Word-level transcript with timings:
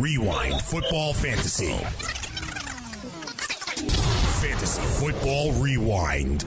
Rewind 0.00 0.62
Football 0.62 1.12
Fantasy. 1.12 1.74
Fantasy 4.40 4.82
Football 4.98 5.52
Rewind. 5.52 6.46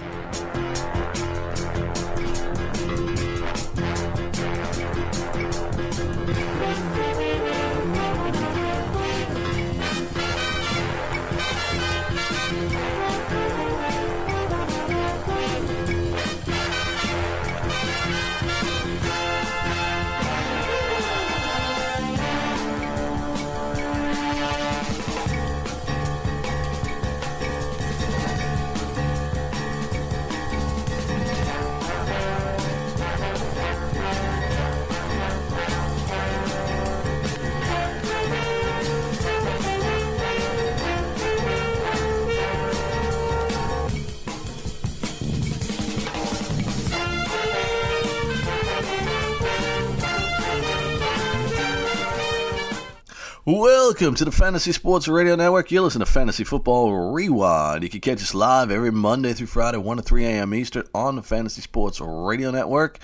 Welcome 53.46 54.16
to 54.16 54.24
the 54.24 54.32
Fantasy 54.32 54.72
Sports 54.72 55.10
Radio 55.10 55.36
Network. 55.36 55.70
You're 55.70 55.82
listening 55.82 56.06
to 56.06 56.12
Fantasy 56.14 56.46
Football 56.46 57.12
Rewind. 57.12 57.84
You 57.84 57.90
can 57.90 58.00
catch 58.00 58.22
us 58.22 58.34
live 58.34 58.72
every 58.72 58.90
Monday 58.90 59.34
through 59.34 59.48
Friday, 59.48 59.80
1 59.80 59.98
to 59.98 60.04
3 60.04 60.24
a.m. 60.24 60.54
Eastern 60.54 60.86
on 60.96 61.18
the 61.18 61.22
Fantasy 61.22 61.60
Sports 61.60 62.00
Radio 62.00 62.52
Network. 62.52 63.00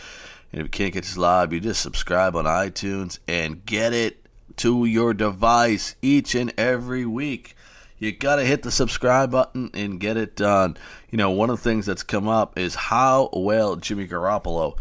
And 0.53 0.61
if 0.61 0.67
you 0.67 0.69
can't 0.69 0.93
catch 0.93 1.07
us 1.07 1.17
live, 1.17 1.51
you 1.51 1.59
just 1.59 1.81
subscribe 1.81 2.37
on 2.37 2.45
iTunes 2.45 3.19
and 3.27 3.65
get 3.65 3.91
it 3.91 4.25
to 4.55 4.85
your 4.85 5.13
device 5.13 5.95
each 6.01 6.35
and 6.35 6.53
every 6.57 7.05
week. 7.05 7.53
You 7.97 8.13
got 8.13 8.37
to 8.37 8.45
hit 8.45 8.63
the 8.63 8.71
subscribe 8.71 9.31
button 9.31 9.71
and 9.73 9.99
get 9.99 10.15
it 10.15 10.37
done. 10.37 10.77
You 11.11 11.17
know, 11.17 11.31
one 11.31 11.49
of 11.49 11.57
the 11.57 11.63
things 11.63 11.85
that's 11.85 12.03
come 12.03 12.29
up 12.29 12.57
is 12.57 12.75
how 12.75 13.29
well 13.33 13.75
Jimmy 13.75 14.07
Garoppolo 14.07 14.77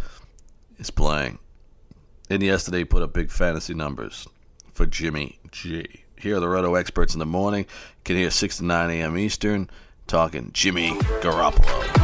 is 0.78 0.92
playing. 0.92 1.40
And 2.30 2.44
yesterday 2.44 2.78
he 2.78 2.84
put 2.84 3.02
up 3.02 3.12
big 3.12 3.32
fantasy 3.32 3.74
numbers 3.74 4.28
for 4.78 4.86
Jimmy 4.86 5.40
G. 5.50 6.04
Here 6.14 6.36
are 6.36 6.40
the 6.40 6.48
Roto 6.48 6.76
experts 6.76 7.12
in 7.12 7.18
the 7.18 7.26
morning. 7.26 7.62
You 7.64 8.00
can 8.04 8.14
hear 8.16 8.30
6 8.30 8.58
to 8.58 8.64
9 8.64 8.90
a.m. 8.90 9.18
Eastern 9.18 9.68
talking 10.06 10.50
Jimmy 10.52 10.90
Garoppolo. 11.20 11.96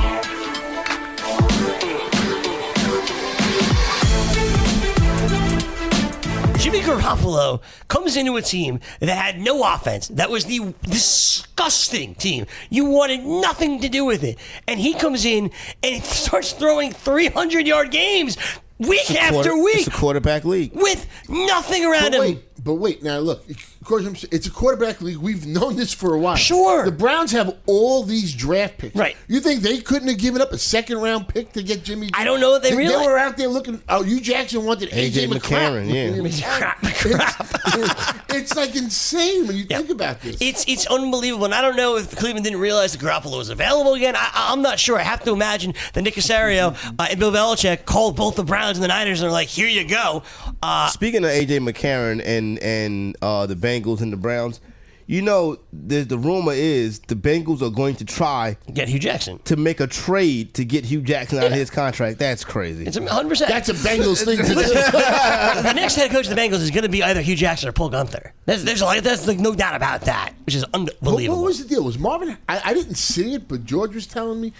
Jimmy 6.59 6.81
Garoppolo 6.81 7.61
comes 7.89 8.17
into 8.17 8.37
a 8.37 8.43
team 8.43 8.81
that 9.01 9.15
had 9.15 9.39
no 9.39 9.63
offense. 9.75 10.09
That 10.09 10.31
was 10.31 10.47
the 10.47 10.73
disgusting 10.83 12.15
team. 12.15 12.47
You 12.71 12.87
wanted 12.87 13.23
nothing 13.23 13.81
to 13.83 13.89
do 13.91 14.07
with 14.07 14.25
it. 14.25 14.39
And 14.67 14.81
he 14.81 14.95
comes 14.95 15.27
in 15.27 15.51
and 15.83 16.03
starts 16.05 16.53
throwing 16.53 16.91
300 16.93 17.67
yard 17.67 17.91
games 17.91 18.39
week 18.79 19.11
after 19.11 19.35
Quarter- 19.51 19.57
week 19.63 19.77
It's 19.77 19.87
a 19.89 19.91
quarterback 19.91 20.45
league. 20.47 20.73
with 20.75 21.07
nothing 21.29 21.85
around 21.85 22.13
But 22.13 22.27
him. 22.29 22.43
Wait, 22.65 22.75
but 22.75 22.75
wait. 22.75 23.03
Now 23.03 23.19
look, 23.19 23.49
of 23.51 23.79
course, 23.85 24.07
I'm, 24.07 24.17
it's 24.33 24.47
a 24.47 24.51
quarterback 24.51 25.01
league. 25.01 25.19
We've 25.19 25.47
known 25.47 25.77
this 25.77 25.93
for 25.93 26.15
a 26.15 26.19
while. 26.19 26.37
Sure. 26.37 26.85
The 26.85 26.93
Browns 26.93 27.33
have 27.33 27.57
all 27.67 28.03
these 28.03 28.35
draft 28.35 28.79
picks. 28.79 28.97
Right. 28.97 29.17
You 29.29 29.41
think 29.41 29.61
they 29.63 29.79
couldn't 29.79 30.09
have 30.09 30.19
given 30.19 30.41
up 30.41 30.53
a 30.53 30.59
second 30.59 30.99
round 30.99 31.29
pick 31.29 31.53
to 31.53 31.63
get 31.63 31.83
Jimmy? 31.85 32.11
I 32.15 32.25
don't 32.25 32.41
know 32.41 32.55
if 32.57 32.63
they 32.63 32.71
They, 32.71 32.77
realize- 32.77 33.07
were 33.07 33.19
out 33.19 33.37
there 33.37 33.49
looking. 33.49 33.83
Oh, 33.89 34.03
you 34.03 34.21
Jackson 34.21 34.65
wanted 34.65 34.91
AJ, 34.91 35.07
A.J. 35.07 35.27
McCarron, 35.29 35.85
Crap, 36.45 36.79
It's, 36.83 37.03
crap. 37.03 38.31
it's 38.31 38.57
like 38.57 38.75
insane 38.77 39.47
when 39.47 39.57
you 39.57 39.65
think 39.65 39.91
about 39.91 40.21
this. 40.21 40.37
It's 40.41 40.65
it's 40.67 40.87
unbelievable, 40.87 41.45
and 41.45 41.55
I 41.55 41.61
don't 41.61 41.77
know 41.77 41.97
if 41.97 42.15
Cleveland 42.17 42.45
didn't 42.45 42.61
realize 42.61 42.93
that 42.93 43.01
Garoppolo 43.05 43.39
was 43.39 43.51
available 43.51 43.95
again. 43.95 44.15
I, 44.17 44.31
I'm 44.35 44.63
not 44.63 44.79
sure. 44.79 44.99
I 44.99 45.03
have 45.03 45.23
to 45.25 45.33
imagine 45.33 45.75
that 45.93 46.03
Nick 46.03 46.15
Caserio 46.15 46.75
uh, 46.99 47.07
and 47.11 47.19
Bill 47.21 47.33
Belichick 47.33 47.85
called 47.85 48.17
both 48.17 48.37
the 48.37 48.45
Browns 48.45 48.79
and 48.79 48.85
the 48.85 48.89
Niners 48.89 49.21
and 49.21 49.29
are 49.29 49.33
like, 49.33 49.49
"Here 49.49 49.69
you 49.69 49.87
go." 49.87 50.23
Uh, 50.63 50.89
Speaking 50.89 51.25
of 51.25 51.31
AJ 51.31 51.61
McCarron 51.69 52.23
and 52.25 52.54
and 52.61 53.17
uh, 53.23 53.47
the 53.47 53.55
Bengals 53.57 54.01
and 54.01 54.13
the 54.13 54.17
Browns, 54.17 54.61
you 55.07 55.21
know, 55.21 55.59
the 55.73 56.01
the 56.03 56.17
rumor 56.17 56.53
is 56.55 56.99
the 57.01 57.15
Bengals 57.15 57.61
are 57.61 57.69
going 57.71 57.95
to 57.97 58.05
try 58.07 58.57
get 58.73 58.89
Hue 58.89 58.99
Jackson. 58.99 59.39
to 59.45 59.57
make 59.57 59.81
a 59.81 59.87
trade 59.87 60.55
to 60.55 60.65
get 60.65 60.85
Hue 60.87 61.03
Jackson 61.03 61.39
out 61.39 61.47
of 61.49 61.53
his 61.53 61.69
contract. 61.69 62.19
That's 62.19 62.43
crazy. 62.45 62.87
It's 62.87 62.99
100. 62.99 63.29
percent 63.29 63.51
That's 63.51 63.69
a 63.69 63.75
Bengals 63.75 64.25
thing 64.25 64.39
to 64.39 64.43
do. 64.45 64.55
the 64.55 65.73
next 65.75 65.97
head 65.97 66.11
coach 66.11 66.27
of 66.29 66.35
the 66.35 66.41
Bengals 66.41 66.61
is 66.63 66.71
going 66.71 66.85
to 66.85 66.89
be 66.89 67.03
either 67.03 67.21
Hue 67.21 67.37
Jackson 67.37 67.69
or 67.69 67.73
Paul 67.73 67.91
Guenther. 67.91 68.31
There's, 68.47 68.65
there's 68.65 68.81
like, 68.83 69.03
there's 69.03 69.27
like 69.27 69.39
no 69.39 69.55
doubt 69.55 69.75
about 69.75 70.03
that, 70.03 70.33
which 70.47 70.55
is 70.55 70.63
What, 70.63 70.75
unbelievable. 70.75 71.43
what 71.43 71.49
was 71.49 71.63
the 71.63 71.69
deal? 71.69 71.85
Was 71.85 71.99
Marvin? 71.99 72.37
I, 72.49 72.63
I 72.71 72.75
didn't 72.75 72.95
see 72.97 73.35
it, 73.35 73.47
but 73.47 73.65
George 73.65 73.95
was 73.95 74.07
telling 74.07 74.41
me, 74.41 74.53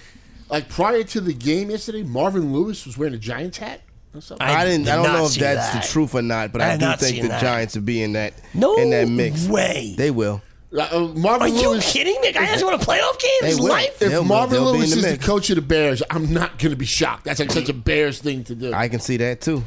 like 0.51 0.69
prior 0.69 1.03
to 1.05 1.21
the 1.23 1.33
game 1.33 1.71
yesterday, 1.71 2.03
Marvin 2.03 2.53
Lewis 2.53 2.85
was 2.85 2.99
wearing 2.99 3.15
a 3.15 3.19
Giants 3.19 3.57
hat. 3.59 3.81
Or 4.15 4.21
something. 4.21 4.47
I 4.47 4.65
didn't. 4.65 4.85
did 4.85 4.93
I 4.93 5.03
don't 5.03 5.13
know 5.13 5.27
if 5.27 5.35
that's 5.35 5.73
that. 5.73 5.83
the 5.83 5.89
truth 5.89 6.15
or 6.15 6.23
not, 6.23 6.53
but 6.53 6.61
I 6.63 6.75
I, 6.75 6.77
do 6.77 6.93
think 6.97 7.23
the 7.23 7.29
that. 7.29 7.41
Giants 7.41 7.75
will 7.75 7.83
be 7.83 8.03
in 8.03 8.13
that 8.13 8.35
No 8.55 8.77
in 8.77 8.91
that 8.91 9.09
mix. 9.09 9.47
way. 9.47 9.95
They 9.97 10.11
will. 10.11 10.41
Uh, 10.77 11.13
Marvin 11.17 11.43
Are 11.43 11.49
you 11.49 11.71
Lewis. 11.71 11.93
kidding 11.93 12.21
me? 12.21 12.29
The 12.29 12.35
guy 12.35 12.43
hasn't 12.45 12.69
won 12.71 12.81
a 12.81 12.83
playoff 12.85 13.21
game 13.21 13.31
in 13.43 13.47
his 13.47 13.61
will. 13.61 13.69
life. 13.69 14.01
If 14.03 14.11
They'll- 14.11 14.25
Marvin 14.25 14.55
they'll 14.63 14.73
Lewis 14.73 14.91
the 14.93 15.07
is 15.09 15.19
the 15.19 15.25
coach 15.25 15.49
of 15.51 15.57
the 15.57 15.63
Bears, 15.63 16.03
I'm 16.11 16.33
not 16.33 16.59
going 16.59 16.71
to 16.71 16.77
be 16.77 16.85
shocked. 16.85 17.25
That's 17.25 17.39
like 17.39 17.53
such 17.53 17.69
a 17.69 17.73
Bears 17.73 18.19
thing 18.21 18.43
to 18.45 18.55
do. 18.57 18.73
I 18.73 18.89
can 18.89 18.99
see 19.01 19.17
that 19.19 19.41
too. 19.41 19.63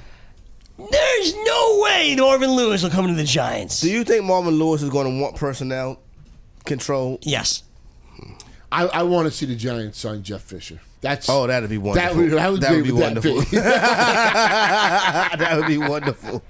There's 0.78 1.34
no 1.46 1.79
way 1.81 2.16
Marvin 2.19 2.52
Lewis 2.52 2.84
will 2.84 2.90
come 2.90 3.08
to 3.08 3.14
the 3.14 3.24
Giants. 3.24 3.79
Do 3.81 3.90
you 3.90 4.03
think 4.03 4.25
Marvin 4.25 4.56
Lewis 4.59 4.81
is 4.81 4.90
going 4.90 5.12
to 5.16 5.22
want 5.22 5.35
personnel 5.38 6.00
control? 6.66 7.19
Yes. 7.24 7.64
I, 8.72 8.85
I 8.88 9.03
want 9.03 9.28
to 9.28 9.31
see 9.31 9.46
the 9.46 9.56
Giants 9.56 9.97
sign 10.00 10.24
Jeff 10.24 10.41
Fisher. 10.41 10.81
That's 11.02 11.30
Oh, 11.30 11.46
that'd 11.47 11.69
be 11.69 11.78
wonderful. 11.78 12.09
That 12.09 12.16
would, 12.16 12.31
that 12.31 12.52
would, 12.52 12.62
That 12.62 12.72
would 12.72 12.84
be, 12.84 12.90
be 12.91 12.96
wonderful. 12.96 13.41
that 13.52 15.53
would 15.58 15.68
be 15.68 15.78
wonderful. 15.78 16.41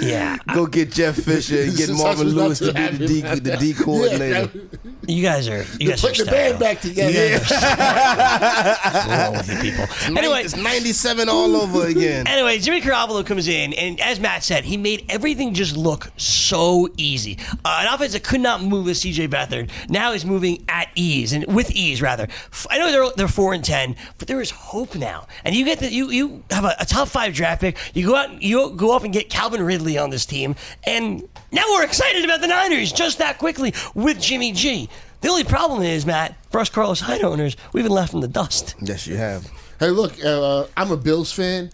Yeah. 0.00 0.36
Go 0.54 0.66
get 0.66 0.92
Jeff 0.92 1.16
Fisher 1.16 1.62
and 1.62 1.76
get 1.76 1.90
Marvin 1.90 2.28
Lewis 2.28 2.58
to 2.60 2.72
to 2.72 2.72
be 2.72 2.80
the 2.96 3.20
him. 3.28 3.38
D, 3.38 3.50
the 3.50 3.56
D 3.56 3.74
coordinator. 3.74 4.24
Yeah, 4.26 4.40
that- 4.46 5.10
You 5.10 5.22
guys 5.22 5.48
are 5.48 5.64
you 5.78 5.88
guys 5.90 6.04
are 6.04 6.08
Put 6.08 6.16
the 6.18 6.24
band 6.26 6.58
back 6.58 6.80
together. 6.80 7.10
You 7.10 7.38
guys 7.38 7.52
are 7.52 8.76
What's 8.92 9.06
wrong 9.06 9.32
with 9.34 9.48
you 9.64 9.70
people? 9.70 10.16
Anyway, 10.18 10.42
it's 10.42 10.56
97 10.56 11.28
all 11.28 11.56
over 11.56 11.86
again. 11.86 12.26
Anyway, 12.36 12.58
Jimmy 12.58 12.80
Garoppolo 12.82 13.24
comes 13.24 13.48
in, 13.48 13.72
and 13.74 13.98
as 14.00 14.20
Matt 14.20 14.44
said, 14.44 14.64
he 14.64 14.76
made 14.76 15.06
everything 15.08 15.54
just 15.54 15.76
look 15.76 16.10
so 16.18 16.88
easy. 16.96 17.38
Uh, 17.64 17.78
an 17.86 17.94
offense 17.94 18.12
that 18.12 18.24
could 18.24 18.40
not 18.40 18.62
move 18.62 18.84
with 18.86 18.96
C.J. 18.98 19.28
Beathard 19.28 19.70
now 19.88 20.12
is 20.12 20.24
moving 20.26 20.64
at 20.68 20.88
ease 20.96 21.32
and 21.32 21.46
with 21.46 21.70
ease 21.70 22.02
rather. 22.02 22.26
I 22.68 22.78
know 22.78 22.90
they're 22.90 23.10
they're 23.16 23.28
four 23.28 23.54
and 23.54 23.64
ten, 23.64 23.96
but 24.18 24.28
there 24.28 24.40
is 24.40 24.50
hope 24.50 24.94
now. 24.96 25.26
And 25.44 25.54
you 25.54 25.64
get 25.64 25.78
that 25.80 25.92
you 25.92 26.10
you 26.10 26.42
have 26.50 26.64
a, 26.64 26.74
a 26.80 26.84
top 26.84 27.08
five 27.08 27.32
draft 27.32 27.60
pick. 27.62 27.76
You 27.94 28.06
go 28.06 28.16
out, 28.16 28.30
and 28.30 28.42
you 28.42 28.70
go 28.70 28.94
up 28.94 29.04
and 29.04 29.12
get 29.14 29.30
Calvin 29.30 29.62
Ridley 29.62 29.85
on 29.94 30.10
this 30.10 30.26
team, 30.26 30.56
and 30.84 31.22
now 31.52 31.62
we're 31.70 31.84
excited 31.84 32.24
about 32.24 32.40
the 32.40 32.48
Niners 32.48 32.92
just 32.92 33.18
that 33.18 33.38
quickly 33.38 33.72
with 33.94 34.20
Jimmy 34.20 34.52
G. 34.52 34.88
The 35.20 35.28
only 35.28 35.44
problem 35.44 35.82
is, 35.82 36.04
Matt, 36.04 36.34
for 36.50 36.60
us 36.60 36.68
Carlos 36.68 37.00
Hyde 37.00 37.22
owners, 37.22 37.56
we've 37.72 37.84
been 37.84 37.92
left 37.92 38.14
in 38.14 38.20
the 38.20 38.28
dust. 38.28 38.74
Yes, 38.80 39.06
you 39.06 39.16
have. 39.16 39.48
Hey, 39.78 39.90
look, 39.90 40.12
uh, 40.24 40.66
I'm 40.76 40.90
a 40.90 40.96
Bills 40.96 41.32
fan, 41.32 41.70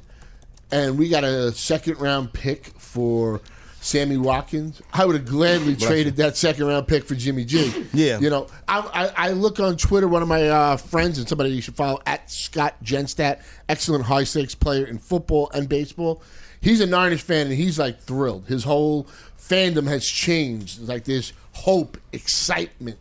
and 0.71 0.99
we 0.99 1.09
got 1.09 1.25
a 1.25 1.53
second 1.53 2.00
round 2.00 2.33
pick 2.33 2.67
for 2.78 3.41
Sammy 3.81 4.17
Watkins. 4.17 4.81
I 4.93 5.05
would 5.05 5.17
have 5.17 5.27
gladly 5.27 5.75
traded 5.75 6.17
that 6.17 6.37
second 6.37 6.67
round 6.67 6.87
pick 6.87 7.05
for 7.05 7.14
Jimmy 7.17 7.44
G. 7.44 7.85
Yeah. 7.93 8.20
You 8.20 8.31
know, 8.31 8.47
I, 8.69 8.79
I, 9.17 9.29
I 9.29 9.31
look 9.32 9.59
on 9.61 9.76
Twitter, 9.76 10.06
one 10.09 10.23
of 10.23 10.29
my 10.29 10.49
uh, 10.49 10.76
friends 10.76 11.19
and 11.19 11.29
somebody 11.29 11.50
you 11.50 11.61
should 11.61 11.75
follow, 11.75 12.00
at 12.06 12.31
Scott 12.31 12.76
Genstat, 12.82 13.43
excellent 13.69 14.05
high 14.05 14.25
stakes 14.25 14.55
player 14.55 14.87
in 14.87 14.99
football 14.99 15.50
and 15.53 15.69
baseball. 15.69 16.23
He's 16.62 16.81
a 16.81 16.87
Niners 16.87 17.20
fan, 17.20 17.49
and 17.49 17.56
he's 17.56 17.79
like 17.79 18.00
thrilled. 18.00 18.47
His 18.47 18.64
whole 18.64 19.06
fandom 19.38 19.87
has 19.88 20.06
changed. 20.06 20.81
It's 20.81 20.88
like 20.88 21.05
this 21.05 21.32
hope, 21.53 21.99
excitement. 22.12 22.99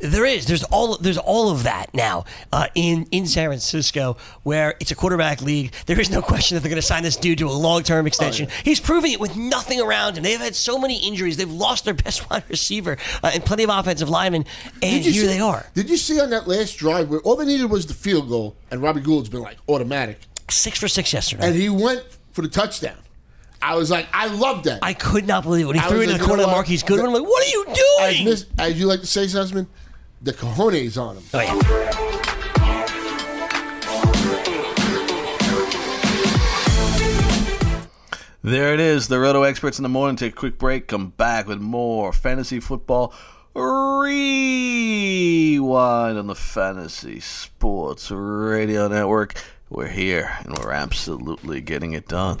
There 0.00 0.24
is. 0.24 0.46
There's 0.46 0.64
all. 0.64 0.96
There's 0.96 1.18
all 1.18 1.50
of 1.50 1.64
that 1.64 1.92
now 1.92 2.24
uh, 2.52 2.68
in 2.74 3.06
in 3.10 3.26
San 3.26 3.48
Francisco, 3.50 4.16
where 4.44 4.74
it's 4.80 4.90
a 4.90 4.94
quarterback 4.94 5.42
league. 5.42 5.74
There 5.84 6.00
is 6.00 6.08
no 6.08 6.22
question 6.22 6.54
that 6.54 6.62
they're 6.62 6.70
going 6.70 6.80
to 6.80 6.86
sign 6.86 7.02
this 7.02 7.16
dude 7.16 7.36
to 7.38 7.48
a 7.48 7.50
long 7.52 7.82
term 7.82 8.06
extension. 8.06 8.48
He's 8.64 8.80
proving 8.80 9.12
it 9.12 9.20
with 9.20 9.36
nothing 9.36 9.78
around 9.78 10.16
him. 10.16 10.22
They've 10.22 10.40
had 10.40 10.56
so 10.56 10.78
many 10.78 11.06
injuries. 11.06 11.36
They've 11.36 11.52
lost 11.52 11.84
their 11.84 11.92
best 11.92 12.30
wide 12.30 12.44
receiver 12.48 12.96
uh, 13.22 13.32
and 13.34 13.44
plenty 13.44 13.62
of 13.64 13.68
offensive 13.68 14.08
linemen, 14.08 14.46
and 14.82 15.04
here 15.04 15.12
see- 15.12 15.26
they 15.26 15.40
are, 15.40 15.66
Did 15.74 15.90
you 15.90 15.98
see 15.98 16.18
on 16.18 16.30
that 16.30 16.48
last 16.48 16.78
drive 16.78 17.10
where 17.10 17.20
all 17.20 17.36
they 17.36 17.44
needed 17.44 17.70
was 17.70 17.84
the 17.84 17.92
field 17.94 18.30
goal, 18.30 18.56
and 18.70 18.80
Robbie 18.80 19.02
Gould's 19.02 19.28
been 19.28 19.42
like 19.42 19.58
automatic, 19.68 20.18
six 20.50 20.78
for 20.78 20.88
six 20.88 21.12
yesterday. 21.12 21.46
and 21.46 21.54
he 21.54 21.68
went 21.68 22.04
for 22.32 22.42
the 22.42 22.48
touchdown. 22.48 22.96
I 23.62 23.76
was 23.76 23.90
like, 23.90 24.06
I 24.12 24.26
loved 24.28 24.64
that. 24.64 24.78
I 24.82 24.94
could 24.94 25.26
not 25.26 25.42
believe 25.42 25.64
it 25.64 25.68
when 25.68 25.76
he 25.76 25.82
I 25.82 25.88
threw 25.88 25.98
was 25.98 26.06
it 26.06 26.10
in 26.10 26.12
like, 26.14 26.20
the 26.22 26.26
corner 26.26 26.42
know 26.42 26.48
of 26.48 26.52
what? 26.52 26.56
Marquise 26.58 26.82
Goodwin. 26.82 27.06
I'm 27.06 27.12
like, 27.12 27.22
what 27.22 27.46
are 27.46 27.50
you 27.50 27.66
as, 27.68 28.44
doing? 28.44 28.58
as 28.58 28.80
you 28.80 28.86
like 28.86 29.00
to 29.00 29.06
say, 29.06 29.24
Sussman, 29.26 29.66
the 30.22 30.32
cojones 30.32 30.96
on 31.00 31.16
him. 31.16 31.24
Oh, 31.34 31.40
yeah. 31.40 32.00
There 38.42 38.72
it 38.72 38.80
is, 38.80 39.06
the 39.08 39.20
Roto 39.20 39.42
Experts 39.42 39.78
in 39.78 39.82
the 39.82 39.90
morning. 39.90 40.16
Take 40.16 40.32
a 40.32 40.36
quick 40.36 40.56
break, 40.56 40.88
come 40.88 41.10
back 41.10 41.46
with 41.46 41.60
more 41.60 42.10
fantasy 42.10 42.58
football 42.58 43.12
rewind 43.54 44.08
on 46.16 46.26
the 46.26 46.34
Fantasy 46.34 47.20
Sports 47.20 48.10
Radio 48.10 48.88
Network. 48.88 49.34
We're 49.70 49.86
here 49.86 50.36
and 50.40 50.58
we're 50.58 50.72
absolutely 50.72 51.60
getting 51.60 51.92
it 51.92 52.08
done. 52.08 52.40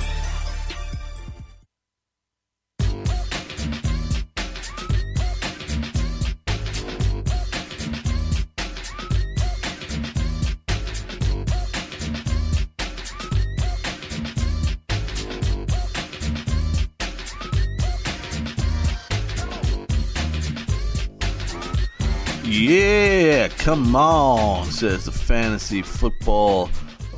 Come 23.91 24.01
on, 24.01 24.71
says 24.71 25.03
the 25.03 25.11
Fantasy 25.11 25.81
Football 25.81 26.69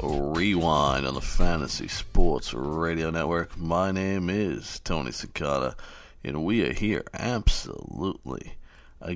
Rewind 0.01 1.05
on 1.05 1.13
the 1.13 1.21
Fantasy 1.21 1.87
Sports 1.87 2.51
Radio 2.51 3.11
Network. 3.11 3.55
My 3.55 3.91
name 3.91 4.27
is 4.27 4.79
Tony 4.79 5.11
Cicada, 5.11 5.75
and 6.23 6.43
we 6.43 6.67
are 6.67 6.73
here 6.73 7.03
absolutely 7.13 8.55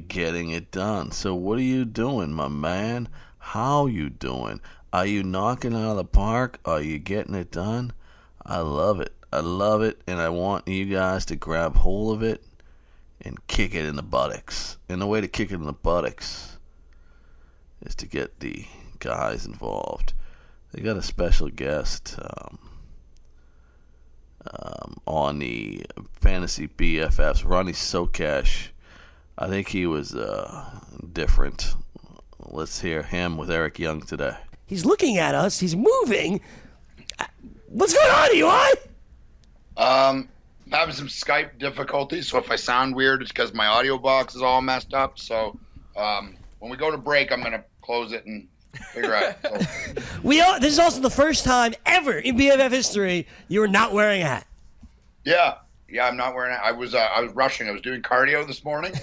getting 0.07 0.51
it 0.51 0.69
done. 0.69 1.12
So, 1.12 1.33
what 1.33 1.57
are 1.57 1.63
you 1.63 1.83
doing, 1.83 2.31
my 2.31 2.48
man? 2.48 3.09
How 3.39 3.88
you 3.88 4.12
doing? 4.12 4.62
Are 4.94 5.07
you 5.07 5.24
knocking 5.24 5.74
out 5.74 5.92
of 5.92 5.98
the 5.98 6.06
park? 6.06 6.59
Are 6.63 6.81
you 6.81 7.00
getting 7.00 7.33
it 7.33 7.50
done? 7.50 7.92
I 8.45 8.59
love 8.59 9.01
it. 9.01 9.15
I 9.33 9.39
love 9.39 9.81
it, 9.81 10.00
and 10.06 10.19
I 10.19 10.30
want 10.30 10.68
you 10.68 10.86
guys 10.86 11.25
to 11.25 11.36
grab 11.36 11.77
hold 11.77 12.18
of 12.18 12.21
it 12.21 12.44
and 13.19 13.48
kick 13.48 13.74
it 13.74 13.83
in 13.83 13.95
the 13.95 14.04
buttocks. 14.04 14.77
And 14.88 15.01
the 15.01 15.07
way 15.07 15.21
to 15.21 15.27
kick 15.27 15.50
it 15.50 15.56
in 15.56 15.65
the 15.65 15.74
buttocks 15.74 16.56
is 17.88 17.95
to 17.95 18.06
get 18.06 18.39
the 18.39 18.66
guys 19.00 19.45
involved. 19.45 20.13
They 20.72 20.81
got 20.81 20.98
a 20.98 21.01
special 21.01 21.50
guest 21.50 22.18
um, 22.22 22.60
um, 24.51 24.98
on 25.06 25.39
the 25.39 25.86
Fantasy 26.12 26.68
BFFs, 26.68 27.48
Ronnie 27.48 27.72
Sokash. 27.72 28.69
I 29.38 29.48
think 29.48 29.69
he 29.69 29.86
was 29.86 30.13
uh, 30.13 30.80
different. 31.13 31.75
Let's 32.39 32.81
hear 32.81 33.04
him 33.04 33.38
with 33.38 33.50
Eric 33.50 33.80
Young 33.80 34.01
today. 34.01 34.36
He's 34.66 34.86
looking 34.86 35.18
at 35.18 35.33
us. 35.33 35.60
He's 35.60 35.75
moving. 35.75 36.42
Uh, 37.19 37.25
What's 37.68 37.94
going 37.94 38.12
on, 38.12 38.36
Eli? 38.36 38.69
Um, 39.78 40.30
I'm 40.66 40.72
having 40.72 40.95
some 40.95 41.07
Skype 41.07 41.60
difficulties, 41.60 42.28
so 42.28 42.38
if 42.40 42.51
I 42.51 42.57
sound 42.57 42.95
weird, 42.95 43.22
it's 43.22 43.31
because 43.31 43.54
my 43.54 43.68
audio 43.68 43.98
box 43.98 44.36
is 44.36 44.42
all 44.42 44.62
messed 44.62 44.94
up. 44.94 45.19
So 45.19 45.57
um, 45.95 46.36
when 46.60 46.72
we 46.72 46.78
go 46.78 46.92
to 46.92 46.98
break, 46.98 47.31
I'm 47.31 47.42
gonna 47.42 47.63
close 47.88 48.12
it 48.12 48.25
and 48.25 48.48
figure 48.94 49.16
out. 49.16 49.36
So, 49.42 50.01
We 50.22 50.42
are, 50.42 50.60
this 50.60 50.74
is 50.74 50.80
also 50.80 51.00
the 51.01 51.10
first 51.10 51.44
time 51.45 51.74
ever 51.86 52.19
in 52.19 52.38
BFF 52.38 52.69
history 52.69 53.25
you 53.48 53.63
are 53.63 53.68
not 53.68 53.94
wearing 53.94 54.22
a 54.22 54.25
hat. 54.25 54.45
yeah, 55.25 55.56
yeah, 55.89 56.06
I'm 56.06 56.18
not 56.18 56.36
wearing 56.36 56.54
it. 56.54 56.60
I 56.62 56.74
was 56.74 56.94
uh, 56.94 56.98
I 56.98 57.22
was 57.22 57.31
rushing. 57.31 57.69
I 57.69 57.72
was 57.72 57.81
doing 57.81 58.01
cardio 58.01 58.45
this 58.45 58.63
morning, 58.66 58.94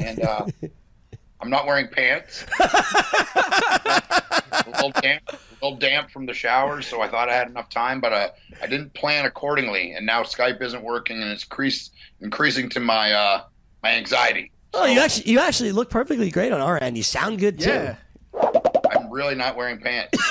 and 0.00 0.20
uh, 0.24 0.46
I'm 1.40 1.48
not 1.48 1.64
wearing 1.64 1.86
pants. 1.88 2.44
a 2.58 4.34
little 4.66 4.90
damp, 5.00 5.22
a 5.28 5.38
little 5.64 5.78
damp 5.78 6.10
from 6.10 6.26
the 6.26 6.34
shower, 6.34 6.82
so 6.82 7.00
I 7.00 7.08
thought 7.08 7.28
I 7.28 7.34
had 7.34 7.46
enough 7.48 7.70
time, 7.70 8.00
but 8.00 8.12
uh, 8.12 8.28
I 8.60 8.66
didn't 8.66 8.92
plan 8.94 9.26
accordingly, 9.26 9.92
and 9.92 10.04
now 10.04 10.24
Skype 10.24 10.60
isn't 10.60 10.82
working, 10.82 11.22
and 11.22 11.30
it's 11.30 11.44
crease, 11.44 11.90
increasing 12.20 12.68
to 12.70 12.80
my 12.80 13.12
uh, 13.12 13.42
my 13.84 13.92
anxiety. 13.92 14.50
Oh, 14.72 14.86
you 14.86 14.98
actually 14.98 15.30
you 15.30 15.38
actually 15.38 15.70
look 15.72 15.88
perfectly 15.88 16.30
great 16.30 16.50
on 16.52 16.60
our 16.60 16.82
end. 16.82 16.96
You 16.96 17.04
sound 17.04 17.38
good 17.38 17.60
too. 17.60 17.70
Yeah. 17.70 17.96
I'm 18.40 19.10
really 19.10 19.34
not 19.34 19.56
wearing 19.56 19.78
pants. 19.78 20.18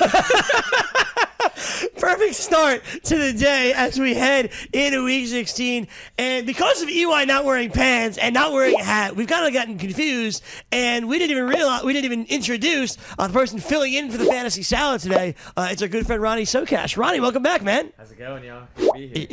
Perfect 1.96 2.34
start 2.34 2.82
to 3.04 3.16
the 3.18 3.32
day 3.32 3.72
as 3.74 3.98
we 3.98 4.14
head 4.14 4.50
into 4.72 5.04
week 5.04 5.26
16. 5.28 5.86
And 6.18 6.46
because 6.46 6.82
of 6.82 6.88
EY 6.88 7.24
not 7.26 7.44
wearing 7.44 7.70
pants 7.70 8.18
and 8.18 8.34
not 8.34 8.52
wearing 8.52 8.74
a 8.78 8.84
hat, 8.84 9.16
we've 9.16 9.26
kind 9.28 9.46
of 9.46 9.52
gotten 9.54 9.78
confused. 9.78 10.42
And 10.70 11.08
we 11.08 11.18
didn't 11.18 11.30
even 11.30 11.46
realize, 11.48 11.82
we 11.84 11.92
didn't 11.94 12.04
even 12.06 12.26
introduce 12.26 12.98
uh, 13.18 13.26
the 13.26 13.32
person 13.32 13.58
filling 13.58 13.94
in 13.94 14.10
for 14.10 14.18
the 14.18 14.26
fantasy 14.26 14.62
salad 14.62 15.00
today. 15.00 15.34
Uh, 15.56 15.68
it's 15.70 15.80
our 15.80 15.88
good 15.88 16.06
friend 16.06 16.20
Ronnie 16.20 16.42
Sokash. 16.44 16.96
Ronnie, 16.98 17.20
welcome 17.20 17.42
back, 17.42 17.62
man. 17.62 17.92
How's 17.96 18.10
it 18.10 18.18
going, 18.18 18.44
y'all? 18.44 18.66
Good 18.76 18.86
to 18.88 18.92
be 18.94 19.16
Y- 19.20 19.26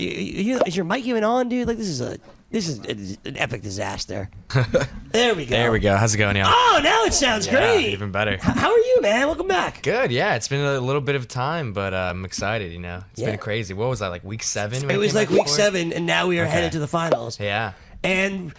here. 0.44 0.56
y- 0.56 0.60
y- 0.62 0.68
Is 0.68 0.76
your 0.76 0.86
mic 0.86 1.06
even 1.06 1.24
on, 1.26 1.50
dude? 1.50 1.68
Like 1.68 1.78
this 1.78 1.88
is 1.90 2.00
a 2.00 2.18
this 2.52 2.68
is 2.68 3.18
an 3.26 3.38
epic 3.38 3.62
disaster. 3.62 4.30
there 5.12 5.34
we 5.36 5.46
go. 5.46 5.52
There 5.56 5.72
we 5.72 5.80
go. 5.80 5.96
How's 5.96 6.14
it 6.14 6.18
going, 6.18 6.36
y'all? 6.36 6.48
Oh, 6.48 6.80
now 6.84 7.04
it 7.06 7.14
sounds 7.14 7.48
Yeah, 7.48 7.54
great. 7.54 7.88
even 7.94 8.12
better. 8.12 8.38
How 8.42 8.70
are 8.72 8.78
you, 8.78 9.00
man? 9.02 9.28
Welcome 9.28 9.48
back. 9.48 9.82
Good. 9.84 10.12
Yeah, 10.12 10.36
it's 10.36 10.48
been 10.48 10.60
a 10.64 10.80
little 10.80 11.02
bit 11.02 11.16
of 11.16 11.28
time, 11.28 11.74
but 11.74 11.94
uh, 11.94 12.10
I'm 12.12 12.26
excited. 12.26 12.72
You 12.72 12.80
know, 12.80 13.04
it's 13.12 13.22
Yeah. 13.22 13.32
been 13.32 13.40
crazy. 13.40 13.74
What 13.74 13.90
was 13.90 14.00
that 14.00 14.08
like? 14.10 14.24
Week 14.24 14.44
seven? 14.44 14.90
It 14.92 14.98
was 14.98 15.16
like 15.16 15.30
week 15.30 15.44
before? 15.44 15.56
seven, 15.56 15.94
and 15.94 16.06
now 16.06 16.28
we 16.28 16.40
are 16.40 16.46
headed 16.46 16.74
to 16.74 16.80
the 16.80 16.88
finals. 16.88 17.40
Yeah. 17.40 17.74
And 18.04 18.54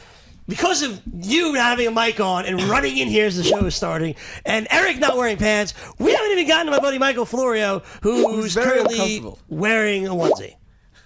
because 0.49 0.83
of 0.83 1.01
you 1.15 1.53
not 1.53 1.65
having 1.71 1.87
a 1.87 1.91
mic 1.91 2.19
on 2.19 2.47
and 2.47 2.61
running 2.63 2.97
in 2.97 3.09
here 3.09 3.27
as 3.27 3.37
the 3.37 3.45
show 3.45 3.65
is 3.67 3.75
starting, 3.75 4.15
and 4.47 4.67
Eric 4.71 4.99
not 4.99 5.17
wearing 5.17 5.37
pants, 5.37 5.75
we 5.99 6.13
haven't 6.15 6.33
even 6.33 6.49
gotten 6.49 6.67
to 6.67 6.73
my 6.73 6.79
buddy 6.81 6.99
Michael 6.99 7.27
Florio, 7.27 7.81
who's 8.03 8.55
currently 8.55 9.23
wearing 9.49 10.07
a 10.07 10.11
onesie, 10.11 10.55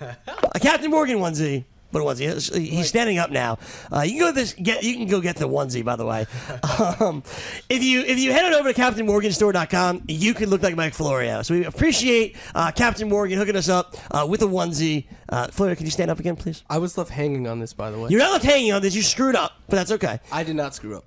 a 0.00 0.60
Captain 0.60 0.90
Morgan 0.90 1.18
onesie. 1.18 1.64
But 1.96 2.02
a 2.02 2.14
onesie. 2.14 2.58
He's 2.58 2.88
standing 2.88 3.16
up 3.16 3.30
now. 3.30 3.56
Uh, 3.90 4.02
you 4.02 4.10
can 4.10 4.20
go 4.20 4.32
this. 4.32 4.52
Get 4.52 4.84
you 4.84 4.96
can 4.96 5.06
go 5.06 5.22
get 5.22 5.36
the 5.36 5.48
onesie. 5.48 5.82
By 5.82 5.96
the 5.96 6.04
way, 6.04 6.26
um, 7.00 7.22
if 7.70 7.82
you 7.82 8.02
if 8.02 8.18
you 8.18 8.32
head 8.32 8.44
on 8.44 8.52
over 8.52 8.70
to 8.70 8.78
CaptainMorganStore.com, 8.78 10.02
you 10.06 10.34
can 10.34 10.50
look 10.50 10.62
like 10.62 10.76
Mike 10.76 10.92
Florio. 10.92 11.40
So 11.40 11.54
we 11.54 11.64
appreciate 11.64 12.36
uh, 12.54 12.70
Captain 12.72 13.08
Morgan 13.08 13.38
hooking 13.38 13.56
us 13.56 13.70
up 13.70 13.96
uh, 14.10 14.26
with 14.28 14.42
a 14.42 14.44
onesie. 14.44 15.06
Uh, 15.30 15.46
Florio, 15.46 15.74
can 15.74 15.86
you 15.86 15.90
stand 15.90 16.10
up 16.10 16.20
again, 16.20 16.36
please? 16.36 16.64
I 16.68 16.76
was 16.76 16.98
left 16.98 17.08
hanging 17.08 17.46
on 17.46 17.60
this, 17.60 17.72
by 17.72 17.90
the 17.90 17.98
way. 17.98 18.10
You're 18.10 18.20
not 18.20 18.32
left 18.32 18.44
hanging 18.44 18.74
on 18.74 18.82
this. 18.82 18.94
You 18.94 19.00
screwed 19.00 19.34
up, 19.34 19.52
but 19.70 19.76
that's 19.76 19.92
okay. 19.92 20.20
I 20.30 20.44
did 20.44 20.56
not 20.56 20.74
screw 20.74 20.98
up. 20.98 21.06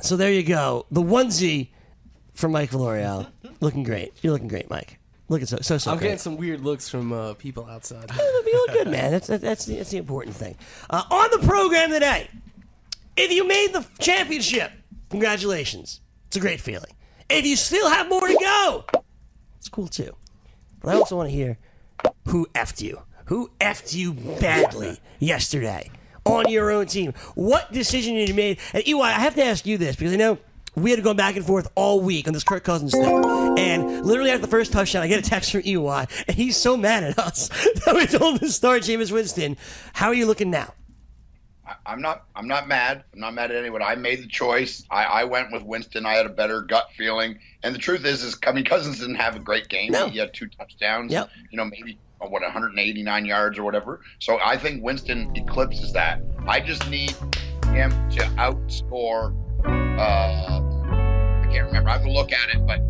So 0.00 0.16
there 0.16 0.30
you 0.30 0.44
go. 0.44 0.86
The 0.92 1.02
onesie 1.02 1.70
from 2.34 2.52
Mike 2.52 2.70
Florio. 2.70 3.26
looking 3.58 3.82
great. 3.82 4.12
You're 4.22 4.32
looking 4.32 4.46
great, 4.46 4.70
Mike. 4.70 5.00
Looking 5.28 5.46
so 5.46 5.58
so 5.62 5.78
so 5.78 5.90
I'm 5.90 5.98
great. 5.98 6.08
getting 6.08 6.18
some 6.18 6.36
weird 6.36 6.60
looks 6.60 6.88
from 6.88 7.12
uh, 7.12 7.34
people 7.34 7.66
outside. 7.66 8.10
you 8.14 8.64
look 8.66 8.72
good, 8.72 8.90
man. 8.90 9.10
That's 9.10 9.26
that's 9.28 9.64
the, 9.64 9.76
that's 9.76 9.90
the 9.90 9.96
important 9.96 10.36
thing. 10.36 10.56
Uh, 10.90 11.02
on 11.10 11.40
the 11.40 11.46
program 11.46 11.90
today, 11.90 12.28
if 13.16 13.30
you 13.32 13.46
made 13.48 13.72
the 13.72 13.86
championship, 14.00 14.70
congratulations. 15.08 16.00
It's 16.26 16.36
a 16.36 16.40
great 16.40 16.60
feeling. 16.60 16.90
If 17.30 17.46
you 17.46 17.56
still 17.56 17.88
have 17.88 18.08
more 18.08 18.26
to 18.26 18.36
go, 18.38 18.84
it's 19.58 19.68
cool 19.70 19.88
too. 19.88 20.14
But 20.80 20.94
I 20.94 20.98
also 20.98 21.16
want 21.16 21.30
to 21.30 21.34
hear 21.34 21.56
who 22.28 22.46
effed 22.54 22.82
you, 22.82 23.02
who 23.26 23.50
effed 23.60 23.94
you 23.94 24.12
badly 24.12 24.98
yesterday 25.20 25.90
on 26.26 26.50
your 26.50 26.70
own 26.70 26.86
team. 26.86 27.14
What 27.34 27.72
decision 27.72 28.14
did 28.14 28.28
you 28.28 28.34
make? 28.34 28.60
And 28.74 28.86
EY, 28.86 29.00
I 29.00 29.12
have 29.12 29.34
to 29.36 29.44
ask 29.44 29.64
you 29.64 29.78
this 29.78 29.96
because 29.96 30.12
I 30.12 30.16
know. 30.16 30.38
We 30.76 30.90
had 30.90 30.96
to 30.96 31.02
go 31.02 31.14
back 31.14 31.36
and 31.36 31.46
forth 31.46 31.70
all 31.74 32.00
week 32.00 32.26
on 32.26 32.34
this 32.34 32.44
Kirk 32.44 32.64
Cousins 32.64 32.92
thing. 32.92 33.24
And 33.58 34.04
literally 34.04 34.30
after 34.30 34.42
the 34.42 34.50
first 34.50 34.72
touchdown, 34.72 35.02
I 35.02 35.08
get 35.08 35.24
a 35.24 35.28
text 35.28 35.52
from 35.52 35.62
EY, 35.64 36.06
and 36.26 36.36
he's 36.36 36.56
so 36.56 36.76
mad 36.76 37.04
at 37.04 37.18
us 37.18 37.48
that 37.86 37.94
we 37.94 38.06
told 38.06 38.34
him 38.34 38.38
to 38.40 38.50
start 38.50 38.82
Jameis 38.82 39.12
Winston. 39.12 39.56
How 39.92 40.08
are 40.08 40.14
you 40.14 40.26
looking 40.26 40.50
now? 40.50 40.74
I'm 41.86 42.00
not. 42.00 42.24
I'm 42.36 42.46
not 42.46 42.68
mad. 42.68 43.04
I'm 43.12 43.20
not 43.20 43.34
mad 43.34 43.50
at 43.50 43.56
anyone. 43.56 43.82
I 43.82 43.94
made 43.94 44.22
the 44.22 44.26
choice. 44.26 44.84
I, 44.90 45.04
I 45.04 45.24
went 45.24 45.50
with 45.52 45.62
Winston. 45.62 46.04
I 46.04 46.14
had 46.14 46.26
a 46.26 46.30
better 46.30 46.60
gut 46.60 46.88
feeling. 46.96 47.38
And 47.62 47.74
the 47.74 47.78
truth 47.78 48.04
is, 48.04 48.22
is 48.22 48.36
I 48.46 48.52
mean, 48.52 48.64
Cousins 48.64 49.00
didn't 49.00 49.14
have 49.16 49.36
a 49.36 49.38
great 49.40 49.68
game. 49.68 49.92
No. 49.92 50.08
He 50.08 50.18
had 50.18 50.34
two 50.34 50.48
touchdowns. 50.48 51.12
Yep. 51.12 51.30
You 51.50 51.56
know, 51.56 51.64
maybe 51.64 51.98
uh, 52.20 52.26
what 52.26 52.42
189 52.42 53.24
yards 53.24 53.58
or 53.58 53.64
whatever. 53.64 54.00
So 54.18 54.38
I 54.44 54.56
think 54.58 54.82
Winston 54.82 55.34
eclipses 55.34 55.92
that. 55.92 56.20
I 56.46 56.60
just 56.60 56.88
need 56.90 57.12
him 57.72 57.90
to 58.10 58.20
outscore. 58.36 59.34
Uh, 59.98 60.60
I 61.42 61.48
can't 61.52 61.66
remember. 61.66 61.90
I 61.90 61.92
have 61.94 62.02
to 62.02 62.10
look 62.10 62.32
at 62.32 62.48
it, 62.54 62.66
but 62.66 62.80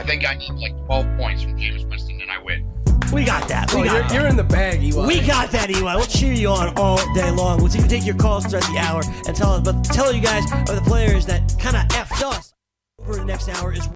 I 0.00 0.02
think 0.04 0.26
I 0.26 0.34
need 0.34 0.52
like 0.52 0.72
12 0.86 1.16
points 1.18 1.42
from 1.42 1.56
Jameis 1.56 1.88
Winston, 1.88 2.20
and 2.20 2.30
I 2.30 2.42
win. 2.42 2.70
We 3.12 3.24
got 3.24 3.46
that. 3.48 3.72
We 3.74 3.82
Oh, 3.82 3.84
got 3.84 3.92
you're, 3.92 4.02
that. 4.02 4.12
you're 4.14 4.26
in 4.26 4.36
the 4.36 4.44
bag, 4.44 4.82
EY. 4.82 5.06
We 5.06 5.20
got 5.20 5.50
that, 5.52 5.70
EY. 5.70 5.82
We'll 5.82 6.04
cheer 6.06 6.32
you 6.32 6.48
on 6.48 6.76
all 6.78 6.96
day 7.14 7.30
long. 7.30 7.58
We'll 7.62 7.74
even 7.76 7.88
take 7.88 8.04
your 8.06 8.16
calls 8.16 8.46
throughout 8.46 8.64
the 8.72 8.78
hour 8.78 9.02
and 9.26 9.36
tell 9.36 9.52
us, 9.52 9.60
but 9.62 9.82
tell 9.84 10.12
you 10.12 10.20
guys 10.22 10.50
of 10.68 10.74
the 10.74 10.82
players 10.86 11.26
that 11.26 11.54
kind 11.60 11.76
of 11.76 11.82
effed 11.88 12.22
us 12.22 12.54
over 12.98 13.14
the 13.16 13.24
next 13.24 13.48
hour 13.50 13.72
is 13.72 13.86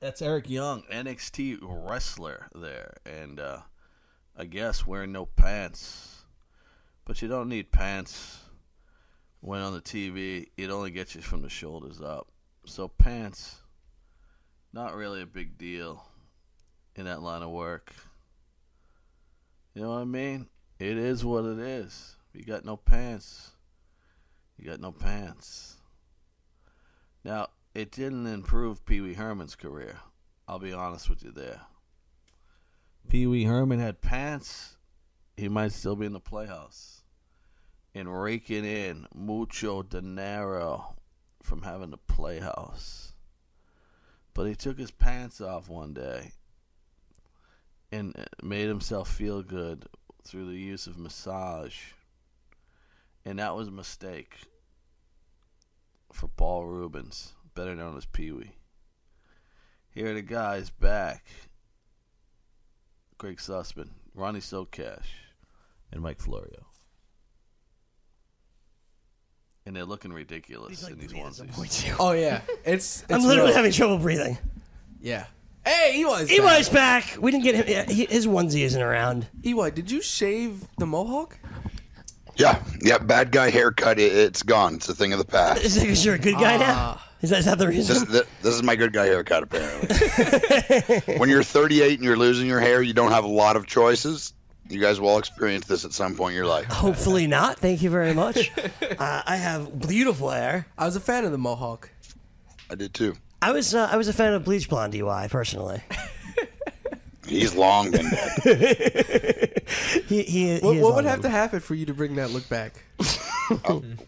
That's 0.00 0.20
Eric 0.20 0.48
Young, 0.50 0.82
NXT 0.92 1.58
wrestler 1.62 2.48
there, 2.54 2.94
and 3.06 3.38
uh, 3.38 3.58
I 4.36 4.46
guess 4.46 4.86
wearing 4.86 5.12
no 5.12 5.26
pants. 5.26 6.24
But 7.04 7.22
you 7.22 7.28
don't 7.28 7.48
need 7.48 7.70
pants 7.72 8.38
when 9.40 9.60
on 9.60 9.72
the 9.72 9.80
TV. 9.80 10.48
It 10.56 10.70
only 10.70 10.90
gets 10.90 11.14
you 11.14 11.22
from 11.22 11.42
the 11.42 11.48
shoulders 11.48 12.00
up. 12.00 12.28
So 12.66 12.88
pants, 12.88 13.56
not 14.72 14.94
really 14.94 15.22
a 15.22 15.26
big 15.26 15.58
deal 15.58 16.04
in 16.94 17.06
that 17.06 17.22
line 17.22 17.42
of 17.42 17.50
work. 17.50 17.92
You 19.74 19.82
know 19.82 19.90
what 19.90 20.00
I 20.00 20.04
mean? 20.04 20.48
It 20.78 20.96
is 20.96 21.24
what 21.24 21.44
it 21.44 21.58
is. 21.58 22.16
You 22.32 22.44
got 22.44 22.64
no 22.64 22.76
pants. 22.76 23.50
You 24.56 24.68
got 24.68 24.80
no 24.80 24.92
pants. 24.92 25.76
Now, 27.24 27.48
it 27.74 27.92
didn't 27.92 28.26
improve 28.26 28.84
Pee 28.84 29.00
Wee 29.00 29.14
Herman's 29.14 29.54
career. 29.54 29.96
I'll 30.48 30.58
be 30.58 30.72
honest 30.72 31.08
with 31.08 31.22
you 31.22 31.30
there. 31.30 31.60
Pee 33.08 33.26
Wee 33.26 33.44
Herman 33.44 33.78
had 33.78 34.00
pants, 34.00 34.76
he 35.36 35.48
might 35.48 35.72
still 35.72 35.96
be 35.96 36.06
in 36.06 36.12
the 36.12 36.20
playhouse 36.20 36.99
and 37.94 38.22
raking 38.22 38.64
in 38.64 39.06
mucho 39.14 39.82
dinero 39.82 40.94
from 41.42 41.62
having 41.62 41.90
the 41.90 41.96
playhouse. 41.96 43.12
But 44.34 44.44
he 44.44 44.54
took 44.54 44.78
his 44.78 44.90
pants 44.90 45.40
off 45.40 45.68
one 45.68 45.92
day 45.92 46.32
and 47.90 48.16
uh, 48.16 48.24
made 48.42 48.68
himself 48.68 49.10
feel 49.10 49.42
good 49.42 49.86
through 50.24 50.46
the 50.46 50.58
use 50.58 50.86
of 50.86 50.98
massage. 50.98 51.78
And 53.24 53.38
that 53.38 53.56
was 53.56 53.68
a 53.68 53.72
mistake 53.72 54.36
for 56.12 56.28
Paul 56.28 56.66
Reubens, 56.66 57.32
better 57.54 57.74
known 57.74 57.96
as 57.96 58.06
Pee 58.06 58.32
Wee. 58.32 58.52
Here 59.90 60.10
are 60.10 60.14
the 60.14 60.22
guys 60.22 60.70
back 60.70 61.26
Greg 63.18 63.38
Sussman, 63.38 63.90
Ronnie 64.14 64.40
Socash, 64.40 65.08
and 65.92 66.00
Mike 66.00 66.20
Florio. 66.20 66.69
And 69.66 69.76
they're 69.76 69.84
looking 69.84 70.12
ridiculous 70.12 70.86
in 70.88 70.98
these 70.98 71.12
onesies. 71.12 71.96
Oh 72.00 72.12
yeah, 72.12 72.40
it's. 72.64 73.02
it's 73.02 73.12
I'm 73.12 73.22
literally 73.22 73.50
rough. 73.50 73.56
having 73.56 73.72
trouble 73.72 73.98
breathing. 73.98 74.38
Yeah. 75.00 75.26
Hey, 75.64 76.02
EY's 76.02 76.30
EY's 76.32 76.68
back. 76.70 77.04
back. 77.12 77.22
We 77.22 77.30
didn't 77.30 77.44
get 77.44 77.54
him. 77.54 77.64
yeah, 77.68 77.84
he- 77.84 78.06
His 78.06 78.26
onesie 78.26 78.62
isn't 78.62 78.80
around. 78.80 79.26
EY, 79.44 79.70
did 79.72 79.90
you 79.90 80.00
shave 80.00 80.66
the 80.78 80.86
mohawk? 80.86 81.38
Yeah, 82.36 82.62
yeah. 82.80 82.96
Bad 82.98 83.30
guy 83.30 83.50
haircut. 83.50 83.98
It, 83.98 84.12
it's 84.12 84.42
gone. 84.42 84.76
It's 84.76 84.88
a 84.88 84.94
thing 84.94 85.12
of 85.12 85.18
the 85.18 85.24
past. 85.26 85.62
Is 85.62 85.76
it 85.76 85.80
because 85.82 86.04
you're 86.04 86.14
a 86.14 86.18
good 86.18 86.34
guy 86.36 86.56
now? 86.56 86.74
Ah. 86.98 87.06
Is 87.20 87.28
that, 87.28 87.40
is 87.40 87.44
that 87.44 87.58
the 87.58 87.66
This, 87.66 87.90
reason? 87.90 88.10
this, 88.10 88.22
this 88.40 88.54
is 88.54 88.62
my 88.62 88.74
good 88.74 88.94
guy 88.94 89.04
haircut, 89.04 89.42
apparently. 89.42 91.00
when 91.18 91.28
you're 91.28 91.42
38 91.42 91.96
and 91.98 92.02
you're 92.02 92.16
losing 92.16 92.46
your 92.46 92.60
hair, 92.60 92.80
you 92.80 92.94
don't 92.94 93.10
have 93.10 93.24
a 93.24 93.28
lot 93.28 93.56
of 93.56 93.66
choices. 93.66 94.32
You 94.70 94.80
guys 94.80 95.00
will 95.00 95.08
all 95.08 95.18
experience 95.18 95.66
this 95.66 95.84
at 95.84 95.92
some 95.92 96.14
point 96.14 96.32
in 96.32 96.36
your 96.36 96.46
life. 96.46 96.66
Hopefully 96.66 97.26
not. 97.26 97.58
Thank 97.58 97.82
you 97.82 97.90
very 97.90 98.14
much. 98.14 98.50
uh, 98.98 99.22
I 99.26 99.36
have 99.36 99.80
beautiful 99.88 100.30
hair. 100.30 100.66
I 100.78 100.84
was 100.86 100.94
a 100.96 101.00
fan 101.00 101.24
of 101.24 101.32
the 101.32 101.38
mohawk. 101.38 101.90
I 102.70 102.76
did 102.76 102.94
too. 102.94 103.16
I 103.42 103.50
was 103.52 103.74
uh, 103.74 103.88
I 103.90 103.96
was 103.96 104.06
a 104.06 104.12
fan 104.12 104.32
of 104.32 104.44
bleach 104.44 104.68
blonde 104.68 104.94
EY 104.94 105.26
personally. 105.28 105.82
He's 107.26 107.54
long 107.54 107.90
been 107.90 108.10
dead. 108.10 109.62
He, 110.06 110.22
he, 110.24 110.58
What, 110.58 110.72
he 110.72 110.78
is 110.78 110.82
what 110.82 110.94
would 110.96 111.04
have 111.04 111.22
them. 111.22 111.30
to 111.30 111.36
happen 111.36 111.60
for 111.60 111.76
you 111.76 111.86
to 111.86 111.94
bring 111.94 112.16
that 112.16 112.30
look 112.30 112.48
back? 112.48 112.82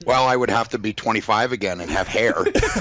Well, 0.05 0.25
I 0.25 0.35
would 0.35 0.51
have 0.51 0.69
to 0.71 0.79
be 0.79 0.93
25 0.93 1.53
again 1.53 1.81
and 1.81 1.89
have 1.89 2.09
hair. 2.09 2.33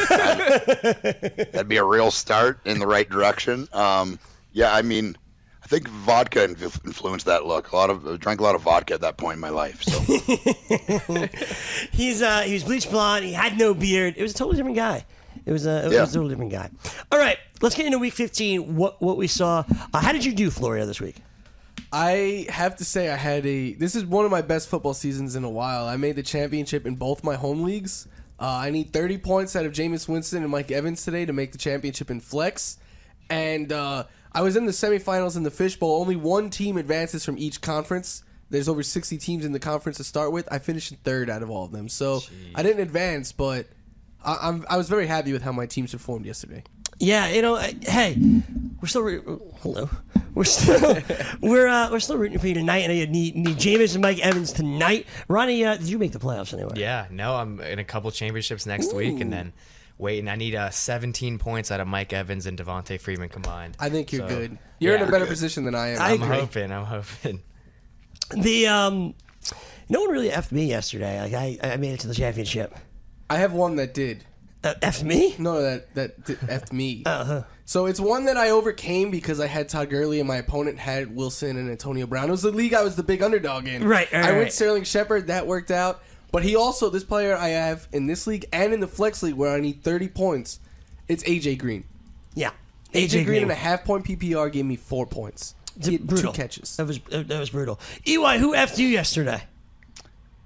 That'd, 0.09 1.51
that'd 1.51 1.67
be 1.67 1.77
a 1.77 1.83
real 1.83 2.09
start 2.09 2.59
in 2.65 2.79
the 2.79 2.87
right 2.87 3.07
direction. 3.07 3.67
Um, 3.71 4.17
yeah, 4.53 4.73
I 4.73 4.81
mean, 4.81 5.15
I 5.15 5.30
think 5.71 5.87
vodka 5.87 6.43
influenced 6.49 7.25
that 7.25 7.45
look. 7.45 7.71
A 7.71 7.75
lot 7.75 7.89
of 7.89 8.05
I 8.07 8.17
drank 8.17 8.41
a 8.41 8.43
lot 8.43 8.55
of 8.55 8.61
vodka 8.61 8.93
at 8.93 9.01
that 9.01 9.17
point 9.17 9.35
in 9.35 9.39
my 9.39 9.49
life. 9.49 9.81
So 9.83 9.99
He's 11.91 12.21
uh, 12.21 12.41
he 12.41 12.53
was 12.53 12.63
bleach 12.63 12.89
blonde. 12.89 13.25
He 13.25 13.33
had 13.33 13.57
no 13.57 13.73
beard. 13.73 14.15
It 14.17 14.21
was 14.21 14.31
a 14.31 14.35
totally 14.35 14.57
different 14.57 14.75
guy. 14.77 15.05
It 15.45 15.51
was 15.51 15.65
a, 15.65 15.85
it 15.87 15.91
Yeah. 15.93 16.01
was 16.01 16.11
a 16.11 16.13
totally 16.13 16.29
different 16.33 16.51
guy. 16.51 16.69
All 17.11 17.17
right, 17.19 17.37
let's 17.61 17.75
get 17.75 17.85
into 17.85 17.97
week 17.99 18.13
15. 18.13 18.75
What 18.75 19.01
what 19.01 19.17
we 19.17 19.27
saw. 19.27 19.63
Uh, 19.93 19.99
how 20.01 20.11
did 20.11 20.23
you 20.25 20.33
do, 20.33 20.49
Florio, 20.51 20.85
this 20.85 21.01
week? 21.01 21.15
I 21.93 22.45
have 22.49 22.75
to 22.77 22.85
say 22.85 23.09
I 23.09 23.15
had 23.17 23.45
a. 23.45 23.73
This 23.73 23.95
is 23.95 24.05
one 24.05 24.25
of 24.25 24.31
my 24.31 24.41
best 24.41 24.69
football 24.69 24.93
seasons 24.93 25.35
in 25.35 25.43
a 25.43 25.49
while. 25.49 25.87
I 25.87 25.97
made 25.97 26.15
the 26.15 26.23
championship 26.23 26.85
in 26.85 26.95
both 26.95 27.23
my 27.23 27.35
home 27.35 27.63
leagues. 27.63 28.07
Uh, 28.39 28.45
I 28.47 28.71
need 28.71 28.91
30 28.91 29.19
points 29.19 29.55
out 29.55 29.65
of 29.65 29.71
Jameis 29.71 30.07
Winston 30.07 30.41
and 30.41 30.51
Mike 30.51 30.71
Evans 30.71 31.03
today 31.05 31.25
to 31.25 31.33
make 31.33 31.51
the 31.51 31.57
championship 31.59 32.09
in 32.09 32.19
flex. 32.19 32.77
And 33.29 33.71
uh, 33.71 34.05
I 34.33 34.41
was 34.41 34.55
in 34.55 34.65
the 34.65 34.71
semifinals 34.71 35.35
in 35.35 35.43
the 35.43 35.51
fishbowl. 35.51 35.99
Only 36.01 36.15
one 36.15 36.49
team 36.49 36.77
advances 36.77 37.25
from 37.25 37.37
each 37.37 37.61
conference. 37.61 38.23
There's 38.49 38.67
over 38.69 38.83
60 38.83 39.17
teams 39.17 39.45
in 39.45 39.51
the 39.51 39.59
conference 39.59 39.97
to 39.97 40.03
start 40.03 40.31
with. 40.31 40.47
I 40.51 40.59
finished 40.59 40.91
in 40.91 40.97
third 40.97 41.29
out 41.29 41.41
of 41.43 41.49
all 41.49 41.65
of 41.65 41.71
them. 41.71 41.87
So 41.89 42.21
I 42.55 42.63
didn't 42.63 42.81
advance, 42.81 43.31
but 43.31 43.67
I, 44.23 44.37
I'm, 44.41 44.65
I 44.69 44.77
was 44.77 44.89
very 44.89 45.07
happy 45.07 45.31
with 45.33 45.41
how 45.41 45.51
my 45.51 45.65
teams 45.65 45.91
performed 45.91 46.25
yesterday. 46.25 46.63
Yeah, 46.99 47.29
you 47.29 47.41
know, 47.41 47.55
I- 47.55 47.75
hey, 47.81 48.15
we're 48.81 48.87
still 48.87 49.01
re- 49.01 49.21
hello. 49.61 49.89
We're 50.35 50.43
still 50.43 50.97
we're 51.41 51.67
uh, 51.67 51.89
we're 51.91 51.99
still 51.99 52.17
rooting 52.17 52.37
for 52.39 52.47
you 52.47 52.53
tonight, 52.53 52.79
and 52.79 52.91
I 52.91 53.05
need 53.11 53.35
need 53.35 53.57
Jameis 53.57 53.93
and 53.95 54.01
Mike 54.01 54.19
Evans 54.19 54.53
tonight. 54.53 55.07
Ronnie, 55.27 55.65
uh, 55.65 55.75
did 55.77 55.89
you 55.89 55.97
make 55.97 56.11
the 56.11 56.19
playoffs 56.19 56.53
anyway? 56.53 56.73
Yeah, 56.75 57.07
no, 57.09 57.35
I'm 57.35 57.59
in 57.59 57.79
a 57.79 57.83
couple 57.83 58.11
championships 58.11 58.65
next 58.65 58.93
week, 58.93 59.19
and 59.19 59.31
then 59.33 59.51
waiting. 60.01 60.27
I 60.27 60.35
need 60.35 60.55
uh, 60.55 60.69
17 60.71 61.37
points 61.37 61.71
out 61.71 61.79
of 61.79 61.87
Mike 61.87 62.11
Evans 62.11 62.45
and 62.45 62.57
Devonta 62.57 62.99
Freeman 62.99 63.29
combined. 63.29 63.77
I 63.79 63.89
think 63.89 64.11
you're 64.11 64.27
So, 64.27 64.35
good. 64.35 64.57
You're 64.79 64.95
in 64.95 65.03
a 65.03 65.11
better 65.11 65.25
position 65.27 65.63
than 65.63 65.75
I 65.75 65.89
am. 65.89 66.01
I 66.01 66.11
I'm 66.11 66.21
agree. 66.23 66.37
hoping. 66.37 66.71
I'm 66.71 66.85
hoping. 66.85 67.41
The 68.35 68.67
um, 68.67 69.13
no 69.89 70.01
one 70.01 70.09
really 70.11 70.29
effed 70.29 70.51
me 70.51 70.65
yesterday. 70.65 71.21
Like 71.21 71.33
I 71.33 71.57
I 71.73 71.77
made 71.77 71.93
it 71.93 71.99
to 72.01 72.07
the 72.07 72.13
championship. 72.15 72.75
I 73.29 73.37
have 73.37 73.53
one 73.53 73.75
that 73.77 73.93
did. 73.93 74.25
Uh, 74.63 74.75
effed 74.81 75.03
me? 75.03 75.35
No, 75.39 75.61
that 75.61 75.93
that 75.95 76.23
d- 76.25 76.33
effed 76.45 76.71
me. 76.71 77.03
Uh-huh. 77.05 77.43
So 77.65 77.85
it's 77.87 77.99
one 77.99 78.25
that 78.25 78.37
I 78.37 78.49
overcame 78.51 79.11
because 79.11 79.39
I 79.39 79.47
had 79.47 79.69
Todd 79.69 79.89
Gurley 79.89 80.19
and 80.19 80.27
my 80.27 80.37
opponent 80.37 80.77
had 80.77 81.15
Wilson 81.15 81.57
and 81.57 81.69
Antonio 81.69 82.05
Brown. 82.05 82.27
It 82.27 82.31
was 82.31 82.41
the 82.41 82.51
league 82.51 82.73
I 82.73 82.83
was 82.83 82.95
the 82.95 83.03
big 83.03 83.21
underdog 83.23 83.67
in. 83.67 83.83
Right, 83.83 84.11
right, 84.11 84.23
I 84.25 84.31
went 84.31 84.43
right. 84.43 84.53
Sterling 84.53 84.83
Shepard. 84.83 85.27
That 85.27 85.47
worked 85.47 85.71
out. 85.71 86.03
But 86.31 86.43
he 86.43 86.55
also 86.55 86.89
this 86.89 87.03
player 87.03 87.35
I 87.35 87.49
have 87.49 87.87
in 87.91 88.07
this 88.07 88.25
league 88.25 88.45
and 88.53 88.73
in 88.73 88.79
the 88.79 88.87
flex 88.87 89.21
league 89.21 89.35
where 89.35 89.53
I 89.53 89.59
need 89.59 89.83
30 89.83 90.07
points. 90.09 90.59
It's 91.07 91.23
AJ 91.23 91.59
Green. 91.59 91.83
Yeah. 92.33 92.51
AJ, 92.93 93.25
Green 93.25 93.43
in 93.43 93.51
a 93.51 93.55
half 93.55 93.83
point 93.83 94.05
PPR 94.05 94.51
gave 94.51 94.65
me 94.65 94.75
four 94.75 95.05
points. 95.05 95.55
He 95.81 95.93
had 95.93 96.07
brutal. 96.07 96.31
two 96.31 96.37
catches. 96.37 96.75
That 96.77 96.87
was 96.87 96.99
that 97.09 97.39
was 97.39 97.49
brutal. 97.49 97.79
EY, 98.05 98.37
who 98.39 98.53
effed 98.53 98.77
you 98.77 98.87
yesterday? 98.87 99.43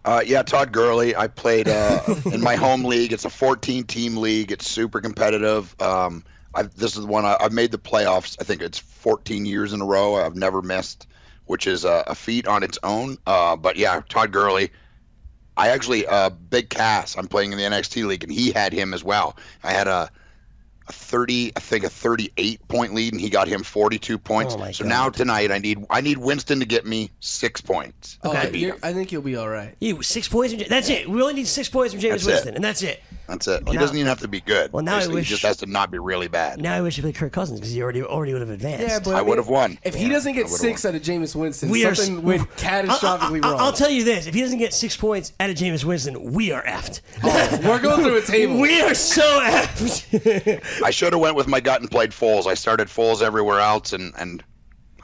Uh, 0.03 0.21
yeah, 0.23 0.43
Todd 0.43 0.71
Gurley. 0.71 1.15
I 1.15 1.27
played 1.27 1.67
uh, 1.67 2.01
in 2.31 2.41
my 2.41 2.55
home 2.55 2.83
league. 2.85 3.11
It's 3.11 3.25
a 3.25 3.29
14 3.29 3.85
team 3.85 4.17
league. 4.17 4.51
It's 4.51 4.69
super 4.69 5.01
competitive. 5.01 5.75
Um, 5.81 6.23
I've, 6.53 6.75
this 6.75 6.95
is 6.95 7.01
the 7.01 7.07
one 7.07 7.25
I, 7.25 7.37
I've 7.39 7.51
made 7.51 7.71
the 7.71 7.79
playoffs. 7.79 8.37
I 8.39 8.43
think 8.43 8.61
it's 8.61 8.77
14 8.77 9.47
years 9.47 9.73
in 9.73 9.81
a 9.81 9.85
row. 9.85 10.15
I've 10.15 10.35
never 10.35 10.61
missed, 10.61 11.07
which 11.47 11.65
is 11.65 11.85
a, 11.85 12.03
a 12.05 12.13
feat 12.13 12.47
on 12.47 12.61
its 12.61 12.77
own. 12.83 13.17
Uh, 13.25 13.55
but 13.55 13.77
yeah, 13.77 14.01
Todd 14.07 14.31
Gurley. 14.31 14.71
I 15.57 15.69
actually 15.69 16.05
uh, 16.07 16.29
Big 16.29 16.69
Cass. 16.69 17.17
I'm 17.17 17.27
playing 17.27 17.51
in 17.51 17.57
the 17.57 17.63
NXT 17.63 18.05
league, 18.05 18.23
and 18.23 18.31
he 18.31 18.51
had 18.51 18.73
him 18.73 18.93
as 18.93 19.03
well. 19.03 19.37
I 19.63 19.71
had 19.71 19.87
a 19.87 20.09
a 20.87 20.91
30, 20.93 21.51
I 21.55 21.59
think 21.61 21.83
a 21.83 21.89
38 21.89 22.67
point 22.67 22.93
lead, 22.93 23.11
and 23.11 23.19
he 23.19 23.27
got 23.31 23.47
him 23.47 23.63
42 23.63 24.19
points. 24.19 24.53
Oh, 24.53 24.59
my 24.59 24.71
so 24.71 24.83
God. 24.83 24.89
now 24.89 25.09
tonight, 25.09 25.49
I 25.49 25.57
need 25.57 25.83
I 25.89 25.99
need 26.01 26.19
Winston 26.19 26.59
to 26.59 26.65
get 26.67 26.85
me 26.85 27.09
six 27.21 27.59
points. 27.59 28.19
Oh, 28.23 28.29
Okay. 28.31 28.55
you're- 28.55 28.77
I 28.83 28.93
think 28.93 29.11
you'll 29.11 29.23
be 29.23 29.35
all 29.35 29.49
right. 29.49 29.75
You 29.79 30.03
six 30.03 30.27
points. 30.27 30.53
From, 30.53 30.61
that's 30.69 30.89
it. 30.89 31.09
We 31.09 31.19
only 31.21 31.33
need 31.33 31.47
six 31.47 31.69
points 31.69 31.91
from 31.93 32.01
Jameis 32.03 32.09
That's 32.11 32.23
it. 32.25 32.27
Winston, 32.27 32.55
and 32.55 32.63
that's 32.63 32.83
it. 32.83 33.01
That's 33.27 33.47
it. 33.47 33.63
Well, 33.63 33.71
he 33.71 33.77
now- 33.77 33.81
doesn't 33.81 33.97
even 33.97 34.07
have 34.07 34.19
to 34.19 34.27
be 34.27 34.39
good. 34.41 34.71
Well, 34.71 34.83
now 34.83 34.97
I 34.97 35.07
wish- 35.07 35.27
he 35.27 35.31
just 35.31 35.43
has 35.43 35.57
to 35.57 35.65
not 35.65 35.89
be 35.91 35.97
really 35.97 36.27
bad. 36.27 36.61
Now 36.61 36.75
I 36.75 36.81
wish 36.81 36.97
you 36.97 37.03
be 37.03 37.11
Kirk 37.11 37.33
Cousins 37.33 37.59
because 37.59 37.73
he 37.73 37.81
already 37.81 38.03
already 38.03 38.33
would 38.33 38.41
have 38.41 38.49
advanced. 38.51 38.87
Yeah, 38.87 38.99
but 38.99 39.15
I 39.15 39.19
mean, 39.19 39.27
would've 39.29 39.47
won. 39.47 39.79
If 39.83 39.95
he 39.95 40.09
doesn't 40.09 40.33
get 40.33 40.45
would've 40.45 40.57
six 40.59 40.85
out 40.85 40.93
of 40.95 41.01
Jameis 41.01 41.35
Winston, 41.35 41.69
we 41.69 41.85
are 41.85 41.95
something 41.95 42.23
went 42.23 42.49
catastrophically 42.51 43.43
wrong. 43.43 43.45
I, 43.45 43.51
wrong. 43.57 43.65
will 43.65 43.71
tell 43.73 43.89
you 43.89 44.03
this: 44.03 44.27
if 44.27 44.33
he 44.33 44.41
doesn't 44.41 44.59
get 44.59 44.73
six 44.73 44.95
points 44.95 45.33
out 45.39 45.49
of 45.49 45.55
Jameis 45.55 45.83
Winston, 45.83 46.33
we 46.33 46.51
are 46.51 46.63
effed. 46.63 47.01
Oh, 47.23 47.59
we're 47.63 47.79
going 47.79 48.03
through 48.03 48.17
a 48.17 48.21
table. 48.21 48.59
we 48.59 48.81
are 48.81 48.93
so 48.93 49.23
effed. 49.43 50.81
I 50.83 50.91
should 50.91 51.13
have 51.13 51.21
went 51.21 51.35
with 51.35 51.47
my 51.47 51.59
gut 51.59 51.81
and 51.81 51.89
played 51.89 52.11
Foles. 52.11 52.45
I 52.45 52.53
started 52.53 52.87
Foles 52.87 53.21
everywhere 53.21 53.59
else, 53.59 53.93
and 53.93 54.13
and 54.17 54.43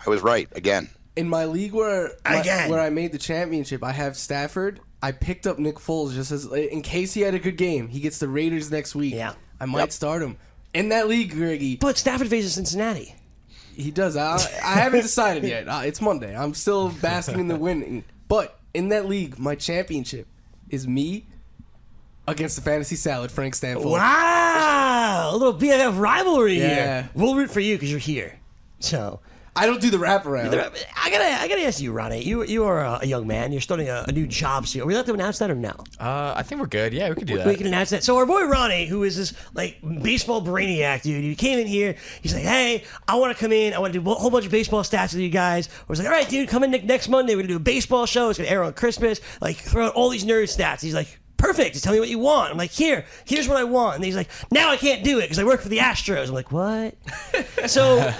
I 0.05 0.09
was 0.09 0.21
right 0.21 0.47
again. 0.53 0.89
In 1.21 1.29
my 1.29 1.45
league 1.45 1.71
where 1.73 2.11
my- 2.25 2.35
Again. 2.41 2.69
where 2.69 2.79
I 2.79 2.89
made 2.89 3.11
the 3.11 3.17
championship, 3.17 3.83
I 3.83 3.91
have 3.91 4.17
Stafford. 4.17 4.79
I 5.03 5.11
picked 5.11 5.45
up 5.47 5.57
Nick 5.59 5.75
Foles 5.75 6.13
just 6.13 6.31
as 6.31 6.45
in 6.45 6.81
case 6.81 7.13
he 7.13 7.21
had 7.21 7.33
a 7.35 7.39
good 7.39 7.57
game. 7.57 7.87
He 7.87 7.99
gets 7.99 8.17
the 8.19 8.27
Raiders 8.27 8.69
next 8.71 8.95
week. 8.95 9.13
Yeah. 9.13 9.33
I 9.59 9.65
might 9.65 9.79
Yep. 9.81 9.91
start 9.91 10.21
him 10.23 10.37
in 10.73 10.89
that 10.89 11.07
league, 11.07 11.31
Greggy. 11.31 11.75
but 11.77 11.97
Stafford 11.97 12.27
faces 12.27 12.53
Cincinnati. 12.53 13.15
He 13.75 13.89
does. 13.91 14.17
I, 14.17 14.35
I 14.63 14.73
haven't 14.79 15.01
decided 15.01 15.43
yet. 15.43 15.67
Uh, 15.67 15.81
it's 15.85 16.01
Monday. 16.01 16.35
I'm 16.35 16.53
still 16.53 16.89
basking 16.89 17.39
in 17.39 17.47
the 17.47 17.55
winning. 17.67 18.03
But 18.27 18.59
in 18.73 18.89
that 18.89 19.07
league, 19.07 19.37
my 19.39 19.55
championship 19.55 20.27
is 20.69 20.87
me 20.87 21.25
against 22.27 22.55
the 22.55 22.61
fantasy 22.61 22.95
salad, 22.95 23.31
Frank 23.31 23.55
Stanford. 23.55 23.85
Wow, 23.85 25.29
a 25.33 25.37
little 25.37 25.53
BFF 25.53 25.97
rivalry 25.99 26.59
Yeah. 26.59 26.67
here. 27.03 27.09
We'll 27.15 27.35
root 27.35 27.49
for 27.51 27.59
you 27.59 27.75
because 27.75 27.89
you're 27.91 27.99
here. 27.99 28.39
So 28.79 29.19
I 29.53 29.65
don't 29.65 29.81
do 29.81 29.89
the 29.89 29.97
wraparound. 29.97 30.47
I 30.49 31.09
gotta, 31.09 31.25
I 31.41 31.47
gotta 31.49 31.63
ask 31.63 31.81
you, 31.81 31.91
Ronnie. 31.91 32.23
You, 32.23 32.43
you 32.43 32.63
are 32.63 32.79
a, 32.79 32.99
a 33.01 33.05
young 33.05 33.27
man. 33.27 33.51
You're 33.51 33.59
starting 33.59 33.89
a, 33.89 34.05
a 34.07 34.11
new 34.13 34.25
job 34.25 34.65
soon. 34.65 34.81
Are 34.81 34.85
we 34.85 34.93
allowed 34.93 35.07
to 35.07 35.13
announce 35.13 35.39
that 35.39 35.51
or 35.51 35.55
no? 35.55 35.75
Uh, 35.99 36.33
I 36.37 36.43
think 36.43 36.61
we're 36.61 36.67
good. 36.67 36.93
Yeah, 36.93 37.09
we 37.09 37.15
could 37.15 37.27
do 37.27 37.37
that. 37.37 37.47
We 37.47 37.55
can 37.55 37.67
announce 37.67 37.89
that. 37.89 38.03
So 38.03 38.15
our 38.15 38.25
boy 38.25 38.45
Ronnie, 38.45 38.85
who 38.85 39.03
is 39.03 39.17
this 39.17 39.33
like 39.53 39.77
baseball 40.01 40.41
brainiac 40.41 41.01
dude, 41.01 41.23
he 41.23 41.35
came 41.35 41.59
in 41.59 41.67
here. 41.67 41.95
He's 42.21 42.33
like, 42.33 42.43
"Hey, 42.43 42.85
I 43.09 43.15
want 43.15 43.35
to 43.35 43.39
come 43.43 43.51
in. 43.51 43.73
I 43.73 43.79
want 43.79 43.91
to 43.93 43.99
do 43.99 44.09
a 44.09 44.13
whole 44.13 44.29
bunch 44.29 44.45
of 44.45 44.51
baseball 44.51 44.83
stats 44.83 45.13
with 45.13 45.21
you 45.21 45.29
guys." 45.29 45.67
I 45.67 45.83
was 45.89 45.99
like, 45.99 46.07
"All 46.07 46.13
right, 46.13 46.29
dude, 46.29 46.47
come 46.47 46.63
in 46.63 46.71
ne- 46.71 46.83
next 46.83 47.09
Monday. 47.09 47.35
We're 47.35 47.41
gonna 47.41 47.49
do 47.49 47.57
a 47.57 47.59
baseball 47.59 48.05
show. 48.05 48.29
It's 48.29 48.39
gonna 48.39 48.49
air 48.49 48.63
on 48.63 48.71
Christmas. 48.73 49.19
Like, 49.41 49.57
throw 49.57 49.87
out 49.87 49.93
all 49.95 50.09
these 50.09 50.23
nerd 50.25 50.43
stats." 50.43 50.81
He's 50.81 50.95
like. 50.95 51.17
Perfect. 51.51 51.73
Just 51.73 51.83
tell 51.83 51.93
me 51.93 51.99
what 51.99 52.07
you 52.07 52.17
want. 52.19 52.49
I'm 52.51 52.57
like, 52.57 52.71
here, 52.71 53.03
here's 53.25 53.47
what 53.47 53.57
I 53.57 53.65
want. 53.65 53.95
And 53.97 54.05
he's 54.05 54.15
like, 54.15 54.29
now 54.51 54.69
I 54.71 54.77
can't 54.77 55.03
do 55.03 55.19
it 55.19 55.23
because 55.23 55.37
I 55.37 55.43
work 55.43 55.59
for 55.59 55.67
the 55.67 55.79
Astros. 55.79 56.27
I'm 56.29 56.33
like, 56.33 56.51
what? 56.51 56.95
so, 57.69 58.13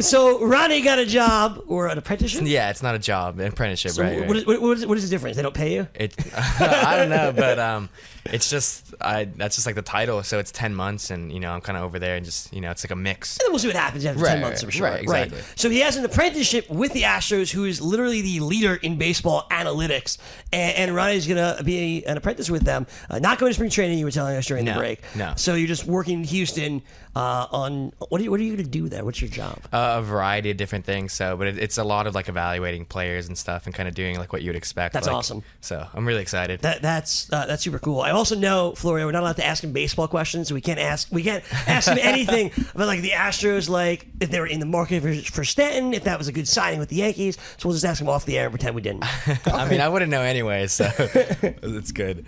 so 0.00 0.44
Ronnie 0.44 0.82
got 0.82 0.98
a 0.98 1.06
job 1.06 1.62
or 1.66 1.86
an 1.88 1.96
apprenticeship. 1.96 2.42
yeah, 2.44 2.68
it's 2.68 2.82
not 2.82 2.94
a 2.94 2.98
job, 2.98 3.38
an 3.38 3.46
apprenticeship, 3.46 3.92
So 3.92 4.02
right? 4.02 4.18
right. 4.20 4.28
what, 4.28 4.36
is, 4.36 4.46
what, 4.46 4.60
what, 4.60 4.76
is, 4.76 4.86
what 4.86 4.98
is 4.98 5.04
the 5.04 5.10
difference? 5.10 5.36
They 5.36 5.42
don't 5.42 5.54
pay 5.54 5.74
you. 5.74 5.88
It, 5.94 6.14
I 6.36 6.96
don't 6.96 7.08
know, 7.08 7.32
but 7.34 7.58
um, 7.58 7.88
it's 8.26 8.48
just 8.50 8.94
I. 9.00 9.24
That's 9.24 9.56
just 9.56 9.66
like 9.66 9.74
the 9.74 9.82
title. 9.82 10.22
So 10.22 10.38
it's 10.38 10.50
ten 10.50 10.74
months, 10.74 11.10
and 11.10 11.32
you 11.32 11.40
know 11.40 11.50
I'm 11.52 11.60
kind 11.60 11.76
of 11.76 11.84
over 11.84 11.98
there, 11.98 12.16
and 12.16 12.24
just 12.24 12.52
you 12.52 12.60
know 12.60 12.70
it's 12.70 12.84
like 12.84 12.90
a 12.90 12.96
mix. 12.96 13.36
And 13.38 13.46
then 13.46 13.52
we'll 13.52 13.58
see 13.58 13.68
what 13.68 13.76
happens 13.76 14.04
after 14.04 14.20
Right, 14.22 14.30
10 14.32 14.40
months, 14.40 14.62
I'm 14.62 14.66
right, 14.68 14.74
sure. 14.74 14.86
right, 14.86 15.02
exactly. 15.02 15.40
So 15.56 15.68
he 15.70 15.80
has 15.80 15.96
an 15.96 16.04
apprenticeship 16.04 16.68
with 16.70 16.92
the 16.92 17.02
Astros, 17.02 17.50
who 17.50 17.64
is 17.64 17.80
literally 17.80 18.22
the 18.22 18.40
leader 18.40 18.74
in 18.76 18.96
baseball 18.96 19.46
analytics. 19.50 20.18
And, 20.52 20.76
and 20.76 20.94
Ronnie's 20.94 21.26
going 21.26 21.56
to 21.56 21.62
be 21.64 22.04
an 22.06 22.16
apprentice 22.16 22.48
with 22.50 22.62
them. 22.62 22.86
Uh, 23.10 23.18
not 23.18 23.38
going 23.38 23.50
to 23.50 23.54
spring 23.54 23.70
training, 23.70 23.98
you 23.98 24.04
were 24.04 24.10
telling 24.10 24.36
us 24.36 24.46
during 24.46 24.64
the 24.64 24.72
break. 24.74 25.00
no. 25.16 25.34
So 25.36 25.54
you're 25.54 25.68
just 25.68 25.84
working 25.86 26.18
in 26.20 26.24
Houston 26.24 26.82
uh, 27.16 27.46
on. 27.50 27.92
What 28.08 28.20
are 28.20 28.24
you, 28.24 28.30
what 28.30 28.40
are 28.40 28.42
you 28.42 28.52
going 28.54 28.64
to 28.64 28.70
do 28.70 28.88
there? 28.88 29.04
What's 29.04 29.20
your 29.20 29.30
job? 29.30 29.58
Uh, 29.72 29.96
a 29.98 30.02
variety 30.02 30.50
of 30.50 30.56
different 30.56 30.84
things. 30.84 31.12
So, 31.12 31.36
but 31.36 31.46
it, 31.48 31.58
it's 31.58 31.78
a 31.78 31.84
lot 31.84 32.06
of 32.06 32.14
like 32.14 32.28
evaluating 32.28 32.86
players 32.86 33.28
and 33.28 33.36
stuff, 33.36 33.66
and 33.66 33.74
kind 33.74 33.88
of 33.88 33.94
doing 33.94 34.18
like 34.18 34.32
what 34.32 34.42
you 34.42 34.48
would 34.48 34.56
expect. 34.56 34.94
That's 34.94 35.06
like- 35.06 35.16
awesome. 35.16 35.42
So 35.60 35.86
I'm 35.92 36.06
really 36.06 36.22
excited. 36.22 36.60
That 36.60 36.82
that's 36.82 37.32
uh, 37.32 37.46
that's 37.46 37.62
super 37.62 37.78
cool. 37.78 38.00
I 38.00 38.10
also 38.14 38.36
know 38.36 38.74
Florio. 38.74 39.06
We're 39.06 39.12
not 39.12 39.22
allowed 39.22 39.36
to 39.36 39.44
ask 39.46 39.62
him 39.62 39.72
baseball 39.72 40.08
questions, 40.08 40.48
so 40.48 40.54
we 40.54 40.60
can't 40.60 40.78
ask 40.78 41.08
we 41.10 41.22
can't 41.22 41.44
ask 41.68 41.88
him 41.88 41.98
anything 42.00 42.50
about 42.74 42.86
like 42.86 43.00
the 43.02 43.10
Astros, 43.10 43.68
like 43.68 44.06
if 44.20 44.30
they 44.30 44.40
were 44.40 44.46
in 44.46 44.60
the 44.60 44.66
market 44.66 45.02
for, 45.02 45.14
for 45.32 45.44
Stanton, 45.44 45.94
if 45.94 46.04
that 46.04 46.18
was 46.18 46.28
a 46.28 46.32
good 46.32 46.48
signing 46.48 46.78
with 46.78 46.88
the 46.88 46.96
Yankees. 46.96 47.36
So 47.58 47.68
we'll 47.68 47.74
just 47.74 47.84
ask 47.84 48.00
him 48.00 48.08
off 48.08 48.24
the 48.24 48.38
air 48.38 48.46
and 48.46 48.52
pretend 48.52 48.74
we 48.74 48.82
didn't. 48.82 49.04
I 49.46 49.68
mean, 49.68 49.80
I 49.80 49.88
wouldn't 49.88 50.10
know 50.10 50.22
anyway, 50.22 50.66
so 50.66 50.90
it's 50.98 51.92
good. 51.92 52.26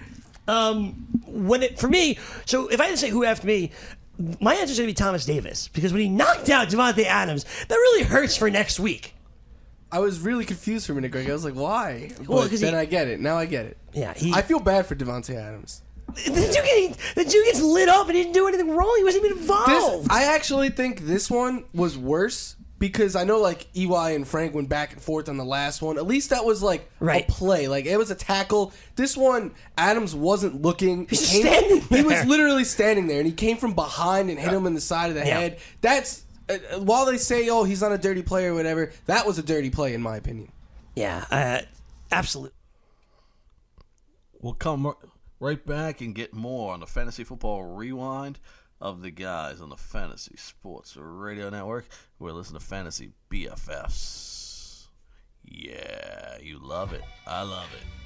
Um, 0.49 1.07
when 1.27 1.63
it 1.63 1.79
for 1.79 1.89
me, 1.89 2.19
so 2.45 2.69
if 2.69 2.81
I 2.81 2.85
had 2.85 2.93
to 2.93 2.97
say 2.97 3.11
who 3.11 3.25
after 3.25 3.47
me, 3.47 3.73
my 4.41 4.55
answer 4.55 4.73
is 4.73 4.79
going 4.79 4.89
to 4.89 4.93
be 4.93 4.95
Thomas 4.95 5.27
Davis 5.27 5.69
because 5.69 5.93
when 5.93 6.03
he 6.03 6.09
knocked 6.09 6.49
out 6.49 6.69
Davante 6.69 7.05
Adams, 7.05 7.45
that 7.69 7.75
really 7.75 8.05
hurts 8.05 8.37
for 8.37 8.51
next 8.51 8.81
week. 8.81 9.16
I 9.93 10.01
was 10.01 10.19
really 10.21 10.45
confused 10.45 10.87
for 10.87 10.93
a 10.93 10.95
minute, 10.97 11.13
Greg. 11.13 11.29
I 11.31 11.33
was 11.33 11.45
like, 11.45 11.55
why? 11.55 12.11
Well, 12.27 12.43
But 12.43 12.51
'cause 12.51 12.61
then 12.61 12.73
he- 12.75 12.79
I 12.81 12.85
get 12.87 13.09
it. 13.09 13.21
Now 13.21 13.37
I 13.39 13.47
get 13.47 13.67
it. 13.67 13.77
Yeah, 13.95 14.13
he. 14.15 14.33
I 14.33 14.43
feel 14.43 14.59
bad 14.61 14.87
for 14.87 14.95
Davante 14.97 15.35
Adams. 15.37 15.83
the 16.15 16.31
dude, 16.33 16.53
get, 16.97 16.99
the 17.15 17.25
dude 17.25 17.45
gets 17.47 17.61
lit 17.61 17.89
up 17.89 18.07
and 18.09 18.17
he 18.17 18.23
didn't 18.23 18.35
do 18.35 18.47
anything 18.49 18.71
wrong. 18.71 18.95
He 18.99 19.05
wasn't 19.05 19.25
even 19.25 19.39
This, 19.39 19.43
involved. 19.49 20.09
I 20.11 20.25
actually 20.35 20.71
think 20.71 21.01
this 21.01 21.31
one 21.31 21.65
was 21.75 21.97
worse 21.99 22.57
because 22.79 23.17
I 23.17 23.25
know 23.25 23.39
like 23.41 23.67
EY 23.77 24.15
and 24.15 24.27
Frank 24.27 24.55
went 24.55 24.69
back 24.69 24.93
and 24.93 25.01
forth 25.01 25.29
on 25.29 25.37
the 25.37 25.45
last 25.45 25.83
one. 25.83 25.97
At 25.99 26.07
least 26.07 26.31
that 26.31 26.45
was 26.45 26.63
like 26.63 26.91
Right. 27.01 27.29
a 27.29 27.33
play. 27.33 27.69
Like 27.69 27.87
it 27.87 27.97
was 27.97 28.11
a 28.11 28.15
tackle. 28.15 28.73
This 28.97 29.17
one, 29.17 29.53
Adams 29.79 30.15
wasn't 30.15 30.63
looking. 30.63 31.07
He's 31.09 31.31
He 31.33 31.43
just 31.43 31.49
standing 31.55 31.81
He 31.89 32.03
was 32.03 32.25
literally 32.27 32.65
standing 32.65 33.07
there, 33.07 33.19
and 33.19 33.27
he 33.27 33.33
came 33.33 33.57
from 33.57 33.73
behind 33.75 34.31
and 34.31 34.39
hit 34.39 34.53
him 34.53 34.67
in 34.67 34.75
the 34.75 34.81
side 34.81 35.09
of 35.09 35.15
the 35.15 35.27
Yeah. 35.27 35.39
head. 35.41 35.59
That's 35.81 36.23
uh, 36.49 36.81
while 36.81 37.07
they 37.07 37.17
say, 37.19 37.49
"Oh, 37.49 37.65
he's 37.65 37.81
not 37.83 37.93
a 37.93 37.99
dirty 37.99 38.23
player" 38.23 38.53
or 38.53 38.55
whatever. 38.55 38.93
That 39.07 39.27
was 39.27 39.39
a 39.39 39.43
dirty 39.43 39.71
play 39.71 39.95
in 39.95 40.03
my 40.03 40.17
opinion. 40.17 40.51
yeah, 40.95 41.25
uh, 41.31 41.61
absolutely. 42.13 42.55
We'll 44.41 44.55
come 44.55 44.93
right 45.41 45.65
back 45.65 46.01
and 46.01 46.15
get 46.15 46.33
more 46.33 46.73
on 46.73 46.81
the 46.81 46.87
Fantasy 46.87 47.25
Football 47.25 47.65
Rewind 47.65 48.39
of 48.81 49.03
the 49.03 49.11
guys 49.11 49.61
on 49.61 49.71
the 49.71 49.77
Fantasy 49.77 50.37
Sports 50.37 50.97
Radio 50.97 51.49
Network. 51.51 51.87
We're 52.19 52.33
listening 52.33 52.61
to 52.61 52.67
Fantasy 52.67 53.11
BFFs. 53.31 54.87
Yeah, 55.45 56.39
you 56.41 56.59
love 56.59 56.93
it. 56.93 57.03
I 57.27 57.43
love 57.43 57.69
it. 57.75 58.06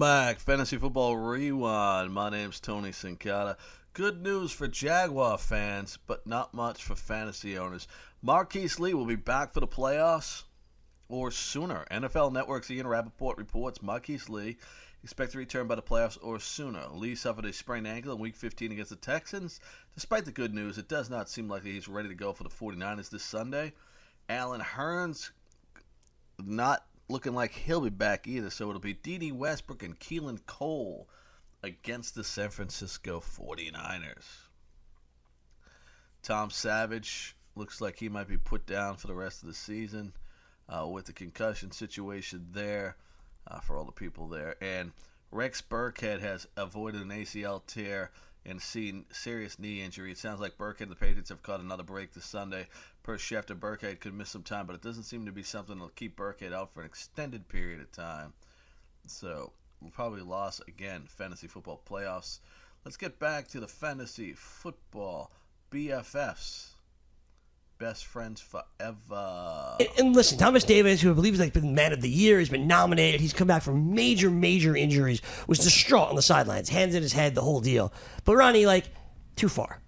Back, 0.00 0.40
Fantasy 0.40 0.78
Football 0.78 1.18
Rewind. 1.18 2.14
My 2.14 2.30
name's 2.30 2.58
Tony 2.58 2.88
Sincata. 2.88 3.56
Good 3.92 4.22
news 4.22 4.50
for 4.50 4.66
Jaguar 4.66 5.36
fans, 5.36 5.98
but 6.06 6.26
not 6.26 6.54
much 6.54 6.82
for 6.82 6.94
fantasy 6.94 7.58
owners. 7.58 7.86
Marquise 8.22 8.80
Lee 8.80 8.94
will 8.94 9.04
be 9.04 9.14
back 9.14 9.52
for 9.52 9.60
the 9.60 9.68
playoffs 9.68 10.44
or 11.10 11.30
sooner. 11.30 11.84
NFL 11.90 12.32
Network's 12.32 12.70
Ian 12.70 12.86
Rapoport 12.86 13.36
reports 13.36 13.82
Marquise 13.82 14.30
Lee 14.30 14.56
expect 15.04 15.32
to 15.32 15.38
return 15.38 15.66
by 15.66 15.74
the 15.74 15.82
playoffs 15.82 16.16
or 16.22 16.40
sooner. 16.40 16.86
Lee 16.94 17.14
suffered 17.14 17.44
a 17.44 17.52
sprained 17.52 17.86
ankle 17.86 18.14
in 18.14 18.18
Week 18.18 18.36
15 18.36 18.72
against 18.72 18.90
the 18.90 18.96
Texans. 18.96 19.60
Despite 19.94 20.24
the 20.24 20.32
good 20.32 20.54
news, 20.54 20.78
it 20.78 20.88
does 20.88 21.10
not 21.10 21.28
seem 21.28 21.46
likely 21.46 21.72
he's 21.72 21.88
ready 21.88 22.08
to 22.08 22.14
go 22.14 22.32
for 22.32 22.44
the 22.44 22.48
49ers 22.48 23.10
this 23.10 23.22
Sunday. 23.22 23.74
Allen 24.30 24.62
Hurns 24.62 25.30
not 26.42 26.86
looking 27.10 27.34
like 27.34 27.52
he'll 27.52 27.80
be 27.80 27.90
back 27.90 28.26
either, 28.26 28.50
so 28.50 28.68
it'll 28.68 28.80
be 28.80 28.94
Dede 28.94 29.32
Westbrook 29.32 29.82
and 29.82 29.98
Keelan 29.98 30.46
Cole 30.46 31.08
against 31.62 32.14
the 32.14 32.24
San 32.24 32.50
Francisco 32.50 33.20
49ers. 33.20 34.46
Tom 36.22 36.50
Savage 36.50 37.34
looks 37.56 37.80
like 37.80 37.98
he 37.98 38.08
might 38.08 38.28
be 38.28 38.36
put 38.36 38.66
down 38.66 38.96
for 38.96 39.06
the 39.06 39.14
rest 39.14 39.42
of 39.42 39.48
the 39.48 39.54
season 39.54 40.12
uh, 40.68 40.86
with 40.86 41.06
the 41.06 41.12
concussion 41.12 41.70
situation 41.70 42.46
there 42.52 42.96
uh, 43.46 43.60
for 43.60 43.76
all 43.76 43.84
the 43.84 43.92
people 43.92 44.28
there. 44.28 44.54
And 44.60 44.92
Rex 45.32 45.62
Burkhead 45.62 46.20
has 46.20 46.46
avoided 46.56 47.02
an 47.02 47.08
ACL 47.08 47.64
tear 47.66 48.10
and 48.46 48.60
seen 48.60 49.04
serious 49.10 49.58
knee 49.58 49.82
injury. 49.82 50.12
It 50.12 50.18
sounds 50.18 50.40
like 50.40 50.56
Burkhead 50.56 50.82
and 50.82 50.90
the 50.90 50.96
Patriots 50.96 51.28
have 51.28 51.42
caught 51.42 51.60
another 51.60 51.82
break 51.82 52.12
this 52.12 52.24
Sunday. 52.24 52.66
Per 53.10 53.16
Schefter, 53.16 53.58
Burkhead 53.58 53.98
could 53.98 54.14
miss 54.14 54.28
some 54.28 54.44
time, 54.44 54.66
but 54.66 54.76
it 54.76 54.82
doesn't 54.82 55.02
seem 55.02 55.26
to 55.26 55.32
be 55.32 55.42
something 55.42 55.74
that'll 55.74 55.88
keep 55.88 56.16
Burkhead 56.16 56.52
out 56.52 56.72
for 56.72 56.78
an 56.78 56.86
extended 56.86 57.48
period 57.48 57.80
of 57.80 57.90
time. 57.90 58.32
So 59.08 59.50
we'll 59.80 59.90
probably 59.90 60.20
lost 60.20 60.62
again 60.68 61.06
fantasy 61.08 61.48
football 61.48 61.82
playoffs. 61.90 62.38
Let's 62.84 62.96
get 62.96 63.18
back 63.18 63.48
to 63.48 63.58
the 63.58 63.66
fantasy 63.66 64.34
football 64.34 65.32
BFFs. 65.72 66.68
Best 67.78 68.04
friends 68.04 68.40
forever. 68.40 69.76
And, 69.80 69.88
and 69.98 70.14
listen, 70.14 70.38
Thomas 70.38 70.62
Davis, 70.62 71.00
who 71.00 71.10
I 71.10 71.14
believe 71.14 71.32
has 71.32 71.40
like 71.40 71.52
been 71.52 71.74
man 71.74 71.92
of 71.92 72.02
the 72.02 72.08
year, 72.08 72.38
has 72.38 72.48
been 72.48 72.68
nominated. 72.68 73.20
He's 73.20 73.32
come 73.32 73.48
back 73.48 73.64
from 73.64 73.92
major, 73.92 74.30
major 74.30 74.76
injuries. 74.76 75.20
Was 75.48 75.58
distraught 75.58 76.10
on 76.10 76.14
the 76.14 76.22
sidelines, 76.22 76.68
hands 76.68 76.94
in 76.94 77.02
his 77.02 77.12
head, 77.12 77.34
the 77.34 77.42
whole 77.42 77.60
deal. 77.60 77.92
But 78.24 78.36
Ronnie, 78.36 78.66
like, 78.66 78.84
too 79.34 79.48
far. 79.48 79.80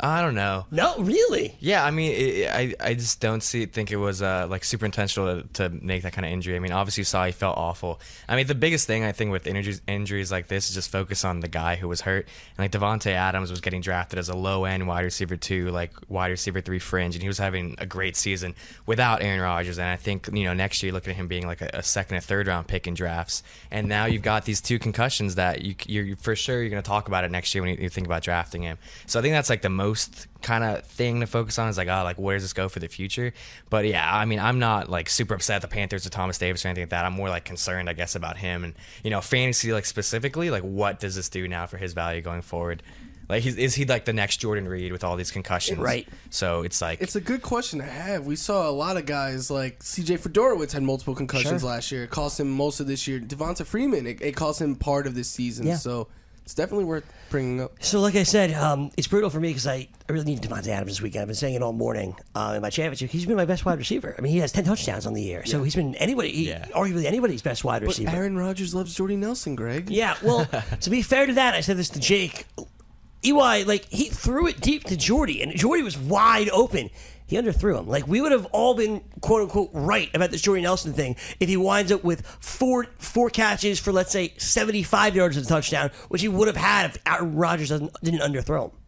I 0.00 0.20
don't 0.20 0.34
know. 0.34 0.66
No, 0.70 0.98
really. 0.98 1.56
Yeah, 1.60 1.84
I 1.84 1.90
mean, 1.92 2.12
it, 2.12 2.50
I 2.50 2.74
I 2.80 2.94
just 2.94 3.20
don't 3.20 3.42
see 3.42 3.66
think 3.66 3.92
it 3.92 3.96
was 3.96 4.20
uh, 4.20 4.46
like 4.50 4.64
super 4.64 4.84
intentional 4.84 5.42
to, 5.42 5.48
to 5.54 5.68
make 5.68 6.02
that 6.02 6.12
kind 6.12 6.26
of 6.26 6.32
injury. 6.32 6.56
I 6.56 6.58
mean, 6.58 6.72
obviously 6.72 7.02
you 7.02 7.04
saw 7.04 7.24
he 7.24 7.32
felt 7.32 7.56
awful. 7.56 8.00
I 8.28 8.34
mean, 8.34 8.46
the 8.46 8.54
biggest 8.54 8.86
thing 8.86 9.04
I 9.04 9.12
think 9.12 9.30
with 9.30 9.46
injuries 9.46 9.80
injuries 9.86 10.32
like 10.32 10.48
this 10.48 10.68
is 10.68 10.74
just 10.74 10.90
focus 10.90 11.24
on 11.24 11.40
the 11.40 11.48
guy 11.48 11.76
who 11.76 11.88
was 11.88 12.00
hurt. 12.00 12.26
And 12.56 12.58
like 12.58 12.72
Davante 12.72 13.12
Adams 13.12 13.50
was 13.50 13.60
getting 13.60 13.80
drafted 13.80 14.18
as 14.18 14.28
a 14.28 14.36
low 14.36 14.64
end 14.64 14.88
wide 14.88 15.02
receiver 15.02 15.36
two, 15.36 15.70
like 15.70 15.92
wide 16.08 16.30
receiver 16.30 16.60
three 16.60 16.80
fringe, 16.80 17.14
and 17.14 17.22
he 17.22 17.28
was 17.28 17.38
having 17.38 17.76
a 17.78 17.86
great 17.86 18.16
season 18.16 18.54
without 18.86 19.22
Aaron 19.22 19.40
Rodgers. 19.40 19.78
And 19.78 19.86
I 19.86 19.96
think 19.96 20.28
you 20.32 20.44
know 20.44 20.54
next 20.54 20.82
year 20.82 20.88
you 20.88 20.94
look 20.94 21.06
at 21.06 21.14
him 21.14 21.28
being 21.28 21.46
like 21.46 21.60
a, 21.60 21.70
a 21.74 21.82
second 21.82 22.16
and 22.16 22.24
third 22.24 22.48
round 22.48 22.66
pick 22.66 22.86
in 22.86 22.94
drafts. 22.94 23.42
And 23.70 23.88
now 23.88 24.06
you've 24.06 24.22
got 24.22 24.46
these 24.46 24.60
two 24.60 24.78
concussions 24.78 25.36
that 25.36 25.62
you 25.62 25.74
you're 25.86 26.16
for 26.16 26.34
sure 26.34 26.60
you're 26.60 26.70
going 26.70 26.82
to 26.82 26.88
talk 26.88 27.06
about 27.06 27.22
it 27.22 27.30
next 27.30 27.54
year 27.54 27.62
when 27.62 27.76
you, 27.76 27.82
you 27.82 27.88
think 27.88 28.06
about 28.06 28.22
drafting 28.22 28.62
him. 28.62 28.78
So 29.06 29.20
I 29.20 29.22
think 29.22 29.32
that's 29.32 29.50
like 29.50 29.62
the 29.62 29.70
most 29.82 30.28
kind 30.42 30.64
of 30.64 30.84
thing 30.84 31.20
to 31.20 31.26
focus 31.26 31.58
on 31.58 31.68
is 31.68 31.76
like, 31.76 31.88
oh, 31.88 32.02
like 32.04 32.16
where 32.18 32.36
does 32.36 32.44
this 32.44 32.52
go 32.52 32.68
for 32.68 32.78
the 32.78 32.88
future? 32.88 33.32
But 33.70 33.86
yeah, 33.86 34.08
I 34.12 34.24
mean, 34.24 34.38
I'm 34.38 34.58
not 34.58 34.88
like 34.88 35.08
super 35.08 35.34
upset 35.34 35.56
at 35.56 35.62
the 35.62 35.68
Panthers 35.68 36.06
or 36.06 36.10
Thomas 36.10 36.38
Davis 36.38 36.64
or 36.64 36.68
anything 36.68 36.82
like 36.82 36.90
that. 36.90 37.04
I'm 37.04 37.12
more 37.14 37.28
like 37.28 37.44
concerned, 37.44 37.88
I 37.88 37.92
guess, 37.92 38.14
about 38.14 38.36
him 38.36 38.64
and 38.64 38.74
you 39.02 39.10
know, 39.10 39.20
fantasy 39.20 39.72
like 39.72 39.84
specifically, 39.86 40.50
like 40.50 40.62
what 40.62 41.00
does 41.00 41.14
this 41.14 41.28
do 41.28 41.48
now 41.48 41.66
for 41.66 41.76
his 41.76 41.92
value 41.92 42.20
going 42.20 42.42
forward? 42.42 42.82
Like, 43.28 43.44
he's, 43.44 43.56
is 43.56 43.74
he 43.74 43.86
like 43.86 44.04
the 44.04 44.12
next 44.12 44.38
Jordan 44.38 44.68
Reed 44.68 44.92
with 44.92 45.04
all 45.04 45.16
these 45.16 45.30
concussions? 45.30 45.78
Right. 45.78 46.06
So 46.30 46.62
it's 46.62 46.82
like 46.82 47.00
It's 47.00 47.16
a 47.16 47.20
good 47.20 47.40
question 47.40 47.78
to 47.78 47.84
have. 47.86 48.26
We 48.26 48.36
saw 48.36 48.68
a 48.68 48.72
lot 48.72 48.96
of 48.96 49.06
guys 49.06 49.50
like 49.50 49.78
CJ 49.80 50.18
Fiedorowicz 50.20 50.72
had 50.72 50.82
multiple 50.82 51.14
concussions 51.14 51.62
Sure. 51.62 51.70
last 51.70 51.90
year. 51.92 52.04
It 52.04 52.10
cost 52.10 52.38
him 52.38 52.50
most 52.50 52.80
of 52.80 52.86
this 52.86 53.06
year. 53.08 53.20
Devonta 53.20 53.64
Freeman, 53.64 54.06
it, 54.06 54.20
it 54.20 54.36
cost 54.36 54.60
him 54.60 54.74
part 54.76 55.06
of 55.06 55.14
this 55.14 55.28
season. 55.30 55.66
Yeah. 55.66 55.76
So 55.76 56.08
it's 56.52 56.58
definitely 56.58 56.84
worth 56.84 57.10
bringing 57.30 57.62
up. 57.62 57.82
So, 57.82 58.00
like 58.00 58.14
I 58.14 58.24
said, 58.24 58.52
um, 58.52 58.90
it's 58.98 59.06
brutal 59.08 59.30
for 59.30 59.40
me 59.40 59.48
because 59.48 59.66
I, 59.66 59.88
I 60.06 60.12
really 60.12 60.26
need 60.26 60.42
Davante 60.42 60.68
Adams 60.68 60.90
this 60.92 61.00
weekend. 61.00 61.22
I've 61.22 61.28
been 61.28 61.34
saying 61.34 61.54
it 61.54 61.62
all 61.62 61.72
morning 61.72 62.14
uh, 62.34 62.52
in 62.56 62.60
my 62.60 62.68
championship. 62.68 63.08
He's 63.08 63.24
been 63.24 63.36
my 63.36 63.46
best 63.46 63.64
wide 63.64 63.78
receiver. 63.78 64.14
I 64.18 64.20
mean, 64.20 64.32
he 64.32 64.38
has 64.40 64.52
10 64.52 64.64
touchdowns 64.64 65.06
on 65.06 65.14
the 65.14 65.22
year. 65.22 65.46
So 65.46 65.62
he's 65.62 65.74
been 65.74 65.94
anybody, 65.94 66.30
he, 66.30 66.48
Yeah. 66.50 66.66
arguably 66.74 67.06
anybody's 67.06 67.40
best 67.40 67.64
wide 67.64 67.80
But 67.80 67.88
receiver. 67.88 68.10
Aaron 68.10 68.36
Rodgers 68.36 68.74
loves 68.74 68.94
Jordy 68.94 69.16
Nelson, 69.16 69.56
Greg. 69.56 69.88
Yeah, 69.88 70.14
well, 70.22 70.46
to 70.82 70.90
be 70.90 71.00
fair 71.00 71.24
to 71.24 71.32
that, 71.32 71.54
I 71.54 71.62
said 71.62 71.78
this 71.78 71.88
to 71.88 72.00
Jake. 72.00 72.44
EY, 73.24 73.64
like, 73.64 73.86
he 73.86 74.10
threw 74.10 74.46
it 74.46 74.60
deep 74.60 74.84
to 74.84 74.96
Jordy, 74.96 75.42
and 75.42 75.56
Jordy 75.56 75.82
was 75.82 75.96
wide 75.96 76.50
open. 76.50 76.90
He 77.26 77.36
underthrew 77.36 77.78
him. 77.78 77.86
Like, 77.88 78.06
we 78.06 78.20
would 78.20 78.32
have 78.32 78.44
all 78.46 78.74
been, 78.74 79.00
quote 79.20 79.42
unquote, 79.42 79.70
right 79.72 80.10
about 80.14 80.30
this 80.30 80.42
Jordy 80.42 80.62
Nelson 80.62 80.92
thing 80.92 81.16
if 81.40 81.48
he 81.48 81.56
winds 81.56 81.90
up 81.90 82.04
with 82.04 82.26
four 82.40 82.86
four 82.98 83.30
catches 83.30 83.78
for, 83.78 83.92
let's 83.92 84.12
say, 84.12 84.34
75 84.36 85.16
yards 85.16 85.36
of 85.36 85.44
a 85.44 85.46
touchdown, 85.46 85.90
which 86.08 86.20
he 86.20 86.28
would 86.28 86.48
have 86.48 86.56
had 86.56 86.86
if 86.90 86.98
Aaron 87.06 87.34
Rodgers 87.36 87.70
doesn't, 87.70 87.92
didn't 88.02 88.20
underthrow 88.20 88.70
him. 88.70 88.78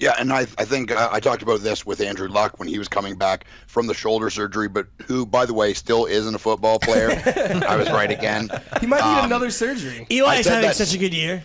Yeah, 0.00 0.14
and 0.18 0.32
I, 0.32 0.40
I 0.40 0.64
think 0.64 0.90
uh, 0.90 1.08
I 1.12 1.20
talked 1.20 1.42
about 1.42 1.60
this 1.60 1.86
with 1.86 2.00
Andrew 2.00 2.28
Luck 2.28 2.58
when 2.58 2.66
he 2.68 2.78
was 2.78 2.88
coming 2.88 3.16
back 3.16 3.44
from 3.68 3.86
the 3.86 3.94
shoulder 3.94 4.28
surgery, 4.28 4.68
but 4.68 4.86
who, 5.06 5.24
by 5.24 5.46
the 5.46 5.54
way, 5.54 5.72
still 5.72 6.04
isn't 6.06 6.34
a 6.34 6.38
football 6.38 6.78
player. 6.80 7.10
I 7.68 7.76
was 7.76 7.88
right 7.90 8.10
again. 8.10 8.48
He 8.80 8.86
might 8.86 8.98
need 9.04 9.18
Um, 9.20 9.24
another 9.26 9.50
surgery. 9.50 10.06
EY 10.10 10.20
I 10.22 10.36
is 10.36 10.46
having 10.46 10.62
that- 10.68 10.76
such 10.76 10.94
a 10.94 10.98
good 10.98 11.14
year. 11.14 11.44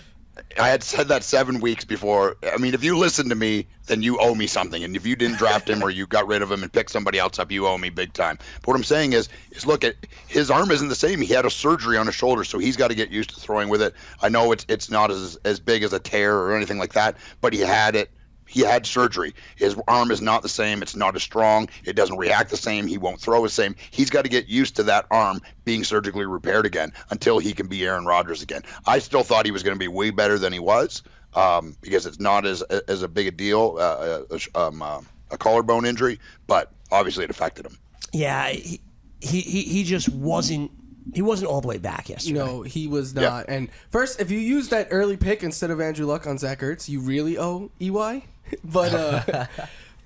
I 0.59 0.69
had 0.69 0.83
said 0.83 1.07
that 1.07 1.23
seven 1.23 1.59
weeks 1.59 1.85
before. 1.85 2.37
I 2.51 2.57
mean, 2.57 2.73
if 2.73 2.83
you 2.83 2.97
listen 2.97 3.29
to 3.29 3.35
me, 3.35 3.67
then 3.87 4.01
you 4.01 4.19
owe 4.19 4.35
me 4.35 4.47
something. 4.47 4.83
And 4.83 4.95
if 4.95 5.05
you 5.05 5.15
didn't 5.15 5.37
draft 5.37 5.69
him 5.69 5.83
or 5.83 5.89
you 5.89 6.05
got 6.07 6.27
rid 6.27 6.41
of 6.41 6.51
him 6.51 6.63
and 6.63 6.71
picked 6.71 6.91
somebody 6.91 7.19
else 7.19 7.39
up, 7.39 7.51
you 7.51 7.67
owe 7.67 7.77
me 7.77 7.89
big 7.89 8.13
time. 8.13 8.37
But 8.61 8.67
what 8.67 8.75
I'm 8.75 8.83
saying 8.83 9.13
is, 9.13 9.29
is 9.51 9.65
look 9.65 9.83
at 9.83 9.95
his 10.27 10.51
arm 10.51 10.71
isn't 10.71 10.89
the 10.89 10.95
same. 10.95 11.21
He 11.21 11.33
had 11.33 11.45
a 11.45 11.49
surgery 11.49 11.97
on 11.97 12.05
his 12.05 12.15
shoulder, 12.15 12.43
so 12.43 12.59
he's 12.59 12.77
got 12.77 12.89
to 12.89 12.95
get 12.95 13.09
used 13.09 13.31
to 13.31 13.39
throwing 13.39 13.69
with 13.69 13.81
it. 13.81 13.93
I 14.21 14.29
know 14.29 14.51
it's 14.51 14.65
it's 14.69 14.89
not 14.89 15.11
as 15.11 15.37
as 15.45 15.59
big 15.59 15.83
as 15.83 15.93
a 15.93 15.99
tear 15.99 16.37
or 16.37 16.55
anything 16.55 16.77
like 16.77 16.93
that, 16.93 17.17
but 17.41 17.53
he 17.53 17.59
had 17.59 17.95
it. 17.95 18.11
He 18.49 18.61
had 18.61 18.85
surgery. 18.85 19.33
His 19.55 19.79
arm 19.87 20.11
is 20.11 20.21
not 20.21 20.41
the 20.41 20.49
same. 20.49 20.81
It's 20.81 20.95
not 20.95 21.15
as 21.15 21.23
strong. 21.23 21.69
It 21.85 21.95
doesn't 21.95 22.17
react 22.17 22.49
the 22.49 22.57
same. 22.57 22.87
He 22.87 22.97
won't 22.97 23.21
throw 23.21 23.43
the 23.43 23.49
same. 23.49 23.75
He's 23.91 24.09
got 24.09 24.23
to 24.23 24.29
get 24.29 24.47
used 24.47 24.75
to 24.77 24.83
that 24.83 25.05
arm 25.11 25.41
being 25.65 25.83
surgically 25.83 26.25
repaired 26.25 26.65
again 26.65 26.91
until 27.11 27.39
he 27.39 27.53
can 27.53 27.67
be 27.67 27.85
Aaron 27.85 28.05
Rodgers 28.05 28.41
again. 28.41 28.63
I 28.85 28.99
still 28.99 29.23
thought 29.23 29.45
he 29.45 29.51
was 29.51 29.63
going 29.63 29.75
to 29.75 29.79
be 29.79 29.87
way 29.87 30.09
better 30.09 30.37
than 30.37 30.51
he 30.51 30.59
was 30.59 31.03
um, 31.35 31.75
because 31.81 32.05
it's 32.05 32.19
not 32.19 32.45
as 32.45 32.61
as 32.61 33.03
a 33.03 33.07
big 33.07 33.27
a 33.27 33.31
deal, 33.31 33.75
uh, 33.79 34.23
uh, 34.31 34.67
um, 34.67 34.81
uh, 34.81 35.01
a 35.31 35.37
collarbone 35.37 35.85
injury, 35.85 36.19
but 36.47 36.71
obviously 36.91 37.23
it 37.23 37.29
affected 37.29 37.65
him. 37.65 37.77
Yeah, 38.11 38.49
he, 38.49 38.81
he, 39.19 39.41
he 39.41 39.61
he 39.63 39.83
just 39.83 40.09
wasn't. 40.09 40.71
He 41.13 41.23
wasn't 41.23 41.49
all 41.49 41.59
the 41.59 41.67
way 41.67 41.79
back 41.79 42.09
yesterday. 42.09 42.37
No, 42.37 42.61
he 42.61 42.87
was 42.87 43.15
not. 43.15 43.45
And 43.47 43.69
first, 43.89 44.19
if 44.19 44.29
you 44.29 44.37
use 44.37 44.69
that 44.69 44.89
early 44.91 45.17
pick 45.17 45.41
instead 45.41 45.71
of 45.71 45.81
Andrew 45.81 46.05
Luck 46.05 46.27
on 46.27 46.37
Zach 46.37 46.59
Ertz, 46.59 46.87
you 46.87 46.99
really 46.99 47.35
owe 47.35 47.71
EY. 47.79 48.25
But 48.63 48.93
uh, 48.93 49.45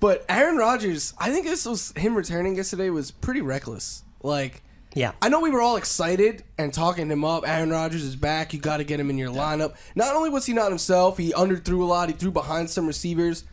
but 0.00 0.24
Aaron 0.28 0.56
Rodgers, 0.56 1.14
I 1.18 1.30
think 1.30 1.46
this 1.46 1.64
was 1.66 1.92
him 1.96 2.14
returning 2.14 2.56
yesterday 2.56 2.90
was 2.90 3.10
pretty 3.10 3.40
reckless. 3.40 4.02
Like, 4.22 4.62
Yeah. 4.94 5.12
I 5.22 5.28
know 5.28 5.40
we 5.40 5.50
were 5.50 5.60
all 5.62 5.76
excited 5.76 6.42
and 6.58 6.72
talking 6.72 7.08
him 7.10 7.24
up. 7.24 7.46
Aaron 7.48 7.70
Rodgers 7.70 8.02
is 8.02 8.16
back. 8.16 8.52
You 8.52 8.60
got 8.60 8.78
to 8.78 8.84
get 8.84 9.00
him 9.00 9.10
in 9.10 9.18
your 9.18 9.30
lineup. 9.30 9.74
Not 9.94 10.14
only 10.14 10.30
was 10.30 10.46
he 10.46 10.52
not 10.52 10.68
himself, 10.70 11.18
he 11.18 11.32
underthrew 11.32 11.80
a 11.80 11.84
lot. 11.84 12.08
He 12.08 12.14
threw 12.14 12.30
behind 12.30 12.70
some 12.70 12.86
receivers. 12.86 13.44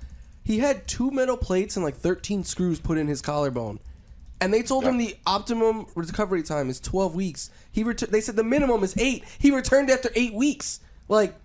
He 0.43 0.60
had 0.60 0.88
two 0.88 1.12
metal 1.12 1.38
plates 1.38 1.75
and 1.75 1.86
like 1.86 1.95
13 1.95 2.43
screws 2.43 2.80
put 2.80 2.97
in 2.97 3.08
his 3.08 3.21
collarbone. 3.21 3.80
And 4.39 4.51
they 4.54 4.63
told 4.63 4.84
him 4.86 4.97
the 4.97 5.15
optimum 5.27 5.86
recovery 5.93 6.41
time 6.41 6.69
is 6.69 6.80
12 6.80 7.13
weeks. 7.15 7.51
He 7.71 7.84
ret- 7.84 7.99
they 8.12 8.21
said 8.21 8.36
the 8.36 8.43
minimum 8.43 8.84
is 8.84 8.97
8. 8.97 9.23
He 9.38 9.51
returned 9.51 9.89
after 9.91 10.10
8 10.15 10.34
weeks. 10.34 10.80
Like 11.08 11.36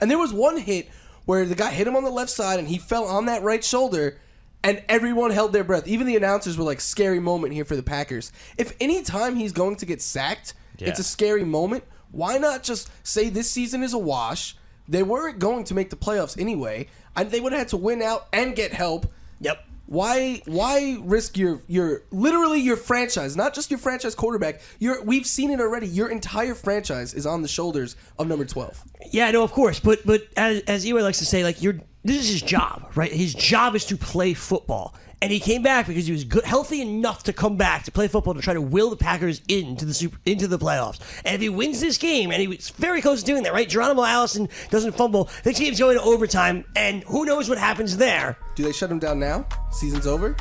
and 0.00 0.10
there 0.10 0.18
was 0.18 0.32
one 0.32 0.58
hit 0.58 0.88
where 1.24 1.44
the 1.44 1.54
guy 1.54 1.70
hit 1.70 1.86
him 1.86 1.96
on 1.96 2.04
the 2.04 2.10
left 2.10 2.30
side 2.30 2.58
and 2.58 2.68
he 2.68 2.78
fell 2.78 3.04
on 3.04 3.26
that 3.26 3.42
right 3.42 3.64
shoulder 3.64 4.18
and 4.64 4.82
everyone 4.88 5.30
held 5.30 5.52
their 5.52 5.64
breath. 5.64 5.88
Even 5.88 6.06
the 6.06 6.16
announcers 6.16 6.56
were 6.56 6.64
like 6.64 6.80
scary 6.80 7.20
moment 7.20 7.52
here 7.52 7.64
for 7.64 7.76
the 7.76 7.82
Packers. 7.82 8.32
If 8.56 8.74
any 8.80 9.02
time 9.02 9.36
he's 9.36 9.52
going 9.52 9.76
to 9.76 9.86
get 9.86 10.00
sacked, 10.00 10.54
it's 10.78 10.98
a 10.98 11.04
scary 11.04 11.44
moment. 11.44 11.84
Why 12.10 12.38
not 12.38 12.62
just 12.62 12.90
say 13.06 13.28
this 13.28 13.50
season 13.50 13.82
is 13.82 13.92
a 13.92 13.98
wash? 13.98 14.56
They 14.88 15.02
weren't 15.02 15.38
going 15.38 15.64
to 15.64 15.74
make 15.74 15.90
the 15.90 15.96
playoffs 15.96 16.38
anyway, 16.38 16.88
and 17.16 17.30
they 17.30 17.40
would 17.40 17.52
have 17.52 17.60
had 17.60 17.68
to 17.68 17.76
win 17.76 18.02
out 18.02 18.26
and 18.32 18.54
get 18.54 18.72
help. 18.72 19.10
Yep. 19.40 19.64
Why 19.92 20.40
why 20.46 20.96
risk 21.02 21.36
your 21.36 21.60
your 21.66 22.02
literally 22.10 22.60
your 22.60 22.78
franchise, 22.78 23.36
not 23.36 23.52
just 23.52 23.70
your 23.70 23.76
franchise 23.76 24.14
quarterback. 24.14 24.62
Your 24.78 25.04
we've 25.04 25.26
seen 25.26 25.50
it 25.50 25.60
already. 25.60 25.86
Your 25.86 26.08
entire 26.08 26.54
franchise 26.54 27.12
is 27.12 27.26
on 27.26 27.42
the 27.42 27.48
shoulders 27.48 27.94
of 28.18 28.26
number 28.26 28.46
12. 28.46 28.84
Yeah, 29.10 29.30
no, 29.32 29.42
of 29.42 29.52
course, 29.52 29.80
but 29.80 29.98
but 30.06 30.28
as 30.34 30.62
as 30.66 30.90
likes 30.90 31.18
to 31.18 31.26
say, 31.26 31.44
like 31.44 31.60
you're 31.60 31.74
this 32.04 32.16
is 32.16 32.28
his 32.30 32.40
job, 32.40 32.90
right? 32.94 33.12
His 33.12 33.34
job 33.34 33.74
is 33.74 33.84
to 33.84 33.98
play 33.98 34.32
football. 34.32 34.94
And 35.22 35.30
he 35.30 35.38
came 35.38 35.62
back 35.62 35.86
because 35.86 36.06
he 36.06 36.12
was 36.12 36.24
good, 36.24 36.42
healthy 36.42 36.82
enough 36.82 37.22
to 37.22 37.32
come 37.32 37.56
back 37.56 37.84
to 37.84 37.92
play 37.92 38.08
football 38.08 38.34
to 38.34 38.42
try 38.42 38.54
to 38.54 38.60
will 38.60 38.90
the 38.90 38.96
Packers 38.96 39.40
into 39.46 39.84
the 39.84 39.94
super, 39.94 40.18
into 40.26 40.48
the 40.48 40.58
playoffs. 40.58 40.98
And 41.24 41.36
if 41.36 41.40
he 41.40 41.48
wins 41.48 41.80
this 41.80 41.96
game, 41.96 42.32
and 42.32 42.40
he 42.40 42.48
was 42.48 42.70
very 42.70 43.00
close 43.00 43.20
to 43.20 43.26
doing 43.26 43.44
that, 43.44 43.52
right? 43.52 43.68
Geronimo 43.68 44.02
Allison 44.02 44.48
doesn't 44.70 44.96
fumble. 44.96 45.30
This 45.44 45.60
game's 45.60 45.78
going 45.78 45.96
to 45.96 46.02
overtime, 46.02 46.64
and 46.74 47.04
who 47.04 47.24
knows 47.24 47.48
what 47.48 47.56
happens 47.56 47.96
there? 47.98 48.36
Do 48.56 48.64
they 48.64 48.72
shut 48.72 48.90
him 48.90 48.98
down 48.98 49.20
now? 49.20 49.46
Season's 49.70 50.08
over. 50.08 50.36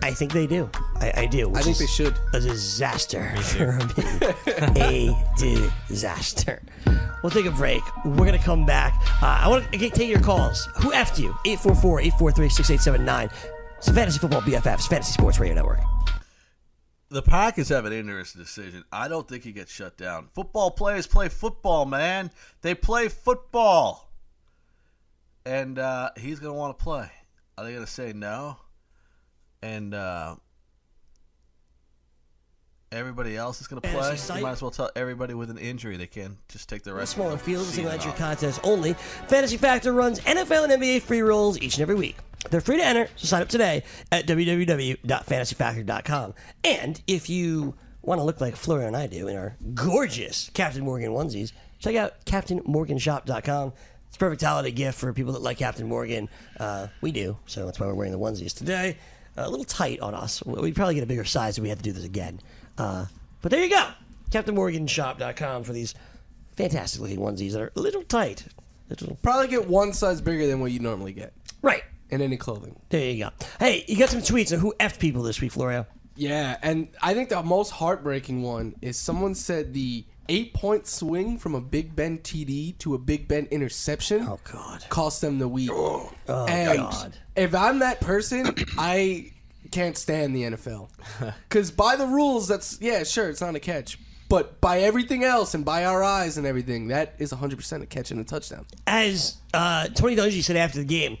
I 0.00 0.12
think 0.12 0.32
they 0.32 0.46
do. 0.46 0.70
I, 1.00 1.12
I 1.16 1.26
do. 1.26 1.50
I 1.50 1.62
think 1.62 1.74
is 1.74 1.78
they 1.80 1.86
should. 1.86 2.16
A 2.34 2.38
disaster 2.40 3.34
for 3.38 3.78
me. 4.74 5.08
a 5.10 5.72
disaster. 5.88 6.62
We'll 7.22 7.30
take 7.30 7.46
a 7.46 7.50
break. 7.50 7.82
We're 8.04 8.14
going 8.14 8.38
to 8.38 8.44
come 8.44 8.64
back. 8.64 8.94
Uh, 9.20 9.40
I 9.42 9.48
want 9.48 9.72
to 9.72 9.90
take 9.90 10.08
your 10.08 10.20
calls. 10.20 10.68
Who 10.76 10.92
effed 10.92 11.18
you? 11.18 11.34
844 11.44 12.00
843 12.00 12.48
6879. 12.48 13.30
It's 13.82 13.88
the 13.88 13.94
Fantasy 13.94 14.20
Football 14.20 14.42
BFFs, 14.42 14.86
Fantasy 14.86 15.10
Sports 15.10 15.40
Radio 15.40 15.56
Network. 15.56 15.80
The 17.08 17.20
Packers 17.20 17.68
have 17.70 17.84
an 17.84 17.92
interesting 17.92 18.40
decision. 18.40 18.84
I 18.92 19.08
don't 19.08 19.26
think 19.26 19.42
he 19.42 19.50
gets 19.50 19.72
shut 19.72 19.96
down. 19.96 20.28
Football 20.34 20.70
players 20.70 21.08
play 21.08 21.28
football, 21.28 21.84
man. 21.84 22.30
They 22.60 22.76
play 22.76 23.08
football. 23.08 24.08
And 25.44 25.80
uh, 25.80 26.10
he's 26.16 26.38
going 26.38 26.54
to 26.54 26.56
want 26.56 26.78
to 26.78 26.80
play. 26.80 27.10
Are 27.58 27.64
they 27.64 27.72
going 27.72 27.84
to 27.84 27.90
say 27.90 28.12
no? 28.12 28.56
And 29.64 29.94
uh, 29.94 30.36
everybody 32.92 33.36
else 33.36 33.60
is 33.60 33.66
going 33.66 33.82
to 33.82 33.88
play? 33.88 34.16
You 34.36 34.42
might 34.44 34.52
as 34.52 34.62
well 34.62 34.70
tell 34.70 34.90
everybody 34.94 35.34
with 35.34 35.50
an 35.50 35.58
injury 35.58 35.96
they 35.96 36.06
can 36.06 36.38
just 36.48 36.68
take 36.68 36.84
the 36.84 36.94
rest 36.94 37.14
Smaller 37.14 37.32
of 37.32 37.38
the 37.40 37.44
field, 37.44 37.64
season 37.64 37.74
single 37.74 37.92
entry 37.94 38.12
off. 38.12 38.16
contest 38.16 38.60
only. 38.62 38.92
Fantasy 39.26 39.56
Factor 39.56 39.92
runs 39.92 40.20
NFL 40.20 40.70
and 40.70 40.80
NBA 40.80 41.02
free 41.02 41.22
rolls 41.22 41.60
each 41.60 41.74
and 41.74 41.82
every 41.82 41.96
week. 41.96 42.16
They're 42.50 42.60
free 42.60 42.76
to 42.78 42.84
enter, 42.84 43.08
so 43.16 43.26
sign 43.26 43.42
up 43.42 43.48
today 43.48 43.84
at 44.10 44.26
www.fantasyfactor.com. 44.26 46.34
And 46.64 47.00
if 47.06 47.30
you 47.30 47.74
want 48.02 48.18
to 48.20 48.24
look 48.24 48.40
like 48.40 48.56
Florian 48.56 48.88
and 48.88 48.96
I 48.96 49.06
do 49.06 49.28
in 49.28 49.36
our 49.36 49.56
gorgeous 49.74 50.50
Captain 50.52 50.82
Morgan 50.84 51.12
onesies, 51.12 51.52
check 51.78 51.94
out 51.96 52.24
CaptainMorganShop.com. 52.26 53.72
It's 54.08 54.16
a 54.16 54.18
perfect 54.18 54.42
holiday 54.42 54.72
gift 54.72 54.98
for 54.98 55.12
people 55.12 55.32
that 55.34 55.42
like 55.42 55.58
Captain 55.58 55.88
Morgan. 55.88 56.28
Uh, 56.58 56.88
we 57.00 57.12
do, 57.12 57.36
so 57.46 57.64
that's 57.64 57.78
why 57.80 57.86
we're 57.86 57.94
wearing 57.94 58.12
the 58.12 58.18
onesies 58.18 58.52
today. 58.54 58.98
a 59.36 59.48
little 59.48 59.64
tight 59.64 60.00
on 60.00 60.14
us. 60.14 60.44
We'd 60.44 60.74
probably 60.74 60.94
get 60.96 61.04
a 61.04 61.06
bigger 61.06 61.24
size 61.24 61.56
if 61.56 61.62
we 61.62 61.68
had 61.70 61.78
to 61.78 61.84
do 61.84 61.92
this 61.92 62.04
again. 62.04 62.40
Uh, 62.76 63.06
but 63.40 63.50
there 63.50 63.62
you 63.64 63.70
go. 63.70 63.88
CaptainMorganShop.com 64.30 65.62
for 65.64 65.72
these 65.72 65.94
fantastic 66.56 67.00
looking 67.00 67.18
onesies 67.18 67.52
that 67.52 67.62
are 67.62 67.72
a 67.76 67.80
little 67.80 68.02
tight. 68.02 68.44
Little, 68.90 69.16
Probably 69.22 69.48
get 69.48 69.68
one 69.68 69.92
size 69.94 70.20
bigger 70.20 70.46
than 70.46 70.60
what 70.60 70.72
you 70.72 70.80
normally 70.80 71.12
get 71.12 71.32
right. 71.62 71.82
In 72.12 72.20
any 72.22 72.36
clothing. 72.36 72.76
There 72.90 73.10
you 73.10 73.24
go. 73.24 73.30
Hey, 73.58 73.84
you 73.88 73.96
got 73.98 74.10
some 74.10 74.20
tweets 74.20 74.52
on 74.52 74.60
who 74.60 74.72
effed 74.78 75.00
people 75.00 75.22
this 75.22 75.40
week, 75.40 75.50
Florio. 75.52 75.86
Yeah, 76.14 76.58
and 76.62 76.88
I 77.02 77.14
think 77.14 77.30
the 77.30 77.42
most 77.42 77.70
heartbreaking 77.70 78.42
one 78.42 78.76
is 78.82 78.96
someone 78.98 79.34
said 79.34 79.72
the 79.72 80.04
eight 80.28 80.52
point 80.54 80.86
swing 80.86 81.38
from 81.38 81.54
a 81.54 81.60
Big 81.60 81.96
Ben 81.96 82.18
TD 82.18 82.78
to 82.78 82.94
a 82.94 82.98
Big 82.98 83.26
Ben 83.26 83.46
interception 83.50 84.22
Oh, 84.28 84.38
God. 84.50 84.84
cost 84.90 85.20
them 85.22 85.38
the 85.38 85.48
week. 85.48 85.70
Oh, 85.72 86.12
and 86.28 86.78
God. 86.78 87.16
if 87.34 87.54
I'm 87.54 87.78
that 87.80 88.00
person, 88.00 88.54
I 88.78 89.32
can't 89.70 89.96
stand 89.96 90.36
the 90.36 90.42
NFL. 90.42 90.90
Because 91.48 91.70
by 91.70 91.96
the 91.96 92.06
rules, 92.06 92.46
that's, 92.46 92.78
yeah, 92.80 93.04
sure, 93.04 93.30
it's 93.30 93.40
not 93.40 93.54
a 93.54 93.60
catch. 93.60 93.98
But 94.28 94.60
by 94.62 94.80
everything 94.80 95.24
else 95.24 95.52
and 95.54 95.64
by 95.64 95.84
our 95.86 96.02
eyes 96.02 96.38
and 96.38 96.46
everything, 96.46 96.88
that 96.88 97.14
is 97.18 97.32
100% 97.32 97.82
a 97.82 97.86
catch 97.86 98.10
and 98.10 98.20
a 98.20 98.24
touchdown. 98.24 98.64
As 98.86 99.36
uh, 99.52 99.88
Tony 99.88 100.14
Dungy 100.16 100.42
said 100.42 100.56
after 100.56 100.78
the 100.78 100.84
game, 100.86 101.18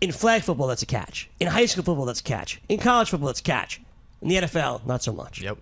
in 0.00 0.12
flag 0.12 0.42
football, 0.42 0.66
that's 0.68 0.82
a 0.82 0.86
catch. 0.86 1.28
In 1.40 1.48
high 1.48 1.66
school 1.66 1.84
football, 1.84 2.04
that's 2.04 2.20
a 2.20 2.24
catch. 2.24 2.60
In 2.68 2.78
college 2.78 3.10
football, 3.10 3.26
that's 3.28 3.40
a 3.40 3.44
catch. 3.44 3.80
In 4.22 4.28
the 4.28 4.36
NFL, 4.36 4.86
not 4.86 5.02
so 5.02 5.12
much. 5.12 5.40
Yep. 5.42 5.58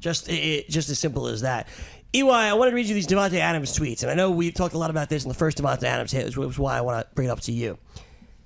Just 0.00 0.28
it, 0.28 0.34
it- 0.34 0.68
just 0.68 0.88
as 0.90 0.98
simple 0.98 1.26
as 1.26 1.40
that. 1.42 1.68
EY, 2.12 2.28
I 2.30 2.52
wanted 2.54 2.70
to 2.70 2.76
read 2.76 2.86
you 2.86 2.94
these 2.94 3.08
Davante 3.08 3.38
Adams 3.40 3.76
tweets, 3.76 4.02
and 4.02 4.10
I 4.10 4.14
know 4.14 4.30
we 4.30 4.52
talked 4.52 4.74
a 4.74 4.78
lot 4.78 4.90
about 4.90 5.08
this 5.08 5.24
in 5.24 5.28
the 5.28 5.34
first 5.34 5.58
Davante 5.58 5.82
Adams 5.82 6.12
hit, 6.12 6.24
which 6.26 6.36
was 6.36 6.58
why 6.58 6.78
I 6.78 6.80
want 6.80 7.04
to 7.08 7.14
bring 7.14 7.26
it 7.28 7.30
up 7.32 7.40
to 7.40 7.52
you. 7.52 7.76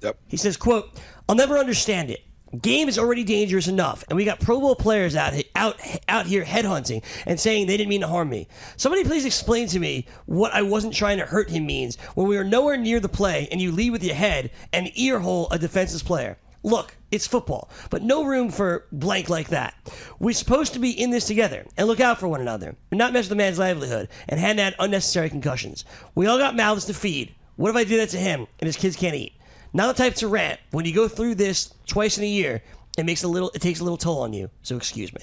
Yep. 0.00 0.16
He 0.28 0.36
says, 0.38 0.56
"quote 0.56 0.88
I'll 1.28 1.34
never 1.34 1.58
understand 1.58 2.10
it. 2.10 2.20
Game 2.62 2.88
is 2.88 2.98
already 2.98 3.24
dangerous 3.24 3.68
enough, 3.68 4.04
and 4.08 4.16
we 4.16 4.24
got 4.24 4.40
Pro 4.40 4.58
Bowl 4.58 4.74
players 4.74 5.14
out 5.14 5.34
out 5.54 5.78
out 6.08 6.26
here 6.26 6.44
headhunting 6.44 7.04
and 7.26 7.38
saying 7.38 7.66
they 7.66 7.76
didn't 7.76 7.90
mean 7.90 8.00
to 8.00 8.08
harm 8.08 8.30
me. 8.30 8.48
Somebody 8.76 9.04
please 9.04 9.26
explain 9.26 9.68
to 9.68 9.78
me 9.78 10.06
what 10.24 10.54
I 10.54 10.62
wasn't 10.62 10.94
trying 10.94 11.18
to 11.18 11.26
hurt 11.26 11.50
him 11.50 11.66
means 11.66 11.96
when 12.14 12.26
we 12.26 12.38
were 12.38 12.44
nowhere 12.44 12.78
near 12.78 13.00
the 13.00 13.08
play 13.08 13.48
and 13.50 13.60
you 13.60 13.70
lead 13.70 13.90
with 13.90 14.02
your 14.02 14.14
head 14.14 14.50
and 14.72 14.90
ear 14.94 15.18
hole 15.18 15.48
a 15.50 15.58
defenseless 15.58 16.02
player. 16.02 16.38
Look, 16.62 16.96
it's 17.10 17.26
football, 17.26 17.70
but 17.90 18.02
no 18.02 18.24
room 18.24 18.50
for 18.50 18.86
blank 18.92 19.28
like 19.28 19.48
that. 19.48 19.74
We're 20.18 20.32
supposed 20.32 20.72
to 20.72 20.78
be 20.78 20.90
in 20.90 21.10
this 21.10 21.26
together 21.26 21.66
and 21.76 21.86
look 21.86 22.00
out 22.00 22.18
for 22.18 22.28
one 22.28 22.40
another, 22.40 22.76
and 22.90 22.98
not 22.98 23.12
mess 23.12 23.24
with 23.24 23.30
the 23.30 23.36
man's 23.36 23.58
livelihood 23.58 24.08
and 24.26 24.40
hand 24.40 24.58
out 24.58 24.72
unnecessary 24.78 25.28
concussions. 25.28 25.84
We 26.14 26.26
all 26.26 26.38
got 26.38 26.56
mouths 26.56 26.86
to 26.86 26.94
feed. 26.94 27.34
What 27.56 27.70
if 27.70 27.76
I 27.76 27.84
do 27.84 27.98
that 27.98 28.08
to 28.10 28.18
him 28.18 28.46
and 28.58 28.66
his 28.66 28.76
kids 28.76 28.96
can't 28.96 29.14
eat? 29.14 29.34
Not 29.72 29.94
the 29.96 30.02
type 30.02 30.14
to 30.16 30.28
rant. 30.28 30.60
When 30.70 30.84
you 30.84 30.94
go 30.94 31.08
through 31.08 31.34
this 31.36 31.72
twice 31.86 32.18
in 32.18 32.24
a 32.24 32.28
year, 32.28 32.62
it 32.96 33.04
makes 33.04 33.22
a 33.22 33.28
little. 33.28 33.50
It 33.54 33.60
takes 33.62 33.80
a 33.80 33.84
little 33.84 33.98
toll 33.98 34.20
on 34.22 34.32
you. 34.32 34.50
So 34.62 34.76
excuse 34.76 35.12
me. 35.12 35.20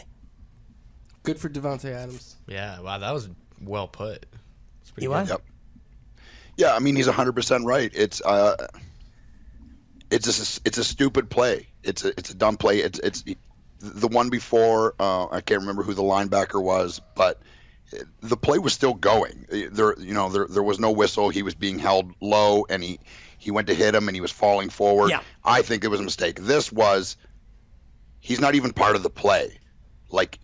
Good 1.23 1.39
for 1.39 1.49
Davante 1.49 1.91
Adams. 1.91 2.35
Yeah, 2.47 2.79
wow, 2.81 2.99
that 2.99 3.11
was 3.11 3.29
well 3.61 3.87
put. 3.87 4.25
It's 4.81 4.91
pretty 4.91 5.05
You 5.05 5.09
good. 5.09 5.15
what? 5.15 5.29
Yep. 5.29 5.41
Yeah, 6.57 6.75
I 6.75 6.79
mean 6.79 6.95
he's 6.95 7.07
100% 7.07 7.65
right. 7.65 7.91
It's 7.93 8.21
uh 8.21 8.67
it's 10.11 10.27
a 10.27 10.61
it's 10.65 10.77
a 10.77 10.83
stupid 10.83 11.29
play. 11.29 11.67
It's 11.83 12.05
a 12.05 12.09
it's 12.17 12.29
a 12.29 12.35
dumb 12.35 12.57
play. 12.57 12.79
It's 12.79 12.99
it's 12.99 13.23
the 13.79 14.07
one 14.07 14.29
before 14.29 14.93
uh, 14.99 15.27
I 15.31 15.41
can't 15.41 15.59
remember 15.61 15.83
who 15.83 15.93
the 15.93 16.03
linebacker 16.03 16.61
was, 16.63 17.01
but 17.15 17.41
the 18.21 18.37
play 18.37 18.59
was 18.59 18.73
still 18.73 18.93
going. 18.93 19.45
There 19.49 19.99
you 19.99 20.13
know 20.13 20.29
there 20.29 20.47
there 20.47 20.63
was 20.63 20.79
no 20.79 20.91
whistle. 20.91 21.29
He 21.29 21.41
was 21.43 21.55
being 21.55 21.79
held 21.79 22.13
low 22.21 22.65
and 22.69 22.83
he 22.83 22.99
he 23.45 23.51
went 23.51 23.67
to 23.67 23.75
hit 23.75 23.93
him 23.93 24.09
and 24.09 24.17
he 24.17 24.21
was 24.21 24.31
falling 24.31 24.69
forward. 24.69 25.11
Yeah. 25.11 25.21
I 25.43 25.61
think 25.61 25.83
it 25.83 25.89
was 25.89 25.99
a 25.99 26.03
mistake. 26.03 26.39
This 26.41 26.71
was 26.71 27.15
he's 28.19 28.41
not 28.41 28.55
even 28.55 28.73
part 28.73 28.95
of 28.95 29.03
the 29.03 29.09
play. 29.11 29.59
Like 30.09 30.39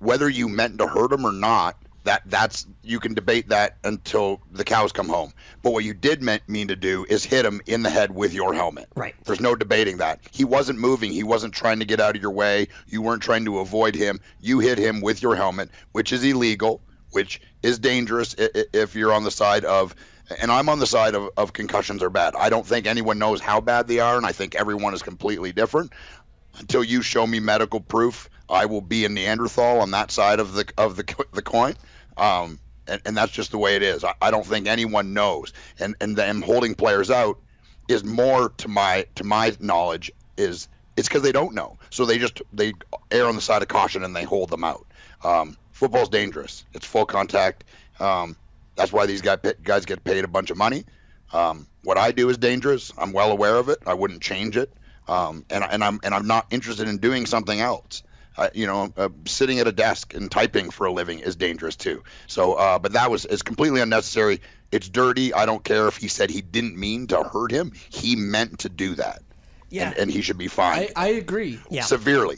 whether 0.00 0.28
you 0.28 0.46
meant 0.46 0.76
to 0.78 0.86
hurt 0.86 1.12
him 1.12 1.24
or 1.24 1.32
not, 1.32 1.78
that 2.04 2.20
that's 2.26 2.66
you 2.82 3.00
can 3.00 3.14
debate 3.14 3.48
that 3.48 3.78
until 3.84 4.42
the 4.52 4.64
cows 4.64 4.92
come 4.92 5.08
home. 5.08 5.32
But 5.62 5.72
what 5.72 5.82
you 5.82 5.94
did 5.94 6.22
meant, 6.22 6.46
mean 6.46 6.68
to 6.68 6.76
do 6.76 7.06
is 7.08 7.24
hit 7.24 7.46
him 7.46 7.62
in 7.64 7.82
the 7.82 7.88
head 7.88 8.14
with 8.14 8.34
your 8.34 8.52
helmet. 8.52 8.88
Right. 8.94 9.14
There's 9.24 9.40
no 9.40 9.56
debating 9.56 9.96
that. 9.96 10.20
He 10.30 10.44
wasn't 10.44 10.78
moving. 10.78 11.10
He 11.10 11.22
wasn't 11.22 11.54
trying 11.54 11.78
to 11.78 11.86
get 11.86 12.00
out 12.00 12.16
of 12.16 12.20
your 12.20 12.32
way. 12.32 12.68
You 12.86 13.00
weren't 13.00 13.22
trying 13.22 13.46
to 13.46 13.60
avoid 13.60 13.94
him. 13.94 14.20
You 14.42 14.58
hit 14.58 14.76
him 14.76 15.00
with 15.00 15.22
your 15.22 15.36
helmet, 15.36 15.70
which 15.92 16.12
is 16.12 16.22
illegal, 16.22 16.82
which 17.12 17.40
is 17.62 17.78
dangerous 17.78 18.36
if 18.38 18.94
you're 18.94 19.14
on 19.14 19.24
the 19.24 19.30
side 19.30 19.64
of. 19.64 19.94
And 20.40 20.50
I'm 20.50 20.68
on 20.68 20.80
the 20.80 20.86
side 20.86 21.14
of, 21.14 21.30
of 21.36 21.52
concussions 21.52 22.02
are 22.02 22.10
bad. 22.10 22.34
I 22.36 22.48
don't 22.50 22.66
think 22.66 22.86
anyone 22.86 23.18
knows 23.18 23.40
how 23.40 23.60
bad 23.60 23.86
they 23.86 24.00
are, 24.00 24.16
and 24.16 24.26
I 24.26 24.32
think 24.32 24.54
everyone 24.54 24.92
is 24.92 25.02
completely 25.02 25.52
different 25.52 25.92
until 26.58 26.84
you 26.84 27.02
show 27.02 27.26
me 27.26 27.40
medical 27.40 27.80
proof, 27.80 28.28
I 28.48 28.66
will 28.66 28.80
be 28.80 29.04
a 29.04 29.08
Neanderthal 29.08 29.80
on 29.80 29.90
that 29.92 30.10
side 30.10 30.40
of 30.40 30.52
the 30.54 30.66
of 30.78 30.96
the 30.96 31.26
the 31.32 31.42
coin. 31.42 31.74
Um, 32.16 32.58
and, 32.88 33.02
and 33.04 33.16
that's 33.16 33.32
just 33.32 33.50
the 33.50 33.58
way 33.58 33.76
it 33.76 33.82
is. 33.82 34.04
I, 34.04 34.14
I 34.22 34.30
don't 34.30 34.46
think 34.46 34.66
anyone 34.66 35.12
knows. 35.12 35.52
And 35.78 35.96
and 36.00 36.16
them 36.16 36.42
holding 36.42 36.74
players 36.74 37.10
out 37.10 37.38
is 37.88 38.04
more 38.04 38.50
to 38.58 38.68
my 38.68 39.06
to 39.16 39.24
my 39.24 39.54
knowledge 39.60 40.10
is 40.36 40.68
it's 40.96 41.08
because 41.08 41.22
they 41.22 41.32
don't 41.32 41.54
know. 41.54 41.78
So 41.90 42.06
they 42.06 42.18
just 42.18 42.40
they 42.52 42.72
err 43.10 43.26
on 43.26 43.34
the 43.34 43.42
side 43.42 43.62
of 43.62 43.68
caution 43.68 44.04
and 44.04 44.14
they 44.14 44.24
hold 44.24 44.50
them 44.50 44.64
out. 44.64 44.86
Um, 45.24 45.56
football's 45.72 46.08
dangerous. 46.08 46.64
It's 46.72 46.86
full 46.86 47.06
contact. 47.06 47.64
Um, 47.98 48.36
that's 48.76 48.92
why 48.92 49.06
these 49.06 49.22
guys 49.22 49.38
guys 49.62 49.84
get 49.86 50.04
paid 50.04 50.24
a 50.24 50.28
bunch 50.28 50.50
of 50.50 50.56
money. 50.56 50.84
Um, 51.32 51.66
what 51.82 51.98
I 51.98 52.12
do 52.12 52.28
is 52.28 52.38
dangerous. 52.38 52.92
I'm 52.96 53.12
well 53.12 53.32
aware 53.32 53.56
of 53.56 53.68
it. 53.68 53.78
I 53.86 53.94
wouldn't 53.94 54.22
change 54.22 54.56
it. 54.56 54.72
Um, 55.08 55.44
and, 55.50 55.64
I- 55.64 55.68
and 55.68 55.82
I'm 55.84 56.00
and 56.04 56.14
I'm 56.14 56.26
not 56.26 56.46
interested 56.50 56.88
in 56.88 56.98
doing 56.98 57.26
something 57.26 57.60
else. 57.60 58.02
Uh, 58.38 58.50
you 58.52 58.66
know, 58.66 58.92
uh, 58.98 59.08
sitting 59.24 59.60
at 59.60 59.66
a 59.66 59.72
desk 59.72 60.12
and 60.12 60.30
typing 60.30 60.68
for 60.70 60.84
a 60.86 60.92
living 60.92 61.20
is 61.20 61.36
dangerous 61.36 61.74
too. 61.74 62.02
So, 62.26 62.52
uh, 62.54 62.78
but 62.78 62.92
that 62.92 63.10
was 63.10 63.24
is 63.24 63.42
completely 63.42 63.80
unnecessary. 63.80 64.40
It's 64.72 64.88
dirty. 64.90 65.32
I 65.32 65.46
don't 65.46 65.64
care 65.64 65.88
if 65.88 65.96
he 65.96 66.08
said 66.08 66.28
he 66.30 66.42
didn't 66.42 66.76
mean 66.78 67.06
to 67.06 67.22
hurt 67.22 67.50
him. 67.50 67.72
He 67.88 68.14
meant 68.14 68.58
to 68.58 68.68
do 68.68 68.94
that. 68.96 69.22
Yeah. 69.70 69.88
And, 69.88 69.98
and 69.98 70.10
he 70.10 70.20
should 70.20 70.36
be 70.38 70.48
fined 70.48 70.90
I, 70.96 71.06
I 71.06 71.08
agree. 71.12 71.58
Yeah. 71.70 71.82
severely. 71.82 72.36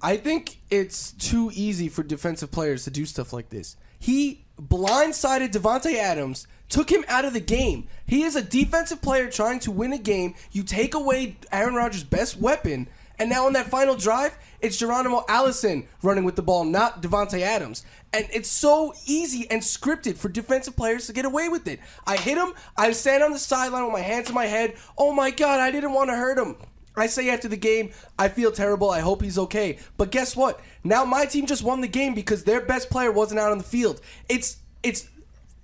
I 0.00 0.16
think 0.18 0.58
it's 0.70 1.12
too 1.12 1.50
easy 1.52 1.88
for 1.88 2.02
defensive 2.02 2.50
players 2.52 2.84
to 2.84 2.90
do 2.90 3.04
stuff 3.04 3.32
like 3.32 3.50
this. 3.50 3.76
He 4.00 4.44
blindsided 4.60 5.52
Davante 5.52 5.94
Adams, 5.94 6.48
took 6.68 6.90
him 6.90 7.04
out 7.06 7.24
of 7.24 7.32
the 7.34 7.40
game. 7.40 7.86
He 8.06 8.22
is 8.24 8.34
a 8.34 8.42
defensive 8.42 9.00
player 9.00 9.30
trying 9.30 9.60
to 9.60 9.70
win 9.70 9.92
a 9.92 9.98
game. 9.98 10.34
You 10.50 10.64
take 10.64 10.94
away 10.94 11.36
Aaron 11.52 11.74
Rodgers' 11.76 12.02
best 12.02 12.36
weapon, 12.36 12.88
And 13.20 13.28
now 13.28 13.44
on 13.44 13.52
that 13.52 13.68
final 13.68 13.96
drive, 13.96 14.38
it's 14.62 14.78
Geronimo 14.78 15.24
Allison 15.28 15.86
running 16.02 16.24
with 16.24 16.36
the 16.36 16.42
ball, 16.42 16.64
not 16.64 17.02
Davante 17.02 17.42
Adams. 17.42 17.84
And 18.14 18.26
it's 18.32 18.48
so 18.48 18.94
easy 19.06 19.46
and 19.50 19.60
scripted 19.60 20.16
for 20.16 20.30
defensive 20.30 20.74
players 20.74 21.06
to 21.06 21.12
get 21.12 21.26
away 21.26 21.50
with 21.50 21.68
it. 21.68 21.80
I 22.06 22.16
hit 22.16 22.38
him, 22.38 22.54
I 22.78 22.92
stand 22.92 23.22
on 23.22 23.32
the 23.32 23.38
sideline 23.38 23.84
with 23.84 23.92
my 23.92 24.00
hands 24.00 24.30
in 24.30 24.34
my 24.34 24.46
head. 24.46 24.74
Oh 24.96 25.12
my 25.12 25.30
God, 25.30 25.60
I 25.60 25.70
didn't 25.70 25.92
want 25.92 26.08
to 26.08 26.16
hurt 26.16 26.38
him. 26.38 26.56
I 27.00 27.06
say 27.06 27.30
after 27.30 27.48
the 27.48 27.56
game, 27.56 27.90
I 28.18 28.28
feel 28.28 28.52
terrible. 28.52 28.90
I 28.90 29.00
hope 29.00 29.22
he's 29.22 29.38
okay. 29.38 29.78
But 29.96 30.10
guess 30.10 30.36
what? 30.36 30.60
Now 30.84 31.04
my 31.04 31.26
team 31.26 31.46
just 31.46 31.62
won 31.62 31.80
the 31.80 31.88
game 31.88 32.14
because 32.14 32.44
their 32.44 32.60
best 32.60 32.90
player 32.90 33.10
wasn't 33.10 33.40
out 33.40 33.52
on 33.52 33.58
the 33.58 33.64
field. 33.64 34.00
It's 34.28 34.58
it's 34.82 35.08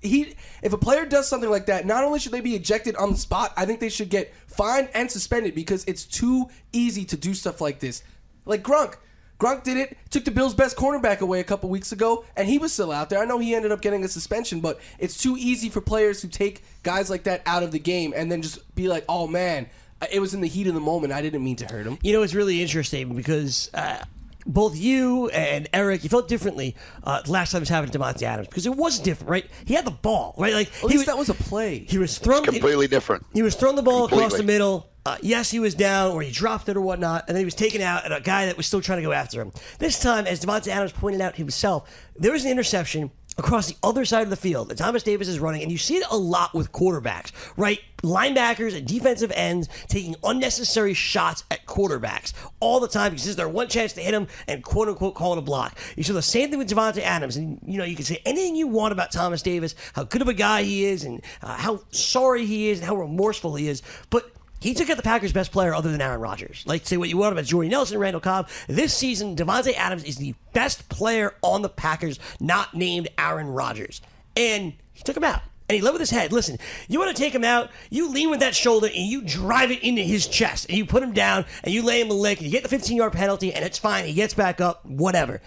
he 0.01 0.35
if 0.62 0.72
a 0.72 0.79
player 0.79 1.05
does 1.07 1.29
something 1.29 1.51
like 1.51 1.66
that, 1.66 1.87
not 1.87 2.05
only 2.05 2.18
should 2.18 2.33
they 2.33 2.40
be 2.40 2.55
ejected 2.55 2.96
on 2.96 3.12
the 3.12 3.18
spot, 3.18 3.53
I 3.57 3.66
think 3.66 3.81
they 3.81 3.88
should 3.88 4.11
get 4.11 4.33
fined 4.46 4.88
and 4.94 5.11
suspended 5.11 5.55
because 5.55 5.85
it's 5.85 6.05
too 6.05 6.49
easy 6.72 7.05
to 7.07 7.16
do 7.16 7.35
stuff 7.35 7.61
like 7.61 7.81
this. 7.81 8.03
Like 8.44 8.62
Gronk. 8.62 8.96
Gronk 9.38 9.64
did 9.64 9.77
it, 9.77 9.99
took 10.09 10.25
the 10.25 10.31
Bills' 10.31 10.55
best 10.55 10.79
cornerback 10.79 11.20
away 11.20 11.40
a 11.40 11.44
couple 11.44 11.68
weeks 11.68 11.92
ago, 11.92 12.25
and 12.37 12.49
he 12.49 12.57
was 12.57 12.72
still 12.72 12.90
out 12.90 13.11
there. 13.11 13.18
I 13.18 13.27
know 13.27 13.38
he 13.38 13.55
ended 13.55 13.70
up 13.70 13.83
getting 13.83 14.03
a 14.03 14.09
suspension, 14.09 14.61
but 14.61 14.81
it's 14.99 15.22
too 15.22 15.37
easy 15.38 15.68
for 15.68 15.83
players 15.83 16.22
to 16.22 16.29
take 16.29 16.62
guys 16.83 17.11
like 17.11 17.25
that 17.25 17.42
out 17.44 17.62
of 17.62 17.70
the 17.70 17.79
game 17.79 18.14
and 18.16 18.33
then 18.33 18.40
just 18.40 18.75
be 18.75 18.88
like, 18.88 19.05
oh 19.11 19.27
man, 19.27 19.68
it 20.13 20.21
was 20.21 20.35
in 20.35 20.41
the 20.41 20.49
heat 20.49 20.67
of 20.67 20.75
the 20.75 20.81
moment. 20.81 21.13
I 21.13 21.23
didn't 21.23 21.43
mean 21.43 21.57
to 21.57 21.67
hurt 21.67 21.87
him. 21.87 21.99
You 22.03 22.13
know, 22.13 22.23
it's 22.23 22.35
really 22.35 22.61
interesting 22.61 23.15
because 23.15 23.71
uh, 23.75 24.03
both 24.47 24.77
you 24.77 25.29
and 25.31 25.69
Eric, 25.73 26.05
you 26.05 26.09
felt 26.09 26.29
differently 26.29 26.77
uh, 27.03 27.23
last 27.27 27.53
time 27.53 27.61
it 27.61 27.63
was 27.63 27.69
happening 27.69 27.93
to 27.93 27.99
Davante 27.99 28.23
Adams 28.23 28.49
because 28.49 28.67
it 28.67 28.75
was 28.75 29.01
different, 29.01 29.31
right? 29.31 29.51
He 29.65 29.75
had 29.75 29.85
the 29.85 29.91
ball, 29.91 30.35
right? 30.39 30.55
Like 30.55 30.69
At 30.83 30.85
least 30.85 31.07
that 31.07 31.19
was 31.19 31.29
a 31.29 31.35
play. 31.35 31.81
He 31.89 31.99
was 31.99 32.19
thrown 32.19 32.45
Completely 32.45 32.87
different. 32.87 33.27
He 33.33 33.43
was 33.43 33.57
throwing 33.57 33.77
the 33.77 33.83
ball 33.83 34.05
across 34.05 34.37
the 34.37 34.43
middle. 34.43 34.91
Uh, 35.05 35.17
yes, 35.23 35.53
he 35.53 35.61
was 35.61 35.77
down, 35.77 36.11
or 36.11 36.23
he 36.23 36.33
dropped 36.33 36.69
it, 36.69 36.77
or 36.77 36.81
whatnot, 36.81 37.27
and 37.29 37.37
then 37.37 37.41
he 37.41 37.45
was 37.45 37.55
taken 37.55 37.81
out, 37.81 38.05
and 38.05 38.13
a 38.13 38.21
guy 38.21 38.47
that 38.47 38.57
was 38.57 38.67
still 38.67 38.81
trying 38.81 38.99
to 38.99 39.05
go 39.05 39.13
after 39.13 39.41
him. 39.41 39.53
This 39.79 40.01
time, 40.01 40.27
as 40.27 40.45
Davante 40.45 40.67
Adams 40.67 40.91
pointed 40.91 41.21
out 41.21 41.37
himself, 41.37 41.89
there 42.17 42.33
was 42.33 42.45
an 42.45 42.51
interception 42.51 43.13
across 43.38 43.68
the 43.68 43.77
other 43.83 44.05
side 44.05 44.22
of 44.22 44.31
the 44.31 44.37
field 44.37 44.68
that 44.68 44.79
Thomas 44.79 45.03
Davis 45.03 45.29
is 45.29 45.38
running, 45.38 45.62
and 45.62 45.70
you 45.70 45.79
see 45.79 45.96
it 45.96 46.07
a 46.11 46.16
lot 46.16 46.55
with 46.55 46.72
quarterbacks, 46.72 47.33
right? 47.57 47.81
Linebackers 47.99 48.77
and 48.77 48.87
defensive 48.87 49.33
ends 49.35 49.68
taking 49.88 50.14
unnecessary 50.22 50.94
shots 50.94 51.44
at 51.51 51.66
quarterbacks 51.66 52.33
all 52.61 52.81
the 52.81 52.88
time 52.88 53.12
because 53.12 53.27
it's 53.27 53.37
their 53.37 53.49
one 53.49 53.68
chance 53.68 53.92
to 53.94 54.01
hit 54.01 54.12
them 54.12 54.29
and 54.49 54.62
quote 54.62 54.88
unquote 54.88 55.14
call 55.14 55.33
it 55.33 55.38
a 55.38 55.42
block. 55.42 55.79
You 55.96 56.03
saw 56.03 56.12
the 56.12 56.22
same 56.22 56.51
thing 56.51 56.59
with 56.59 56.68
Davante 56.68 57.01
Adams, 57.03 57.37
and 57.37 57.59
you 57.66 57.79
know 57.79 57.85
you 57.85 57.96
can 57.96 58.05
say 58.05 58.20
anything 58.25 58.57
you 58.57 58.68
want 58.68 58.92
about 58.92 59.12
Thomas 59.12 59.42
Davis, 59.42 59.75
how 59.94 60.05
good 60.05 60.22
of 60.22 60.29
a 60.29 60.35
guy 60.35 60.62
he 60.62 60.85
is, 60.85 61.05
and 61.05 61.22
uh, 61.42 61.57
how 61.57 61.81
sorry 61.90 62.46
he 62.46 62.70
is, 62.70 62.79
and 62.79 62.87
how 62.87 62.96
remorseful 62.96 63.55
he 63.55 63.68
is, 63.68 63.83
but 64.11 64.31
he 64.61 64.75
took 64.75 64.88
out 64.90 64.97
the 64.97 65.03
Packers' 65.03 65.33
best 65.33 65.53
player 65.53 65.75
other 65.75 65.90
than 65.90 66.01
Aaron 66.01 66.21
Rodgers. 66.21 66.64
Like, 66.66 66.87
say 66.87 66.97
what 66.97 67.09
you 67.09 67.16
want 67.16 67.33
about 67.33 67.45
Jordy 67.45 67.69
Nelson, 67.69 67.99
Randall 67.99 68.21
Cobb. 68.21 68.49
This 68.69 68.95
season, 68.95 69.37
Davante 69.37 69.75
Adams 69.75 70.05
is 70.05 70.16
the 70.16 70.35
best 70.53 70.88
player 70.88 71.35
on 71.42 71.62
the 71.62 71.69
Packers, 71.69 72.19
not 72.40 72.75
named 72.75 73.09
Aaron 73.19 73.49
Rodgers. 73.49 74.01
And 74.37 74.75
he 74.92 75.03
took 75.03 75.16
him 75.16 75.25
out. 75.25 75.42
And 75.69 75.75
he 75.75 75.83
led 75.83 75.92
with 75.92 76.01
his 76.01 76.11
head. 76.11 76.33
Listen, 76.33 76.59
you 76.88 76.99
want 76.99 77.14
to 77.14 77.21
take 77.21 77.35
him 77.35 77.42
out, 77.42 77.71
you 77.90 78.12
lean 78.12 78.31
with 78.31 78.38
that 78.40 78.55
shoulder 78.55 78.87
and 78.87 78.97
you 78.97 79.23
drive 79.23 79.73
it 79.73 79.83
into 79.83 80.03
his 80.03 80.29
chest. 80.29 80.69
And 80.69 80.79
you 80.79 80.87
put 80.87 81.03
him 81.03 81.12
down 81.12 81.45
and 81.64 81.75
you 81.75 81.83
lay 81.83 82.01
him 82.01 82.11
a 82.11 82.14
lick 82.14 82.38
and 82.38 82.47
you 82.47 82.53
get 82.53 82.62
the 82.62 82.69
15 82.69 82.97
yard 82.97 83.12
penalty 83.12 83.53
and 83.53 83.64
it's 83.64 83.79
fine. 83.79 84.05
He 84.05 84.12
gets 84.12 84.33
back 84.33 84.61
up, 84.61 84.87
whatever. 84.87 85.40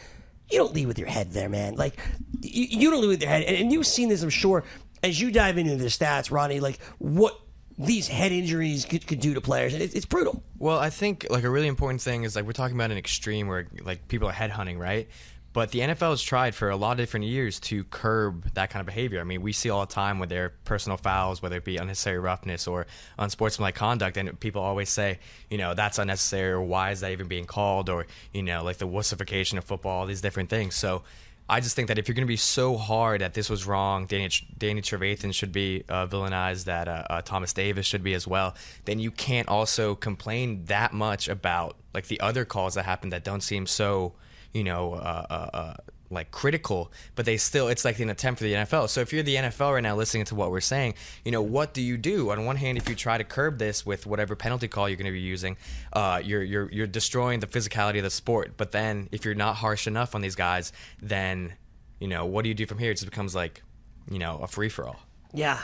You 0.52 0.58
don't 0.58 0.74
lead 0.74 0.88
with 0.88 1.00
your 1.00 1.08
head 1.08 1.32
there, 1.32 1.48
man. 1.48 1.76
Like, 1.76 1.98
you, 2.42 2.66
you 2.66 2.92
don't 2.92 3.02
lead 3.02 3.08
with 3.08 3.22
your 3.22 3.30
head. 3.30 3.44
And, 3.44 3.56
and 3.56 3.72
you've 3.72 3.88
seen 3.88 4.10
this, 4.10 4.22
I'm 4.22 4.30
sure, 4.30 4.66
as 5.04 5.22
you 5.22 5.32
dive 5.32 5.58
into 5.58 5.78
the 5.78 5.86
stats, 5.86 6.32
Ronnie, 6.32 6.60
like 6.60 6.80
what 6.98 7.40
these 7.80 8.10
head 8.10 8.32
injuries 8.34 8.86
could, 8.86 9.08
could 9.08 9.22
do 9.22 9.34
to 9.34 9.42
players. 9.42 9.74
And 9.74 9.82
it, 9.82 9.96
it's 9.96 10.06
brutal. 10.06 10.44
Well, 10.58 10.78
I 10.78 10.90
think 10.90 11.26
like 11.30 11.46
a 11.46 11.50
really 11.50 11.68
important 11.68 12.02
thing 12.02 12.24
is 12.24 12.36
like 12.36 12.46
we're 12.46 12.52
talking 12.52 12.76
about 12.76 12.92
an 12.92 12.98
extreme 12.98 13.48
where 13.48 13.68
like 13.84 14.08
people 14.10 14.28
are 14.28 14.34
head 14.34 14.52
hunting, 14.52 14.78
right? 14.78 15.08
But 15.52 15.72
the 15.72 15.80
NFL 15.80 16.12
has 16.12 16.22
tried 16.22 16.54
for 16.54 16.70
a 16.70 16.76
lot 16.76 16.92
of 16.92 16.98
different 16.98 17.26
years 17.26 17.60
to 17.62 17.84
curb 17.86 18.54
that 18.54 18.70
kind 18.70 18.82
of 18.82 18.86
behavior. 18.86 19.20
I 19.20 19.24
mean, 19.24 19.42
we 19.42 19.52
see 19.52 19.72
all 19.72 19.80
the 19.86 19.92
time 19.92 20.20
with 20.20 20.30
their 20.30 20.50
personal 20.64 20.98
fouls, 20.98 21.42
whether 21.42 21.58
it 21.58 21.64
be 21.64 21.78
unnecessary 21.78 22.20
roughness 22.20 22.68
or 22.68 22.86
unsportsmanlike 23.18 23.74
conduct, 23.74 24.18
and 24.18 24.40
people 24.40 24.62
always 24.62 24.90
say, 24.90 25.18
you 25.50 25.58
know, 25.58 25.74
that's 25.74 25.98
unnecessary, 25.98 26.52
or 26.52 26.62
why 26.62 26.92
is 26.92 27.00
that 27.00 27.12
even 27.12 27.28
being 27.28 27.46
called, 27.46 27.90
or 27.90 28.06
you 28.32 28.44
know, 28.44 28.64
like 28.64 28.78
the 28.78 28.88
wussification 28.88 29.58
of 29.58 29.64
football, 29.64 30.02
all 30.02 30.06
these 30.06 30.22
different 30.22 30.50
things. 30.50 30.76
So. 30.76 31.04
I 31.50 31.62
just 31.62 31.76
think 31.76 31.88
that 31.88 31.98
if 31.98 32.08
you're 32.08 32.14
going 32.14 32.28
to 32.28 32.32
be 32.32 32.38
so 32.38 32.78
hard 32.78 33.22
that 33.22 33.34
this 33.34 33.50
was 33.50 33.66
wrong, 33.66 34.06
Danny, 34.06 34.30
Danny 34.56 34.82
Trevathan 34.82 35.34
should 35.34 35.52
be 35.52 35.84
uh, 35.90 36.06
villainized, 36.06 36.66
that 36.66 36.88
uh, 36.88 37.04
uh, 37.10 37.22
Thomas 37.24 37.54
Davis 37.54 37.88
should 37.88 38.04
be 38.04 38.14
as 38.14 38.28
well, 38.28 38.56
then 38.86 39.00
you 39.00 39.10
can't 39.10 39.48
also 39.48 39.96
complain 39.96 40.66
that 40.66 40.94
much 40.94 41.28
about 41.28 41.76
like 41.94 42.08
the 42.08 42.20
other 42.20 42.46
calls 42.46 42.76
that 42.76 42.86
happen 42.86 43.10
that 43.10 43.24
don't 43.24 43.42
seem 43.42 43.66
so, 43.66 44.14
you 44.54 44.64
know, 44.64 44.94
uh, 44.94 45.26
uh, 45.30 45.58
uh, 45.58 45.74
like 46.12 46.32
critical, 46.32 46.92
but 47.16 47.26
they 47.26 47.38
still 47.38 47.68
it's 47.68 47.86
like 47.86 48.00
an 48.00 48.10
attempt 48.10 48.40
for 48.40 48.44
the 48.44 48.54
NFL. 48.54 48.90
So 48.90 49.02
if 49.02 49.14
you're 49.14 49.24
the 49.24 49.36
NFL 49.36 49.74
right 49.74 49.84
now 49.84 49.96
listening 49.96 50.26
to 50.26 50.36
what 50.36 50.52
we're 50.52 50.62
saying, 50.62 50.96
you 51.24 51.32
know 51.32 51.42
what 51.42 51.74
do 51.74 51.82
you 51.82 51.98
do? 51.98 52.32
On 52.32 52.46
one 52.46 52.56
hand, 52.56 52.78
if 52.78 52.90
you 52.90 52.96
try 52.96 53.18
to 53.18 53.24
curb 53.24 53.60
this 53.60 53.86
with 53.86 54.06
whatever 54.06 54.36
penalty 54.36 54.68
call 54.68 54.90
you're 54.90 54.98
going 54.98 55.06
to 55.06 55.12
be 55.12 55.20
using, 55.20 55.58
uh, 55.94 56.22
you're 56.24 56.44
you're 56.44 56.72
you're 56.72 56.88
destroying 56.88 57.40
the 57.40 57.48
physicality 57.48 57.98
of 57.98 58.04
the 58.04 58.10
sport. 58.10 58.54
But 58.58 58.72
then 58.72 59.10
if 59.12 59.26
you're 59.26 59.36
not 59.36 59.56
harsh 59.56 59.88
enough 59.88 60.16
on 60.16 60.22
these 60.22 60.36
guys, 60.36 60.74
then 61.02 61.54
you 62.00 62.08
know 62.08 62.26
what 62.26 62.44
do 62.44 62.50
you 62.50 62.56
do 62.56 62.66
from 62.66 62.80
here? 62.80 62.92
It 62.92 62.96
just 62.96 63.06
becomes 63.06 63.36
like 63.36 63.62
you 64.10 64.20
know 64.20 64.40
a 64.42 64.48
free 64.48 64.70
for 64.70 64.88
all. 64.88 65.00
Yeah. 65.34 65.60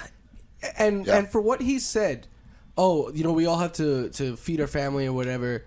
And 0.77 1.07
and 1.07 1.29
for 1.29 1.41
what 1.41 1.61
he 1.61 1.79
said, 1.79 2.27
oh, 2.77 3.11
you 3.11 3.23
know, 3.23 3.33
we 3.33 3.45
all 3.45 3.57
have 3.57 3.73
to 3.73 4.09
to 4.09 4.35
feed 4.35 4.61
our 4.61 4.67
family 4.67 5.07
or 5.07 5.13
whatever. 5.13 5.65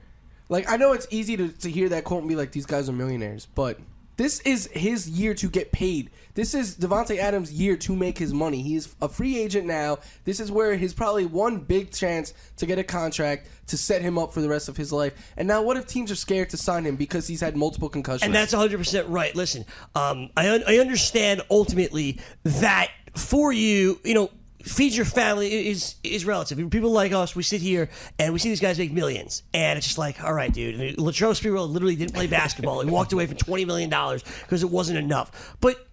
Like 0.49 0.71
I 0.71 0.77
know 0.77 0.93
it's 0.93 1.07
easy 1.11 1.37
to, 1.37 1.49
to 1.49 1.71
hear 1.71 1.89
that 1.91 2.05
quote 2.05 2.21
and 2.21 2.29
be 2.29 2.37
like, 2.37 2.53
these 2.53 2.67
guys 2.67 2.89
are 2.89 2.93
millionaires, 2.93 3.47
but 3.47 3.79
this 4.19 4.41
is 4.41 4.67
his 4.73 5.09
year 5.09 5.33
to 5.35 5.49
get 5.49 5.71
paid. 5.71 6.11
This 6.35 6.53
is 6.53 6.77
Davante 6.77 7.19
Adams' 7.19 7.53
year 7.53 7.77
to 7.79 7.95
make 7.95 8.19
his 8.19 8.35
money. 8.35 8.63
He 8.63 8.75
is 8.75 8.95
a 9.01 9.09
free 9.09 9.39
agent 9.39 9.65
now. 9.65 9.99
This 10.25 10.41
is 10.41 10.51
where 10.51 10.77
his 10.77 10.93
probably 10.93 11.25
one 11.25 11.59
big 11.59 11.93
chance 11.93 12.35
to 12.57 12.67
get 12.67 12.81
a 12.81 12.85
contract 12.85 13.49
to 13.69 13.77
set 13.77 14.03
him 14.03 14.19
up 14.19 14.35
for 14.35 14.41
the 14.41 14.49
rest 14.49 14.69
of 14.69 14.77
his 14.77 14.93
life. 14.93 15.15
And 15.37 15.47
now, 15.47 15.63
what 15.63 15.77
if 15.77 15.87
teams 15.87 16.11
are 16.11 16.17
scared 16.17 16.51
to 16.51 16.57
sign 16.57 16.85
him 16.85 16.97
because 16.97 17.29
he's 17.29 17.41
had 17.41 17.57
multiple 17.57 17.89
concussions? 17.89 18.25
And 18.25 18.35
that's 18.35 18.53
100% 18.53 19.05
right. 19.09 19.35
Listen, 19.37 19.65
um, 19.95 20.31
I, 20.37 20.51
un- 20.51 20.65
I 20.67 20.79
understand 20.79 21.43
ultimately 21.49 22.19
that 22.43 22.91
for 23.15 23.53
you, 23.53 24.01
you 24.03 24.15
know, 24.15 24.31
feed 24.63 24.93
your 24.93 25.05
family 25.05 25.69
is 25.69 25.97
is 26.03 26.25
relative. 26.25 26.59
People 26.71 26.91
like 26.91 27.13
us, 27.13 27.37
we 27.37 27.43
sit 27.43 27.61
here 27.61 27.89
and 28.19 28.33
we 28.33 28.39
see 28.39 28.49
these 28.49 28.61
guys 28.61 28.79
make 28.79 28.93
millions, 28.93 29.43
and 29.55 29.77
it's 29.77 29.87
just 29.87 29.99
like, 29.99 30.23
all 30.23 30.33
right, 30.33 30.53
dude. 30.53 30.97
Latrell 30.97 31.39
Sprewell 31.39 31.69
literally 31.69 31.97
didn't 31.97 32.15
play 32.15 32.27
basketball. 32.27 32.81
he 32.81 32.91
walked 32.91 33.13
away 33.13 33.27
from 33.27 33.37
twenty 33.37 33.65
million 33.65 33.91
dollars 33.91 34.23
because 34.43 34.63
it 34.63 34.71
wasn't 34.71 34.99
enough. 34.99 35.57
But 35.61 35.87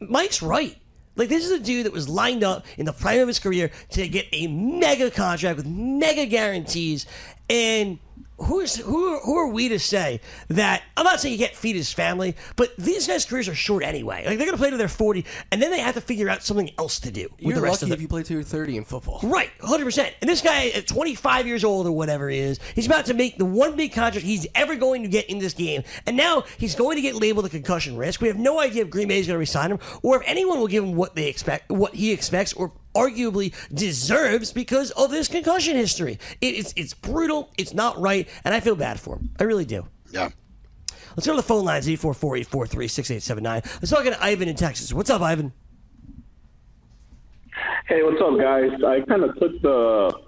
Mike's 0.00 0.42
right. 0.42 0.76
Like 1.16 1.28
this 1.28 1.44
is 1.44 1.52
a 1.52 1.60
dude 1.60 1.86
that 1.86 1.92
was 1.92 2.08
lined 2.08 2.42
up 2.42 2.66
in 2.76 2.86
the 2.86 2.92
prime 2.92 3.20
of 3.20 3.28
his 3.28 3.38
career 3.38 3.70
to 3.90 4.08
get 4.08 4.26
a 4.32 4.48
mega 4.48 5.10
contract 5.10 5.56
with 5.56 5.66
mega 5.66 6.26
guarantees, 6.26 7.06
and 7.48 7.98
who's 8.38 8.76
who? 8.76 9.18
Who 9.20 9.36
are 9.36 9.48
we 9.48 9.68
to 9.68 9.78
say 9.78 10.20
that? 10.48 10.82
I'm 10.96 11.04
not 11.04 11.20
saying 11.20 11.32
you 11.32 11.38
can't 11.38 11.56
feed 11.56 11.76
his 11.76 11.92
family, 11.92 12.36
but 12.56 12.76
these 12.76 13.06
guys' 13.06 13.24
careers 13.24 13.48
are 13.48 13.54
short 13.54 13.82
anyway. 13.82 14.24
Like 14.26 14.38
they're 14.38 14.46
gonna 14.46 14.58
play 14.58 14.70
till 14.70 14.78
they're 14.78 14.88
40, 14.88 15.24
and 15.50 15.62
then 15.62 15.70
they 15.70 15.80
have 15.80 15.94
to 15.94 16.00
figure 16.00 16.28
out 16.28 16.42
something 16.42 16.70
else 16.78 17.00
to 17.00 17.10
do 17.10 17.28
You're 17.38 17.54
the 17.54 17.60
rest 17.60 17.82
lucky 17.82 17.92
of 17.92 17.98
if 17.98 18.02
you 18.02 18.08
play 18.08 18.22
till 18.22 18.36
you're 18.36 18.44
30 18.44 18.76
in 18.78 18.84
football. 18.84 19.20
Right, 19.22 19.50
100%. 19.60 20.12
And 20.20 20.28
this 20.28 20.40
guy 20.40 20.68
at 20.68 20.86
25 20.86 21.46
years 21.46 21.64
old 21.64 21.86
or 21.86 21.92
whatever 21.92 22.28
he 22.28 22.38
is, 22.38 22.58
he's 22.74 22.86
about 22.86 23.06
to 23.06 23.14
make 23.14 23.38
the 23.38 23.44
one 23.44 23.76
big 23.76 23.92
contract 23.92 24.24
he's 24.24 24.46
ever 24.54 24.76
going 24.76 25.02
to 25.02 25.08
get 25.08 25.28
in 25.30 25.38
this 25.38 25.54
game. 25.54 25.82
And 26.06 26.16
now 26.16 26.44
he's 26.58 26.74
going 26.74 26.96
to 26.96 27.02
get 27.02 27.14
labeled 27.14 27.46
a 27.46 27.48
concussion 27.48 27.96
risk. 27.96 28.20
We 28.20 28.28
have 28.28 28.38
no 28.38 28.60
idea 28.60 28.82
if 28.82 28.90
Green 28.90 29.08
Bay 29.08 29.20
is 29.20 29.26
going 29.26 29.34
to 29.34 29.38
resign 29.38 29.70
him 29.72 29.78
or 30.02 30.20
if 30.20 30.22
anyone 30.26 30.58
will 30.58 30.66
give 30.66 30.84
him 30.84 30.94
what 30.94 31.14
they 31.14 31.28
expect, 31.28 31.70
what 31.70 31.94
he 31.94 32.12
expects, 32.12 32.52
or 32.52 32.72
arguably 32.94 33.52
deserves 33.72 34.52
because 34.52 34.90
of 34.92 35.10
this 35.10 35.28
concussion 35.28 35.76
history. 35.76 36.18
It, 36.40 36.54
it's, 36.54 36.72
it's 36.76 36.94
brutal, 36.94 37.50
it's 37.58 37.74
not 37.74 38.00
right, 38.00 38.23
and 38.44 38.54
I 38.54 38.60
feel 38.60 38.76
bad 38.76 39.00
for 39.00 39.16
him. 39.16 39.30
I 39.38 39.44
really 39.44 39.64
do. 39.64 39.86
Yeah. 40.10 40.28
Let's 41.16 41.26
go 41.26 41.32
to 41.32 41.36
the 41.36 41.42
phone 41.42 41.64
lines 41.64 41.88
844 41.88 42.36
843 42.38 42.88
6879. 42.88 43.62
Let's 43.80 43.90
talk 43.90 44.04
to 44.04 44.24
Ivan 44.24 44.48
in 44.48 44.56
Texas. 44.56 44.92
What's 44.92 45.10
up, 45.10 45.22
Ivan? 45.22 45.52
Hey, 47.86 48.02
what's 48.02 48.20
up, 48.20 48.38
guys? 48.38 48.70
I 48.84 49.00
kind 49.02 49.22
of 49.22 49.38
took 49.38 49.60
the 49.62 50.24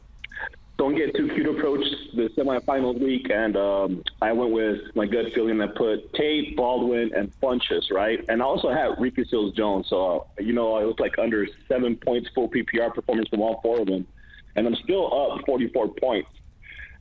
don't 0.78 0.94
get 0.94 1.14
too 1.14 1.28
cute 1.28 1.46
approach 1.46 1.82
the 2.14 2.28
semifinals 2.36 3.00
week, 3.00 3.30
and 3.30 3.56
um, 3.56 4.02
I 4.20 4.32
went 4.32 4.52
with 4.52 4.94
my 4.94 5.06
gut 5.06 5.32
feeling 5.34 5.56
that 5.58 5.74
put 5.74 6.12
Tate, 6.14 6.54
Baldwin, 6.54 7.12
and 7.14 7.32
Funchess, 7.40 7.90
right? 7.90 8.22
And 8.28 8.42
I 8.42 8.44
also 8.44 8.68
had 8.68 9.00
Ricky 9.00 9.24
Seals 9.24 9.54
Jones, 9.54 9.86
so 9.88 10.26
uh, 10.38 10.42
you 10.42 10.52
know 10.52 10.76
it 10.78 10.84
was 10.84 10.96
like 10.98 11.18
under 11.18 11.46
seven 11.66 11.96
points 11.96 12.28
full 12.34 12.50
PPR 12.50 12.94
performance 12.94 13.28
from 13.28 13.40
all 13.40 13.60
four 13.62 13.80
of 13.80 13.86
them, 13.86 14.06
and 14.54 14.66
I'm 14.66 14.76
still 14.76 15.06
up 15.06 15.44
44 15.46 15.88
points. 15.94 16.28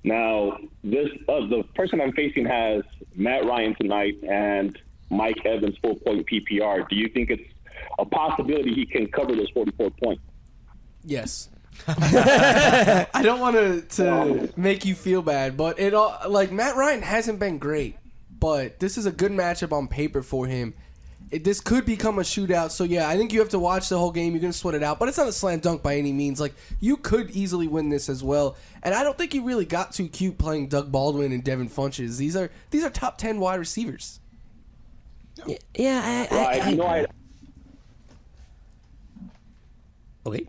Now, 0.05 0.59
this 0.83 1.09
uh, 1.27 1.47
the 1.47 1.63
person 1.73 1.99
I'm 1.99 2.11
facing 2.11 2.45
has 2.45 2.83
Matt 3.15 3.43
Ryan 3.43 3.73
tonight 3.73 4.23
and 4.23 4.77
Mike 5.09 5.43
Evans 5.43 5.75
full 5.81 5.95
point 5.95 6.27
PPR. 6.27 6.87
Do 6.87 6.95
you 6.95 7.09
think 7.09 7.31
it's 7.31 7.51
a 7.97 8.05
possibility 8.05 8.71
he 8.71 8.85
can 8.85 9.07
cover 9.07 9.35
those 9.35 9.49
44 9.49 9.89
points? 10.03 10.21
Yes. 11.03 11.49
I 11.87 13.21
don't 13.23 13.39
want 13.39 13.55
to 13.55 13.81
to 13.81 14.53
make 14.55 14.85
you 14.85 14.93
feel 14.93 15.23
bad, 15.23 15.57
but 15.57 15.79
it 15.79 15.95
all 15.95 16.15
like 16.29 16.51
Matt 16.51 16.75
Ryan 16.75 17.01
hasn't 17.01 17.39
been 17.39 17.57
great, 17.57 17.97
but 18.39 18.79
this 18.79 18.99
is 18.99 19.07
a 19.07 19.11
good 19.11 19.31
matchup 19.31 19.73
on 19.73 19.87
paper 19.87 20.21
for 20.21 20.45
him. 20.45 20.75
It, 21.31 21.43
this 21.43 21.59
could 21.59 21.85
become 21.85 22.19
a 22.19 22.21
shootout, 22.21 22.71
so 22.71 22.83
yeah, 22.83 23.09
I 23.09 23.17
think 23.17 23.33
you 23.33 23.39
have 23.39 23.49
to 23.49 23.59
watch 23.59 23.89
the 23.89 23.97
whole 23.97 24.11
game. 24.11 24.33
You're 24.33 24.41
gonna 24.41 24.53
sweat 24.53 24.75
it 24.75 24.83
out, 24.83 24.99
but 24.99 25.09
it's 25.09 25.17
not 25.17 25.27
a 25.27 25.33
slam 25.33 25.59
dunk 25.59 25.81
by 25.81 25.97
any 25.97 26.13
means. 26.13 26.39
Like 26.39 26.53
you 26.79 26.97
could 26.97 27.31
easily 27.31 27.67
win 27.67 27.89
this 27.89 28.09
as 28.09 28.23
well, 28.23 28.57
and 28.83 28.93
I 28.93 29.03
don't 29.03 29.17
think 29.17 29.33
he 29.33 29.39
really 29.39 29.65
got 29.65 29.91
too 29.91 30.07
cute 30.07 30.37
playing 30.37 30.67
Doug 30.67 30.91
Baldwin 30.91 31.31
and 31.31 31.43
Devin 31.43 31.69
Funchess. 31.69 32.17
These 32.17 32.35
are 32.35 32.51
these 32.69 32.83
are 32.83 32.89
top 32.89 33.17
ten 33.17 33.39
wide 33.39 33.59
receivers. 33.59 34.19
Yeah, 35.45 36.27
I, 36.31 36.33
Well, 36.33 36.47
I, 36.47 36.69
you 36.69 36.75
know, 36.77 36.85
I, 36.85 37.05
Okay. 40.25 40.47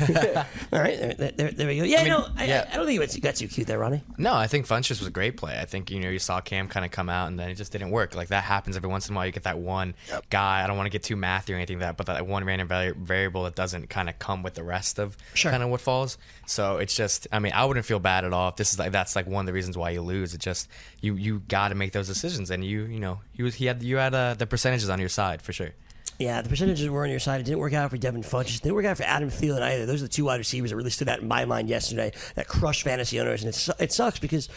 All 0.72 0.80
right, 0.80 1.16
there, 1.18 1.30
there, 1.32 1.50
there 1.52 1.66
we 1.66 1.78
go. 1.78 1.84
Yeah, 1.84 2.00
I 2.00 2.04
mean, 2.04 2.12
no, 2.12 2.28
I, 2.36 2.44
yeah. 2.44 2.68
I 2.72 2.76
don't 2.76 2.86
think 2.86 3.00
it 3.00 3.20
got 3.20 3.34
too 3.36 3.48
cute 3.48 3.66
there, 3.66 3.78
Ronnie. 3.78 4.02
No, 4.18 4.34
I 4.34 4.46
think 4.46 4.66
Funchess 4.66 4.98
was 5.00 5.06
a 5.06 5.10
great 5.10 5.36
play. 5.36 5.58
I 5.58 5.64
think 5.64 5.90
you 5.90 6.00
know 6.00 6.08
you 6.10 6.18
saw 6.18 6.40
Cam 6.40 6.68
kind 6.68 6.84
of 6.84 6.90
come 6.90 7.08
out 7.08 7.28
and 7.28 7.38
then 7.38 7.48
it 7.50 7.54
just 7.54 7.72
didn't 7.72 7.90
work. 7.90 8.14
Like 8.14 8.28
that 8.28 8.44
happens 8.44 8.76
every 8.76 8.88
once 8.88 9.08
in 9.08 9.14
a 9.14 9.16
while. 9.16 9.26
You 9.26 9.32
get 9.32 9.44
that 9.44 9.58
one 9.58 9.94
guy. 10.30 10.62
I 10.62 10.66
don't 10.66 10.76
want 10.76 10.86
to 10.86 10.90
get 10.90 11.02
too 11.02 11.16
mathy 11.16 11.50
or 11.52 11.56
anything 11.56 11.78
like 11.78 11.88
that, 11.88 11.96
but 11.96 12.06
that 12.06 12.26
one 12.26 12.44
random 12.44 12.68
vari- 12.68 12.92
variable 12.96 13.44
that 13.44 13.54
doesn't 13.54 13.88
kind 13.88 14.08
of 14.08 14.18
come 14.18 14.42
with 14.42 14.54
the 14.54 14.64
rest 14.64 14.98
of 14.98 15.16
Sure. 15.34 15.50
kind 15.50 15.62
of 15.62 15.68
what 15.70 15.80
falls. 15.80 16.18
So 16.46 16.78
it's 16.78 16.94
just. 16.96 17.26
I 17.32 17.38
mean, 17.38 17.52
I 17.52 17.64
wouldn't 17.64 17.86
feel 17.86 17.98
bad 17.98 18.24
at 18.24 18.32
all 18.32 18.48
if 18.50 18.56
this 18.56 18.72
is 18.72 18.78
like 18.78 18.92
that's 18.92 19.16
like 19.16 19.26
one 19.26 19.40
of 19.42 19.46
the 19.46 19.52
reasons 19.52 19.76
why 19.78 19.90
you 19.90 20.02
lose. 20.02 20.34
It 20.34 20.40
just 20.40 20.68
you 21.00 21.14
you 21.16 21.40
got 21.48 21.68
to 21.68 21.74
make 21.74 21.92
those 21.92 22.06
decisions 22.06 22.50
and 22.50 22.64
you 22.64 22.82
you 22.84 23.00
know 23.00 23.20
he 23.32 23.42
was 23.42 23.54
he 23.54 23.66
had 23.66 23.82
you 23.82 23.96
had 23.96 24.14
uh, 24.14 24.34
the 24.34 24.46
percentages 24.46 24.88
on 24.90 24.98
your 25.00 25.08
side 25.08 25.42
for 25.42 25.52
sure. 25.52 25.70
Yeah, 26.18 26.40
the 26.40 26.48
percentages 26.48 26.88
were 26.88 27.04
on 27.04 27.10
your 27.10 27.20
side. 27.20 27.40
It 27.40 27.44
didn't 27.44 27.58
work 27.58 27.74
out 27.74 27.90
for 27.90 27.98
Devin 27.98 28.22
Funchess. 28.22 28.56
It 28.56 28.62
didn't 28.62 28.74
work 28.74 28.86
out 28.86 28.96
for 28.96 29.02
Adam 29.02 29.28
Thielen 29.28 29.60
either. 29.60 29.84
Those 29.84 30.00
are 30.02 30.06
the 30.06 30.12
two 30.12 30.24
wide 30.24 30.38
receivers 30.38 30.70
that 30.70 30.76
really 30.76 30.90
stood 30.90 31.08
out 31.08 31.20
in 31.20 31.28
my 31.28 31.44
mind 31.44 31.68
yesterday 31.68 32.12
that 32.36 32.48
crushed 32.48 32.84
fantasy 32.84 33.20
owners. 33.20 33.44
And 33.44 33.54
it, 33.54 33.68
it 33.82 33.92
sucks 33.92 34.18
because 34.18 34.48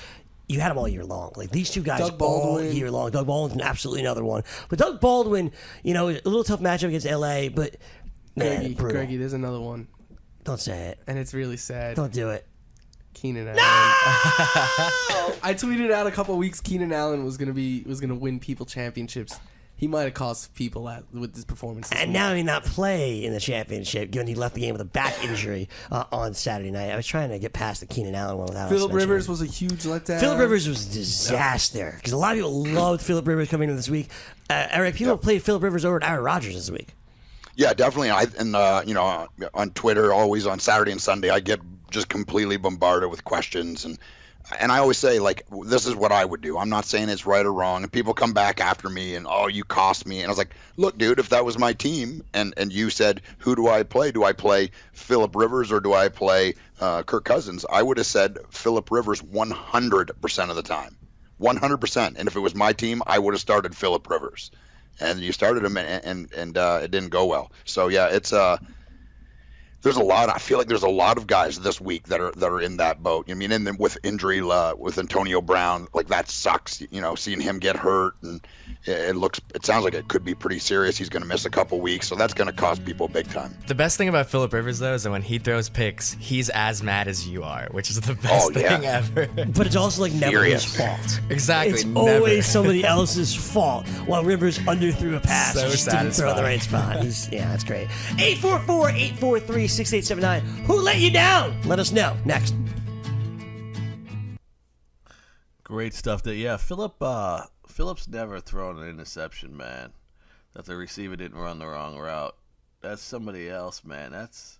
you 0.48 0.60
had 0.62 0.70
them 0.70 0.78
all 0.78 0.88
year 0.88 1.04
long. 1.04 1.34
Like 1.36 1.52
these 1.52 1.70
two 1.70 1.82
guys 1.84 2.10
all 2.20 2.62
year 2.62 2.90
long. 2.90 3.12
Doug 3.12 3.28
Baldwin's 3.28 3.62
absolutely 3.62 4.02
another 4.02 4.24
one. 4.24 4.44
But 4.70 4.80
Doug 4.80 5.02
Baldwin, 5.02 5.52
you 5.84 5.94
know, 5.94 6.10
a 6.10 6.14
little 6.24 6.44
tough 6.46 6.62
matchup 6.62 6.88
against 6.88 7.06
LA, 7.06 7.50
but 7.50 7.76
man, 8.36 8.74
Greggy. 8.74 8.94
Greggy, 8.94 9.18
there's 9.18 9.34
another 9.34 9.60
one, 9.60 9.88
Don't 10.46 10.60
say 10.60 10.88
it. 10.90 11.00
and 11.08 11.20
it's 11.20 11.34
really 11.34 11.58
sad. 11.58 11.96
Don't 11.96 12.14
do 12.14 12.30
it. 12.30 12.46
Keenan 13.14 13.48
Allen. 13.50 13.58
I 15.44 15.54
tweeted 15.58 15.92
out 15.92 16.08
a 16.08 16.12
couple 16.12 16.38
weeks 16.38 16.62
Keenan 16.62 16.94
Allen 16.94 17.26
was 17.26 17.38
gonna 17.38 17.54
be 17.54 17.84
was 17.86 18.00
gonna 18.00 18.16
win 18.16 18.40
people 18.40 18.66
championships. 18.66 19.38
He 19.80 19.88
might 19.88 20.04
have 20.04 20.14
cost 20.14 20.54
people 20.56 20.84
that 20.86 21.06
with 21.14 21.34
his 21.34 21.46
performance. 21.46 21.90
And 21.94 22.12
now 22.12 22.34
he 22.34 22.44
not 22.44 22.66
play 22.66 23.24
in 23.24 23.32
the 23.32 23.40
championship, 23.40 24.12
given 24.12 24.28
he 24.28 24.36
left 24.36 24.54
the 24.54 24.60
game 24.60 24.74
with 24.74 24.82
a 24.82 24.86
back 24.86 25.24
injury 25.24 25.70
uh, 25.90 26.04
on 26.12 26.34
Saturday 26.34 26.70
night. 26.70 26.92
I 26.92 26.98
was 26.98 27.08
trying 27.08 27.30
to 27.30 27.40
get 27.40 27.54
past 27.54 27.80
the 27.80 27.86
Keenan 27.86 28.14
Allen 28.14 28.38
one 28.38 28.48
without. 28.48 28.66
us 28.66 28.72
Philip 28.72 28.92
Rivers 28.92 29.30
was 29.30 29.42
a 29.42 29.46
huge 29.46 29.84
letdown. 29.84 30.20
Philip 30.20 30.38
Rivers 30.38 30.68
was 30.68 30.86
a 30.86 30.92
disaster 30.92 31.94
because 31.96 32.12
a 32.12 32.18
lot 32.18 32.34
of 32.34 32.40
people 32.40 32.66
loved 32.66 33.02
Philip 33.02 33.26
Rivers 33.26 33.48
coming 33.48 33.70
into 33.70 33.78
this 33.78 33.90
week. 33.90 34.10
Uh, 34.50 34.68
Eric, 34.70 34.96
people 34.96 35.18
played 35.18 35.42
Philip 35.44 35.64
Rivers 35.64 35.86
over 35.86 36.04
Aaron 36.04 36.26
Rodgers 36.26 36.56
this 36.56 36.70
week. 36.70 36.90
Yeah, 37.56 37.74
definitely. 37.74 38.10
I 38.10 38.26
and 38.38 38.58
uh, 38.58 38.82
you 38.86 38.94
know 38.94 39.28
on 39.54 39.72
Twitter, 39.72 40.14
always 40.14 40.46
on 40.46 40.60
Saturday 40.60 40.92
and 40.92 41.02
Sunday, 41.02 41.30
I 41.30 41.40
get 41.40 41.62
just 41.90 42.10
completely 42.10 42.58
bombarded 42.58 43.10
with 43.10 43.24
questions 43.24 43.86
and 43.86 43.98
and 44.60 44.72
I 44.72 44.80
always 44.80 44.98
say 44.98 45.20
like 45.20 45.44
this 45.68 45.86
is 45.86 45.96
what 45.96 46.12
I 46.12 46.26
would 46.26 46.42
do. 46.42 46.58
I'm 46.58 46.70
not 46.70 46.86
saying 46.86 47.10
it's 47.10 47.26
right 47.26 47.46
or 47.46 47.54
wrong. 47.54 47.84
And 47.84 47.92
people 47.92 48.14
come 48.14 48.34
back 48.34 48.60
after 48.60 48.90
me 48.90 49.16
and 49.16 49.28
oh 49.30 49.48
you 49.48 49.64
cost 49.64 50.08
me. 50.08 50.20
And 50.20 50.26
I 50.26 50.30
was 50.30 50.38
like, 50.38 50.56
look, 50.78 50.98
dude, 50.98 51.20
if 51.20 51.30
that 51.30 51.46
was 51.46 51.58
my 51.58 51.74
team 51.74 52.24
and 52.34 52.54
and 52.58 52.72
you 52.74 52.90
said 52.90 53.22
who 53.40 53.56
do 53.56 53.68
I 53.68 53.84
play? 53.84 54.12
Do 54.12 54.24
I 54.24 54.34
play 54.34 54.72
Philip 54.94 55.36
Rivers 55.36 55.72
or 55.72 55.80
do 55.80 55.94
I 55.94 56.10
play 56.10 56.56
uh, 56.80 57.04
Kirk 57.04 57.26
Cousins? 57.26 57.66
I 57.72 57.84
would 57.84 57.98
have 57.98 58.08
said 58.08 58.38
Philip 58.50 58.90
Rivers 58.92 59.22
100 59.22 60.12
percent 60.22 60.50
of 60.50 60.56
the 60.56 60.64
time, 60.64 60.98
100 61.38 61.78
percent. 61.78 62.18
And 62.18 62.28
if 62.28 62.36
it 62.36 62.40
was 62.40 62.56
my 62.56 62.74
team, 62.74 63.04
I 63.06 63.20
would 63.20 63.34
have 63.34 63.42
started 63.42 63.76
Philip 63.76 64.10
Rivers 64.10 64.52
and 65.00 65.20
you 65.20 65.32
started 65.32 65.64
him 65.64 65.78
and 65.78 66.04
and, 66.04 66.34
and 66.34 66.58
uh, 66.58 66.80
it 66.84 66.92
didn't 66.92 67.10
go 67.10 67.26
well. 67.26 67.52
So 67.66 67.88
yeah, 67.88 68.08
it's 68.08 68.34
uh 68.34 68.58
there's 69.82 69.96
a 69.98 70.04
lot. 70.04 70.30
I 70.30 70.38
feel 70.38 70.58
like 70.58 70.68
there's 70.68 70.84
a 70.84 70.90
lot 70.90 71.18
of 71.18 71.28
guys 71.28 71.60
this 71.60 71.80
week 71.80 72.08
that 72.08 72.20
are 72.20 72.32
that 72.34 72.48
are 72.50 72.62
in 72.62 72.78
that 72.78 73.02
boat. 73.04 73.28
I 73.30 73.34
mean, 73.34 73.52
and 73.52 73.66
then 73.66 73.78
with 73.78 73.98
injury 74.04 74.42
uh, 74.42 74.76
with 74.76 74.98
Antonio 74.98 75.42
Brown, 75.42 75.88
like 75.94 76.08
that 76.08 76.30
sucks. 76.30 76.82
You 76.92 77.02
know, 77.02 77.16
seeing 77.16 77.40
him 77.40 77.60
get 77.60 77.76
hurt 77.76 78.16
and 78.22 78.42
it, 78.86 79.10
it 79.10 79.16
looks, 79.16 79.42
it 79.56 79.66
sounds 79.66 79.84
like 79.84 79.94
it 79.94 80.08
could 80.08 80.24
be 80.24 80.36
pretty 80.36 80.60
serious. 80.60 80.98
He's 80.98 81.10
going 81.10 81.22
to 81.24 81.28
miss 81.28 81.46
a 81.46 81.50
couple 81.50 81.80
weeks, 81.82 82.08
so 82.08 82.16
that's 82.16 82.34
going 82.34 82.48
to 82.50 82.54
cost 82.56 82.86
people 82.86 83.08
big 83.08 83.28
time. 83.30 83.56
The 83.68 83.76
best 83.76 83.98
thing 83.98 84.10
about 84.10 84.30
Philip 84.30 84.54
Rivers 84.54 84.80
though 84.80 84.94
is 84.94 85.04
that 85.04 85.12
when 85.12 85.22
he 85.22 85.38
throws 85.40 85.70
picks, 85.70 86.14
he's 86.14 86.50
as 86.50 86.82
mad 86.84 87.08
as 87.08 87.28
you 87.28 87.44
are, 87.44 87.68
which 87.72 87.90
is 87.90 88.00
the 88.02 88.14
best 88.22 88.52
Oh, 88.56 88.60
yeah. 88.60 88.78
thing 88.78 88.86
ever. 88.86 89.28
But 89.60 89.66
it's 89.68 89.76
also 89.76 90.02
like 90.04 90.14
never 90.14 90.44
his 90.44 90.64
fault. 90.64 91.20
Exactly, 91.30 91.74
It's 91.74 91.86
never. 91.86 92.18
always 92.18 92.46
somebody 92.52 92.84
else's 92.84 93.34
fault. 93.36 93.88
While 94.06 94.24
Rivers 94.24 94.60
underthrew 94.60 95.16
a 95.16 95.20
pass, 95.20 95.54
So 95.56 95.70
just 95.70 95.90
didn't 95.90 96.12
throw 96.12 96.34
the 96.36 96.44
right 96.44 96.62
spot. 96.62 97.02
He's, 97.04 97.30
yeah, 97.32 97.50
that's 97.50 97.64
great. 97.64 97.88
844-843-6879. 99.70 100.42
Who 100.66 100.82
let 100.82 101.00
you 101.00 101.12
down? 101.12 101.62
Let 101.64 101.80
us 101.80 101.92
know. 101.92 102.16
Next. 102.26 102.56
Great 105.64 105.94
stuff. 105.94 106.24
That 106.24 106.36
yeah, 106.36 106.58
Philip. 106.58 106.96
Uh, 107.02 107.44
Phillips 107.68 108.08
never 108.08 108.40
thrown 108.40 108.80
an 108.80 108.90
interception, 108.90 109.56
man. 109.56 109.94
That 110.54 110.66
the 110.66 110.76
receiver 110.76 111.16
didn't 111.16 111.38
run 111.38 111.60
the 111.60 111.68
wrong 111.68 111.98
route. 111.98 112.36
That's 112.82 113.02
somebody 113.02 113.50
else, 113.50 113.84
man. 113.86 114.12
That's 114.12 114.58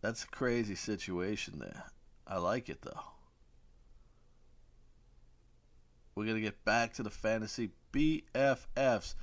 that's 0.00 0.22
a 0.22 0.28
crazy 0.28 0.76
situation 0.76 1.58
there. 1.58 1.84
I 2.26 2.38
like 2.38 2.68
it 2.68 2.82
though. 2.82 3.00
We're 6.14 6.26
gonna 6.26 6.40
get 6.40 6.64
back 6.64 6.94
to 6.94 7.02
the 7.02 7.10
fantasy 7.10 7.70
BFFs. 7.92 9.14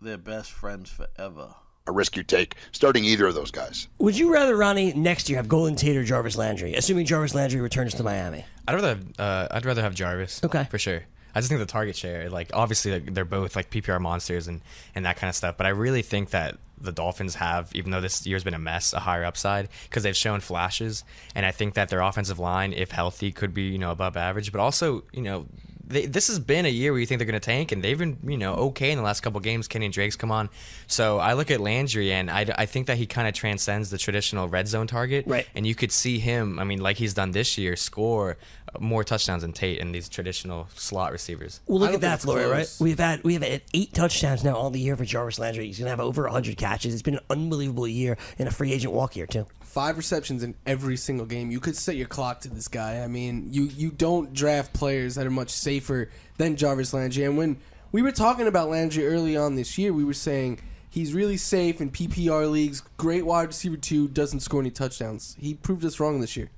They're 0.00 0.18
best 0.18 0.52
friends 0.52 0.90
forever. 0.90 1.54
A 1.90 1.92
risk 1.92 2.16
you 2.16 2.22
take 2.22 2.54
starting 2.70 3.04
either 3.04 3.26
of 3.26 3.34
those 3.34 3.50
guys. 3.50 3.88
Would 3.98 4.16
you 4.16 4.32
rather, 4.32 4.56
Ronnie, 4.56 4.92
next 4.92 5.28
year 5.28 5.38
have 5.38 5.48
Golden 5.48 5.74
Tate 5.74 5.96
or 5.96 6.04
Jarvis 6.04 6.36
Landry, 6.36 6.74
assuming 6.74 7.04
Jarvis 7.04 7.34
Landry 7.34 7.60
returns 7.60 7.94
to 7.94 8.04
Miami? 8.04 8.44
I'd 8.68 8.74
rather 8.74 9.00
uh, 9.18 9.48
I'd 9.50 9.66
rather 9.66 9.82
have 9.82 9.96
Jarvis. 9.96 10.40
Okay. 10.44 10.68
for 10.70 10.78
sure. 10.78 11.02
I 11.34 11.40
just 11.40 11.48
think 11.48 11.58
the 11.58 11.66
target 11.66 11.96
share, 11.96 12.30
like 12.30 12.50
obviously 12.54 12.92
like, 12.92 13.12
they're 13.12 13.24
both 13.24 13.56
like 13.56 13.70
PPR 13.70 14.00
monsters 14.00 14.46
and 14.46 14.60
and 14.94 15.04
that 15.04 15.16
kind 15.16 15.28
of 15.28 15.34
stuff. 15.34 15.56
But 15.56 15.66
I 15.66 15.70
really 15.70 16.02
think 16.02 16.30
that 16.30 16.58
the 16.80 16.92
Dolphins 16.92 17.34
have, 17.34 17.70
even 17.74 17.90
though 17.90 18.00
this 18.00 18.24
year's 18.24 18.44
been 18.44 18.54
a 18.54 18.58
mess, 18.58 18.92
a 18.92 19.00
higher 19.00 19.24
upside 19.24 19.68
because 19.84 20.04
they've 20.04 20.16
shown 20.16 20.38
flashes, 20.38 21.04
and 21.34 21.44
I 21.44 21.50
think 21.50 21.74
that 21.74 21.88
their 21.88 22.00
offensive 22.00 22.38
line, 22.38 22.72
if 22.72 22.92
healthy, 22.92 23.32
could 23.32 23.52
be 23.52 23.62
you 23.64 23.78
know 23.78 23.90
above 23.90 24.16
average. 24.16 24.52
But 24.52 24.60
also, 24.60 25.02
you 25.12 25.22
know, 25.22 25.46
they, 25.90 26.06
this 26.06 26.28
has 26.28 26.38
been 26.38 26.64
a 26.64 26.70
year 26.70 26.92
where 26.92 27.00
you 27.00 27.06
think 27.06 27.18
they're 27.18 27.26
going 27.26 27.40
to 27.40 27.44
tank, 27.44 27.72
and 27.72 27.82
they've 27.82 27.98
been 27.98 28.18
you 28.24 28.38
know 28.38 28.54
okay 28.54 28.90
in 28.90 28.96
the 28.96 29.04
last 29.04 29.20
couple 29.20 29.40
games. 29.40 29.68
Kenyan 29.68 29.92
Drake's 29.92 30.16
come 30.16 30.30
on, 30.30 30.48
so 30.86 31.18
I 31.18 31.34
look 31.34 31.50
at 31.50 31.60
Landry, 31.60 32.12
and 32.12 32.30
I, 32.30 32.46
I 32.56 32.66
think 32.66 32.86
that 32.86 32.96
he 32.96 33.06
kind 33.06 33.28
of 33.28 33.34
transcends 33.34 33.90
the 33.90 33.98
traditional 33.98 34.48
red 34.48 34.68
zone 34.68 34.86
target, 34.86 35.26
Right. 35.26 35.46
And 35.54 35.66
you 35.66 35.74
could 35.74 35.92
see 35.92 36.18
him, 36.18 36.58
I 36.58 36.64
mean, 36.64 36.80
like 36.80 36.96
he's 36.96 37.14
done 37.14 37.32
this 37.32 37.58
year, 37.58 37.76
score 37.76 38.36
more 38.78 39.02
touchdowns 39.02 39.42
than 39.42 39.52
Tate 39.52 39.80
and 39.80 39.94
these 39.94 40.08
traditional 40.08 40.68
slot 40.74 41.12
receivers. 41.12 41.60
Well, 41.66 41.80
look 41.80 41.90
I 41.90 41.94
at 41.94 42.00
that, 42.02 42.14
it's 42.14 42.24
Florio, 42.24 42.50
right? 42.50 42.76
We've 42.78 42.98
had 42.98 43.24
we 43.24 43.34
have 43.34 43.42
had 43.42 43.62
eight 43.74 43.92
touchdowns 43.92 44.44
now 44.44 44.54
all 44.54 44.70
the 44.70 44.80
year 44.80 44.96
for 44.96 45.04
Jarvis 45.04 45.38
Landry. 45.38 45.66
He's 45.66 45.78
gonna 45.78 45.90
have 45.90 46.00
over 46.00 46.22
100 46.24 46.56
catches. 46.56 46.92
It's 46.92 47.02
been 47.02 47.14
an 47.16 47.24
unbelievable 47.28 47.88
year 47.88 48.16
in 48.38 48.46
a 48.46 48.50
free 48.50 48.72
agent 48.72 48.92
walk 48.92 49.16
year 49.16 49.26
too. 49.26 49.46
Five 49.70 49.96
receptions 49.96 50.42
in 50.42 50.56
every 50.66 50.96
single 50.96 51.26
game. 51.26 51.52
You 51.52 51.60
could 51.60 51.76
set 51.76 51.94
your 51.94 52.08
clock 52.08 52.40
to 52.40 52.48
this 52.48 52.66
guy. 52.66 53.04
I 53.04 53.06
mean, 53.06 53.46
you 53.52 53.66
you 53.66 53.92
don't 53.92 54.32
draft 54.32 54.72
players 54.72 55.14
that 55.14 55.28
are 55.28 55.30
much 55.30 55.50
safer 55.50 56.10
than 56.38 56.56
Jarvis 56.56 56.92
Landry. 56.92 57.22
And 57.22 57.38
when 57.38 57.56
we 57.92 58.02
were 58.02 58.10
talking 58.10 58.48
about 58.48 58.68
Landry 58.68 59.06
early 59.06 59.36
on 59.36 59.54
this 59.54 59.78
year, 59.78 59.92
we 59.92 60.02
were 60.02 60.12
saying 60.12 60.58
he's 60.88 61.14
really 61.14 61.36
safe 61.36 61.80
in 61.80 61.92
PPR 61.92 62.50
leagues. 62.50 62.82
Great 62.96 63.24
wide 63.24 63.46
receiver 63.46 63.76
two, 63.76 64.08
doesn't 64.08 64.40
score 64.40 64.60
any 64.60 64.72
touchdowns. 64.72 65.36
He 65.38 65.54
proved 65.54 65.84
us 65.84 66.00
wrong 66.00 66.20
this 66.20 66.36
year. 66.36 66.50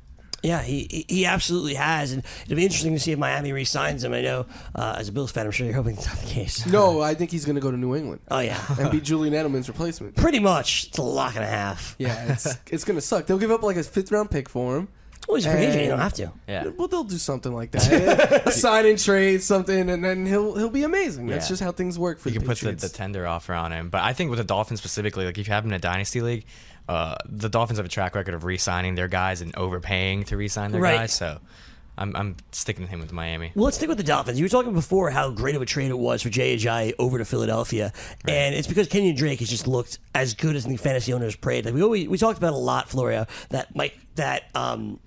Yeah, 0.43 0.61
he 0.63 0.87
he- 0.91 1.07
he 1.09 1.27
absolutely 1.27 1.75
has, 1.75 2.13
and 2.13 2.23
it'll 2.45 2.57
be 2.57 2.65
interesting 2.65 2.93
to 2.95 2.99
see 3.01 3.13
if 3.13 3.19
Miami 3.19 3.53
re-signs 3.53 4.03
him. 4.03 4.13
I 4.13 4.21
know, 4.23 4.47
uh, 4.75 4.97
as 4.99 5.09
a 5.09 5.13
Bills 5.13 5.31
fan, 5.31 5.47
I'm 5.47 5.53
sure 5.53 5.67
you're 5.67 5.75
hoping 5.77 5.95
that's 5.95 6.09
not 6.09 6.17
the 6.19 6.27
case. 6.27 6.67
No, 6.67 7.01
I 7.01 7.15
think 7.15 7.31
he's 7.31 7.45
going 7.45 7.55
to 7.55 7.61
go 7.63 7.71
to 7.71 7.77
New 7.77 7.95
England 7.95 8.21
Oh 8.31 8.41
yeah, 8.41 8.61
and 8.79 8.91
be 8.91 9.01
Julian 9.01 9.35
Edelman's 9.35 9.69
replacement. 9.69 10.17
pretty 10.17 10.41
much. 10.41 10.89
It's 10.89 10.99
a 10.99 11.03
lock 11.03 11.37
and 11.37 11.45
a 11.45 11.49
half. 11.49 11.95
Yeah, 11.99 12.33
it's 12.33 12.47
it's 12.67 12.85
going 12.85 12.97
to 12.97 13.01
suck. 13.03 13.27
They'll 13.27 13.39
give 13.39 13.51
up 13.53 13.63
like 13.63 13.77
a 13.77 13.83
fifth 13.85 14.11
round 14.11 14.31
pick 14.31 14.49
for 14.49 14.77
him. 14.79 14.89
Well, 15.29 15.37
he's 15.37 15.47
a 15.47 15.53
free 15.53 15.61
agent. 15.61 15.85
You 15.85 15.89
don't 15.91 16.01
have 16.01 16.15
to. 16.15 16.33
Yeah. 16.49 16.67
Well, 16.77 16.89
they'll 16.89 17.05
do 17.05 17.17
something 17.17 17.55
like 17.55 17.71
that. 17.71 18.43
a 18.47 18.51
sign 18.51 18.87
and 18.87 18.99
trade, 18.99 19.41
something, 19.41 19.89
and 19.89 20.05
then 20.05 20.27
he'll 20.27 20.57
he'll 20.57 20.69
be 20.69 20.83
amazing. 20.83 21.29
That's 21.29 21.47
Yeah. 21.47 21.51
just 21.51 21.63
how 21.63 21.71
things 21.71 21.97
work 21.97 22.19
for 22.19 22.29
You 22.31 22.35
the 22.35 22.39
can 22.41 22.49
put 22.49 22.59
the, 22.59 22.73
the 22.73 22.89
tender 22.89 23.25
offer 23.29 23.55
on 23.55 23.71
him. 23.71 23.89
But 23.89 24.03
I 24.03 24.13
think 24.15 24.31
with 24.31 24.39
the 24.41 24.45
Dolphins 24.45 24.81
specifically, 24.81 25.25
like 25.25 25.39
if 25.39 25.47
you 25.47 25.53
have 25.55 25.65
him 25.65 25.71
in 25.71 25.77
a 25.77 25.79
dynasty 25.79 26.21
league, 26.23 26.45
uh, 26.89 27.17
the 27.27 27.49
Dolphins 27.49 27.79
have 27.79 27.87
a 27.87 27.89
track 27.91 28.15
record 28.15 28.35
of 28.35 28.45
re-signing 28.45 28.95
their 28.95 29.09
guys 29.09 29.41
and 29.41 29.55
overpaying 29.57 30.25
to 30.25 30.37
re-sign 30.37 30.73
their 30.73 30.81
Right. 30.81 30.97
guys. 30.97 31.13
So 31.13 31.39
I'm 31.97 32.17
I'm 32.17 32.37
sticking 32.53 32.83
with 32.83 32.91
him 32.91 33.01
with 33.01 33.13
Miami. 33.13 33.53
Well, 33.55 33.67
let's 33.67 33.77
stick 33.77 33.89
with 33.89 33.99
the 33.99 34.05
Dolphins. 34.05 34.39
You 34.39 34.45
were 34.45 34.49
talking 34.49 34.73
before 34.73 35.11
how 35.11 35.31
great 35.31 35.55
of 35.55 35.63
a 35.63 35.67
trade 35.67 35.91
it 35.91 35.99
was 35.99 36.23
for 36.23 36.31
Jay 36.31 36.57
Ajayi 36.57 36.95
over 36.99 37.19
to 37.19 37.25
Philadelphia, 37.25 37.93
and 38.27 38.55
it's 38.55 38.67
because 38.67 38.89
Kenyan 38.89 39.17
Drake 39.17 39.41
has 39.41 39.49
just 39.51 39.67
looked 39.67 39.99
as 40.15 40.35
good 40.35 40.57
as 40.57 40.65
the 40.65 40.77
fantasy 40.77 41.13
owners 41.13 41.37
prayed. 41.37 41.65
Like 41.67 41.75
we 41.75 41.83
always, 41.83 42.09
we 42.09 42.17
talked 42.19 42.39
about 42.39 42.55
a 42.55 42.57
lot, 42.57 42.89
Florio, 42.89 43.27
that 43.51 43.77
Mike 43.77 43.97
that 44.15 44.45
um, 44.55 45.01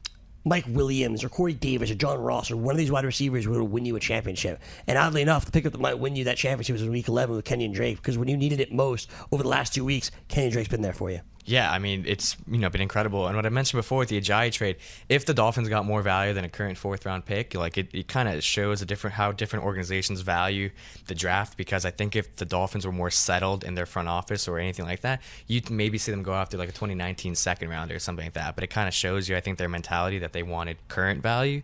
Mike 0.46 0.66
Williams 0.68 1.24
or 1.24 1.30
Corey 1.30 1.54
Davis 1.56 1.90
or 1.90 1.96
John 1.96 2.20
Ross 2.20 2.52
or 2.52 2.58
one 2.58 2.76
of 2.76 2.78
these 2.78 2.92
wide 2.92 3.04
receivers 3.04 3.48
would 3.48 3.60
win 3.64 3.84
you 3.84 3.96
a 3.96 4.00
championship. 4.00 4.62
And 4.86 4.96
oddly 4.96 5.24
enough, 5.24 5.46
the 5.46 5.52
pickup 5.52 5.72
that 5.72 5.82
might 5.82 5.98
win 5.98 6.16
you 6.16 6.26
that 6.26 6.38
championship 6.38 6.74
was 6.74 6.84
in 6.84 6.92
Week 6.92 7.08
11 7.08 7.36
with 7.36 7.46
Kenyan 7.46 7.74
Drake 7.74 7.98
because 7.98 8.16
when 8.16 8.28
you 8.28 8.38
needed 8.38 8.60
it 8.60 8.72
most 8.72 9.10
over 9.32 9.42
the 9.42 9.50
last 9.50 9.74
two 9.74 9.84
weeks, 9.84 10.12
Kenyan 10.30 10.52
Drake's 10.52 10.70
been 10.70 10.84
there 10.84 10.94
for 10.94 11.10
you. 11.10 11.22
Yeah, 11.48 11.72
I 11.72 11.78
mean 11.78 12.06
it's 12.08 12.36
you 12.50 12.58
know 12.58 12.72
been 12.72 12.82
incredible, 12.82 13.28
and 13.28 13.36
what 13.36 13.46
I 13.46 13.50
mentioned 13.50 13.78
before 13.78 14.00
with 14.00 14.10
the 14.10 14.20
Ajayi 14.20 14.52
trade, 14.52 14.78
if 15.10 15.28
the 15.28 15.34
Dolphins 15.34 15.70
got 15.70 15.86
more 15.86 16.02
value 16.02 16.34
than 16.34 16.44
a 16.44 16.50
current 16.50 16.76
fourth 16.76 17.06
round 17.06 17.26
pick, 17.26 17.54
like 17.54 17.78
it, 17.78 17.94
it 17.94 18.08
kind 18.08 18.28
of 18.28 18.44
shows 18.44 18.82
a 18.82 18.86
different 18.86 19.14
how 19.14 19.32
different 19.32 19.64
organizations 19.64 20.22
value 20.22 20.72
the 21.06 21.14
draft. 21.14 21.56
Because 21.56 21.86
I 21.86 21.92
think 21.92 22.16
if 22.16 22.36
the 22.38 22.46
Dolphins 22.46 22.86
were 22.88 22.92
more 22.92 23.12
settled 23.12 23.64
in 23.64 23.76
their 23.76 23.86
front 23.86 24.08
office 24.08 24.48
or 24.48 24.58
anything 24.58 24.86
like 24.86 25.02
that, 25.02 25.22
you'd 25.46 25.70
maybe 25.70 26.00
see 26.00 26.12
them 26.12 26.24
go 26.24 26.34
after 26.34 26.58
like 26.58 26.70
a 26.70 26.72
2019 26.72 27.36
second 27.36 27.70
round 27.70 27.92
or 27.92 28.00
something 28.00 28.26
like 28.26 28.34
that. 28.34 28.56
But 28.56 28.64
it 28.64 28.72
kind 28.72 28.88
of 28.88 28.96
shows 28.96 29.30
you, 29.30 29.38
I 29.38 29.40
think, 29.40 29.60
their 29.60 29.70
mentality 29.70 30.18
that 30.20 30.34
they 30.34 30.42
wanted 30.42 30.78
current 30.88 31.22
value. 31.22 31.62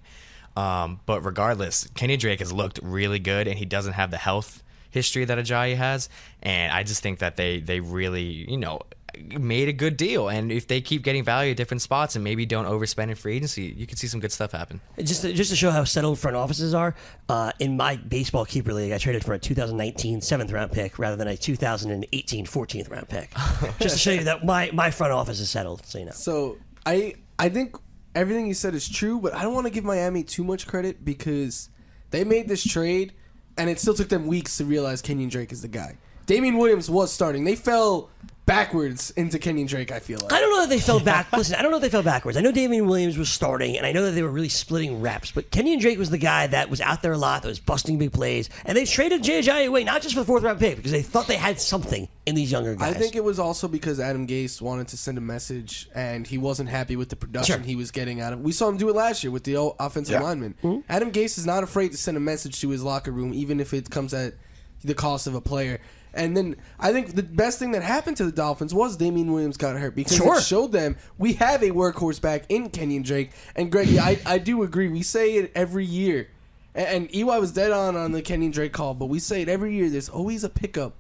Um, 0.55 0.99
but 1.07 1.25
regardless, 1.25 1.87
Kenny 1.95 2.17
Drake 2.17 2.39
has 2.39 2.53
looked 2.53 2.79
really 2.83 3.19
good, 3.19 3.47
and 3.47 3.57
he 3.57 3.65
doesn't 3.65 3.93
have 3.93 4.11
the 4.11 4.17
health 4.17 4.61
history 4.91 5.25
that 5.25 5.37
Ajayi 5.37 5.75
has, 5.75 6.09
and 6.43 6.71
I 6.71 6.83
just 6.83 7.01
think 7.01 7.19
that 7.19 7.37
they 7.37 7.61
they 7.61 7.79
really 7.79 8.23
you 8.23 8.57
know 8.57 8.81
made 9.39 9.67
a 9.67 9.73
good 9.73 9.97
deal. 9.97 10.29
And 10.29 10.51
if 10.51 10.67
they 10.67 10.81
keep 10.81 11.03
getting 11.03 11.23
value 11.23 11.51
at 11.51 11.57
different 11.57 11.81
spots 11.81 12.15
and 12.15 12.23
maybe 12.23 12.45
don't 12.45 12.65
overspend 12.65 13.09
in 13.09 13.15
free 13.15 13.37
agency, 13.37 13.73
you 13.77 13.87
could 13.87 13.97
see 13.97 14.07
some 14.07 14.19
good 14.19 14.31
stuff 14.31 14.51
happen. 14.51 14.81
Just 14.99 15.21
to, 15.21 15.33
just 15.33 15.49
to 15.49 15.55
show 15.55 15.71
how 15.71 15.83
settled 15.83 16.19
front 16.19 16.37
offices 16.37 16.73
are, 16.73 16.95
uh, 17.29 17.51
in 17.59 17.77
my 17.77 17.95
baseball 17.95 18.45
keeper 18.45 18.73
league, 18.73 18.91
I 18.91 18.97
traded 18.97 19.23
for 19.23 19.33
a 19.33 19.39
2019 19.39 20.21
seventh 20.21 20.51
round 20.51 20.71
pick 20.71 20.99
rather 20.99 21.15
than 21.15 21.27
a 21.27 21.37
2018 21.37 22.45
14th 22.45 22.91
round 22.91 23.09
pick. 23.09 23.31
just 23.79 23.95
to 23.95 23.99
show 23.99 24.11
you 24.11 24.23
that 24.25 24.45
my, 24.45 24.69
my 24.73 24.91
front 24.91 25.13
office 25.13 25.39
is 25.39 25.49
settled. 25.49 25.85
So 25.85 25.99
you 25.99 26.05
know. 26.05 26.11
So 26.11 26.57
I 26.85 27.15
I 27.39 27.49
think 27.49 27.75
everything 28.15 28.47
you 28.47 28.53
said 28.53 28.73
is 28.73 28.87
true, 28.87 29.19
but 29.19 29.33
I 29.33 29.43
don't 29.43 29.53
want 29.53 29.67
to 29.67 29.71
give 29.71 29.83
Miami 29.83 30.23
too 30.23 30.43
much 30.43 30.67
credit 30.67 31.03
because 31.03 31.69
they 32.11 32.23
made 32.23 32.47
this 32.47 32.63
trade, 32.63 33.13
and 33.57 33.69
it 33.69 33.79
still 33.79 33.93
took 33.93 34.09
them 34.09 34.27
weeks 34.27 34.57
to 34.57 34.65
realize 34.65 35.01
Kenyan 35.01 35.29
Drake 35.29 35.51
is 35.51 35.61
the 35.61 35.67
guy. 35.67 35.97
Damien 36.25 36.57
Williams 36.57 36.89
was 36.89 37.11
starting. 37.11 37.43
They 37.43 37.55
fell 37.55 38.09
backwards 38.51 39.11
into 39.11 39.39
Kenyan 39.39 39.67
Drake. 39.67 39.91
I 39.91 39.99
feel 39.99 40.19
like 40.21 40.33
I 40.33 40.39
don't 40.39 40.49
know 40.51 40.61
that 40.61 40.69
they 40.69 40.79
fell 40.79 40.99
back. 40.99 41.31
Listen, 41.37 41.55
I 41.55 41.61
don't 41.61 41.71
know 41.71 41.77
if 41.77 41.83
they 41.83 41.89
fell 41.89 42.03
backwards. 42.03 42.37
I 42.37 42.41
know 42.41 42.51
Damien 42.51 42.85
Williams 42.85 43.17
was 43.17 43.29
starting, 43.29 43.77
and 43.77 43.85
I 43.85 43.91
know 43.91 44.05
that 44.05 44.11
they 44.11 44.21
were 44.23 44.29
really 44.29 44.49
splitting 44.49 45.01
reps. 45.01 45.31
But 45.31 45.51
Kenyan 45.51 45.79
Drake 45.79 45.97
was 45.97 46.09
the 46.09 46.17
guy 46.17 46.47
that 46.47 46.69
was 46.69 46.81
out 46.81 47.01
there 47.01 47.13
a 47.13 47.17
lot, 47.17 47.41
that 47.43 47.47
was 47.47 47.59
busting 47.59 47.97
big 47.97 48.11
plays, 48.11 48.49
and 48.65 48.77
they 48.77 48.85
traded 48.85 49.23
Jay 49.23 49.39
Ajayi 49.41 49.67
away 49.67 49.83
not 49.83 50.01
just 50.01 50.13
for 50.15 50.21
the 50.21 50.25
fourth 50.25 50.43
round 50.43 50.59
pick 50.59 50.75
because 50.75 50.91
they 50.91 51.01
thought 51.01 51.27
they 51.27 51.37
had 51.37 51.59
something 51.59 52.07
in 52.25 52.35
these 52.35 52.51
younger 52.51 52.75
guys. 52.75 52.95
I 52.95 52.99
think 52.99 53.15
it 53.15 53.23
was 53.23 53.39
also 53.39 53.67
because 53.67 53.99
Adam 53.99 54.27
Gase 54.27 54.61
wanted 54.61 54.87
to 54.89 54.97
send 54.97 55.17
a 55.17 55.21
message, 55.21 55.89
and 55.95 56.27
he 56.27 56.37
wasn't 56.37 56.69
happy 56.69 56.95
with 56.95 57.09
the 57.09 57.15
production 57.15 57.57
Sure. 57.59 57.65
he 57.65 57.75
was 57.75 57.91
getting 57.91 58.21
out 58.21 58.33
of. 58.33 58.41
We 58.41 58.51
saw 58.51 58.67
him 58.69 58.77
do 58.77 58.89
it 58.89 58.95
last 58.95 59.23
year 59.23 59.31
with 59.31 59.43
the 59.43 59.57
o- 59.57 59.75
offensive 59.79 60.13
Yeah. 60.13 60.21
lineman. 60.23 60.55
Mm-hmm. 60.63 60.81
Adam 60.89 61.11
Gase 61.11 61.37
is 61.37 61.45
not 61.45 61.63
afraid 61.63 61.91
to 61.91 61.97
send 61.97 62.17
a 62.17 62.19
message 62.19 62.59
to 62.61 62.69
his 62.69 62.83
locker 62.83 63.11
room, 63.11 63.33
even 63.33 63.59
if 63.59 63.73
it 63.73 63.89
comes 63.89 64.13
at 64.13 64.33
the 64.83 64.93
cost 64.93 65.25
of 65.27 65.35
a 65.35 65.41
player. 65.41 65.79
And 66.13 66.35
then 66.35 66.55
I 66.79 66.91
think 66.91 67.15
the 67.15 67.23
best 67.23 67.57
thing 67.59 67.71
that 67.71 67.83
happened 67.83 68.17
to 68.17 68.25
the 68.25 68.31
Dolphins 68.31 68.73
was 68.73 68.97
Damien 68.97 69.31
Williams 69.31 69.57
got 69.57 69.77
hurt 69.77 69.95
because 69.95 70.17
Sure. 70.17 70.37
it 70.37 70.43
showed 70.43 70.71
them 70.71 70.97
we 71.17 71.33
have 71.33 71.63
a 71.63 71.69
workhorse 71.69 72.19
back 72.21 72.43
in 72.49 72.69
Kenyan 72.69 73.03
Drake. 73.03 73.31
And 73.55 73.71
Greggy, 73.71 73.99
I, 73.99 74.19
I 74.25 74.37
do 74.37 74.63
agree. 74.63 74.89
We 74.89 75.03
say 75.03 75.35
it 75.35 75.51
every 75.55 75.85
year. 75.85 76.27
And, 76.75 76.87
and 76.87 77.15
EY 77.15 77.23
was 77.39 77.51
dead 77.53 77.71
on 77.71 77.95
on 77.95 78.11
the 78.11 78.21
Kenyan 78.21 78.51
Drake 78.51 78.73
call, 78.73 78.93
but 78.93 79.05
we 79.07 79.19
say 79.19 79.41
it 79.41 79.49
every 79.49 79.73
year. 79.75 79.89
There's 79.89 80.09
always 80.09 80.43
a 80.43 80.49
pickup 80.49 80.95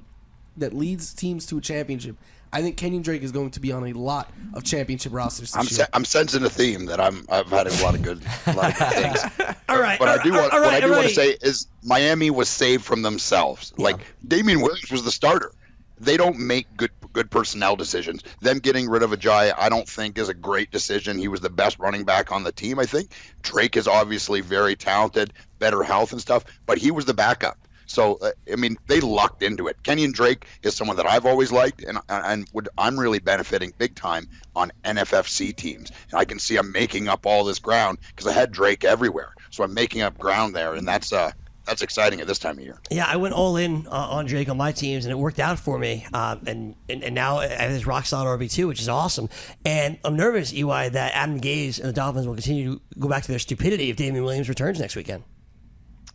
that 0.57 0.73
leads 0.73 1.13
teams 1.13 1.45
to 1.47 1.57
a 1.57 1.61
championship. 1.61 2.15
I 2.53 2.61
think 2.61 2.77
Kenyan 2.77 3.01
Drake 3.03 3.23
is 3.23 3.31
going 3.31 3.51
to 3.51 3.59
be 3.59 3.71
on 3.71 3.87
a 3.87 3.93
lot 3.93 4.31
of 4.53 4.63
championship 4.63 5.13
rosters 5.13 5.51
this 5.51 5.55
I'm 5.55 5.63
year. 5.63 5.85
se- 5.85 5.91
I'm 5.93 6.05
sensing 6.05 6.43
a 6.43 6.49
theme 6.49 6.85
that 6.87 6.99
I'm 6.99 7.25
I've 7.29 7.47
had 7.47 7.67
a 7.67 7.83
lot 7.83 7.95
of 7.95 8.01
good 8.01 8.21
lot 8.47 8.71
of 8.71 8.77
good 8.77 8.89
things. 8.89 9.55
all 9.69 9.79
right, 9.79 9.97
But 9.97 10.07
I 10.09 10.23
do 10.23 10.31
want 10.33 10.51
all 10.53 10.61
what 10.61 10.73
I 10.73 10.79
do 10.79 10.87
all 10.87 10.97
want 10.97 11.07
to 11.07 11.13
say 11.13 11.37
is 11.41 11.67
Miami 11.83 12.29
was 12.29 12.49
saved 12.49 12.83
from 12.83 13.01
themselves. 13.01 13.73
Like 13.77 13.97
Damien 14.27 14.61
Williams 14.61 14.91
was 14.91 15.03
the 15.03 15.11
starter. 15.11 15.51
They 15.99 16.17
don't 16.17 16.39
make 16.39 16.67
good 16.77 16.91
good 17.13 17.29
personnel 17.31 17.75
decisions. 17.75 18.23
Them 18.41 18.59
getting 18.59 18.89
rid 18.89 19.03
of 19.03 19.11
Ajayi, 19.11 19.53
I 19.57 19.69
don't 19.69 19.87
think 19.87 20.17
is 20.17 20.29
a 20.29 20.33
great 20.33 20.71
decision. 20.71 21.17
He 21.17 21.27
was 21.27 21.41
the 21.41 21.49
best 21.49 21.79
running 21.79 22.03
back 22.03 22.31
on 22.31 22.43
the 22.43 22.51
team. 22.51 22.79
I 22.79 22.85
think 22.85 23.11
Drake 23.41 23.77
is 23.77 23.87
obviously 23.87 24.41
very 24.41 24.75
talented, 24.75 25.33
better 25.59 25.83
health 25.83 26.11
and 26.11 26.21
stuff, 26.21 26.45
but 26.65 26.77
he 26.77 26.91
was 26.91 27.05
the 27.05 27.13
backup. 27.13 27.57
So 27.91 28.15
uh, 28.21 28.31
I 28.51 28.55
mean, 28.55 28.77
they 28.87 29.01
locked 29.01 29.43
into 29.43 29.67
it. 29.67 29.81
Kenyan 29.83 30.13
Drake 30.13 30.47
is 30.63 30.75
someone 30.75 30.97
that 30.97 31.05
I've 31.05 31.25
always 31.25 31.51
liked, 31.51 31.83
and 31.83 31.99
and 32.09 32.47
would 32.53 32.69
I'm 32.77 32.99
really 32.99 33.19
benefiting 33.19 33.73
big 33.77 33.95
time 33.95 34.27
on 34.55 34.71
NFFC 34.85 35.55
teams. 35.55 35.91
And 36.09 36.19
I 36.19 36.25
can 36.25 36.39
see 36.39 36.57
I'm 36.57 36.71
making 36.71 37.07
up 37.07 37.25
all 37.25 37.43
this 37.43 37.59
ground 37.59 37.99
because 38.07 38.27
I 38.27 38.33
had 38.33 38.51
Drake 38.51 38.83
everywhere, 38.83 39.33
so 39.49 39.63
I'm 39.63 39.73
making 39.73 40.01
up 40.01 40.17
ground 40.17 40.55
there, 40.55 40.73
and 40.73 40.87
that's 40.87 41.11
uh 41.13 41.31
that's 41.65 41.81
exciting 41.81 42.19
at 42.21 42.27
this 42.27 42.39
time 42.39 42.57
of 42.57 42.63
year. 42.63 42.79
Yeah, 42.89 43.05
I 43.07 43.17
went 43.17 43.33
all 43.33 43.55
in 43.55 43.87
uh, 43.87 43.91
on 43.91 44.25
Drake 44.25 44.49
on 44.49 44.57
my 44.57 44.71
teams, 44.71 45.05
and 45.05 45.11
it 45.11 45.15
worked 45.15 45.39
out 45.39 45.59
for 45.59 45.77
me. 45.77 46.05
Um, 46.13 46.41
and, 46.47 46.75
and 46.89 47.03
and 47.03 47.13
now 47.13 47.37
I 47.37 47.47
have 47.47 47.71
this 47.71 47.85
rock 47.85 48.05
solid 48.05 48.27
RB 48.39 48.51
two, 48.51 48.67
which 48.67 48.81
is 48.81 48.89
awesome. 48.89 49.29
And 49.63 49.99
I'm 50.03 50.15
nervous, 50.15 50.53
EY, 50.53 50.89
that 50.89 51.11
Adam 51.13 51.39
Gase 51.39 51.79
and 51.79 51.89
the 51.89 51.93
Dolphins 51.93 52.25
will 52.25 52.35
continue 52.35 52.75
to 52.75 52.81
go 52.99 53.07
back 53.07 53.23
to 53.23 53.29
their 53.29 53.39
stupidity 53.39 53.89
if 53.89 53.97
Damien 53.97 54.23
Williams 54.23 54.49
returns 54.49 54.79
next 54.79 54.95
weekend. 54.95 55.23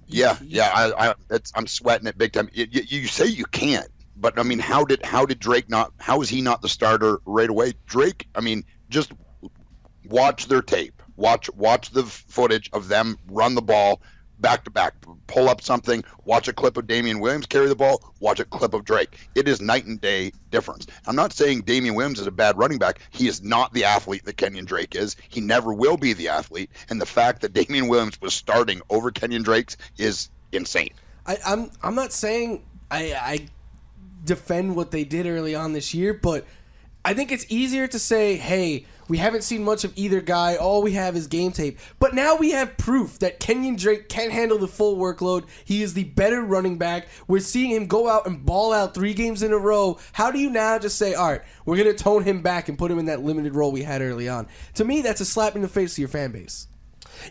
Yeah, 0.06 0.36
yeah, 0.42 0.70
I, 0.72 1.10
I 1.10 1.14
it's, 1.30 1.52
I'm 1.54 1.66
sweating 1.66 2.06
it 2.06 2.16
big 2.16 2.32
time. 2.32 2.48
You, 2.52 2.66
you, 2.70 2.82
you 2.88 3.06
say 3.08 3.26
you 3.26 3.44
can't, 3.46 3.88
but 4.16 4.38
I 4.38 4.42
mean, 4.42 4.58
how 4.58 4.84
did 4.84 5.04
how 5.04 5.26
did 5.26 5.40
Drake 5.40 5.68
not? 5.68 5.92
How 5.98 6.20
is 6.22 6.28
he 6.28 6.40
not 6.40 6.62
the 6.62 6.68
starter 6.68 7.18
right 7.26 7.50
away? 7.50 7.74
Drake, 7.86 8.28
I 8.34 8.40
mean, 8.40 8.64
just 8.88 9.12
watch 10.04 10.46
their 10.46 10.62
tape, 10.62 11.02
watch 11.16 11.50
watch 11.54 11.90
the 11.90 12.04
footage 12.04 12.70
of 12.72 12.88
them 12.88 13.16
run 13.26 13.54
the 13.54 13.62
ball 13.62 14.00
back 14.40 14.64
to 14.64 14.70
back, 14.70 14.94
pull 15.26 15.48
up 15.48 15.60
something, 15.60 16.04
watch 16.24 16.48
a 16.48 16.52
clip 16.52 16.76
of 16.76 16.86
Damien 16.86 17.20
Williams 17.20 17.46
carry 17.46 17.68
the 17.68 17.76
ball, 17.76 18.12
watch 18.20 18.40
a 18.40 18.44
clip 18.44 18.74
of 18.74 18.84
Drake. 18.84 19.28
It 19.34 19.48
is 19.48 19.60
night 19.60 19.86
and 19.86 20.00
day 20.00 20.32
difference. 20.50 20.86
I'm 21.06 21.16
not 21.16 21.32
saying 21.32 21.62
Damien 21.62 21.94
Williams 21.94 22.20
is 22.20 22.26
a 22.26 22.32
bad 22.32 22.58
running 22.58 22.78
back. 22.78 23.00
He 23.10 23.28
is 23.28 23.42
not 23.42 23.72
the 23.72 23.84
athlete 23.84 24.24
that 24.24 24.36
Kenyan 24.36 24.66
Drake 24.66 24.94
is. 24.94 25.16
He 25.28 25.40
never 25.40 25.72
will 25.72 25.96
be 25.96 26.12
the 26.12 26.28
athlete. 26.28 26.70
And 26.88 27.00
the 27.00 27.06
fact 27.06 27.42
that 27.42 27.52
Damien 27.52 27.88
Williams 27.88 28.20
was 28.20 28.34
starting 28.34 28.80
over 28.90 29.10
Kenyan 29.10 29.44
Drake's 29.44 29.76
is 29.98 30.30
insane. 30.52 30.90
I, 31.26 31.38
I'm 31.44 31.70
I'm 31.82 31.94
not 31.94 32.12
saying 32.12 32.64
I, 32.90 33.14
I 33.14 33.46
defend 34.24 34.76
what 34.76 34.90
they 34.90 35.04
did 35.04 35.26
early 35.26 35.54
on 35.54 35.72
this 35.72 35.94
year, 35.94 36.14
but 36.14 36.46
I 37.04 37.14
think 37.14 37.32
it's 37.32 37.46
easier 37.48 37.86
to 37.86 37.98
say, 37.98 38.36
hey, 38.36 38.84
we 39.08 39.18
haven't 39.18 39.42
seen 39.42 39.64
much 39.64 39.84
of 39.84 39.92
either 39.96 40.20
guy. 40.20 40.56
All 40.56 40.82
we 40.82 40.92
have 40.92 41.16
is 41.16 41.26
game 41.26 41.52
tape. 41.52 41.78
But 41.98 42.14
now 42.14 42.36
we 42.36 42.50
have 42.50 42.76
proof 42.76 43.18
that 43.20 43.40
Kenyan 43.40 43.78
Drake 43.78 44.08
can't 44.08 44.32
handle 44.32 44.58
the 44.58 44.68
full 44.68 44.96
workload. 44.96 45.44
He 45.64 45.82
is 45.82 45.94
the 45.94 46.04
better 46.04 46.42
running 46.42 46.78
back. 46.78 47.08
We're 47.28 47.40
seeing 47.40 47.70
him 47.70 47.86
go 47.86 48.08
out 48.08 48.26
and 48.26 48.44
ball 48.44 48.72
out 48.72 48.94
three 48.94 49.14
games 49.14 49.42
in 49.42 49.52
a 49.52 49.58
row. 49.58 49.98
How 50.12 50.30
do 50.30 50.38
you 50.38 50.50
now 50.50 50.78
just 50.78 50.98
say, 50.98 51.14
all 51.14 51.30
right, 51.30 51.42
we're 51.64 51.76
going 51.76 51.94
to 51.94 52.02
tone 52.02 52.24
him 52.24 52.42
back 52.42 52.68
and 52.68 52.78
put 52.78 52.90
him 52.90 52.98
in 52.98 53.06
that 53.06 53.22
limited 53.22 53.54
role 53.54 53.72
we 53.72 53.82
had 53.82 54.02
early 54.02 54.28
on? 54.28 54.48
To 54.74 54.84
me, 54.84 55.02
that's 55.02 55.20
a 55.20 55.24
slap 55.24 55.56
in 55.56 55.62
the 55.62 55.68
face 55.68 55.94
to 55.94 56.00
your 56.00 56.08
fan 56.08 56.32
base. 56.32 56.68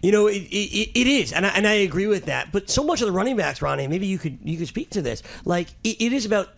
You 0.01 0.11
know, 0.11 0.27
it, 0.27 0.37
it, 0.37 0.99
it 0.99 1.07
is, 1.07 1.31
and 1.31 1.45
I, 1.45 1.49
and 1.49 1.67
I 1.67 1.73
agree 1.73 2.07
with 2.07 2.25
that. 2.25 2.51
But 2.51 2.69
so 2.69 2.83
much 2.83 3.01
of 3.01 3.07
the 3.07 3.11
running 3.11 3.37
backs, 3.37 3.61
Ronnie, 3.61 3.87
maybe 3.87 4.07
you 4.07 4.17
could 4.17 4.39
you 4.43 4.57
could 4.57 4.67
speak 4.67 4.89
to 4.91 5.01
this. 5.01 5.21
Like 5.43 5.67
it, 5.83 6.01
it 6.01 6.13
is 6.13 6.25
about 6.25 6.49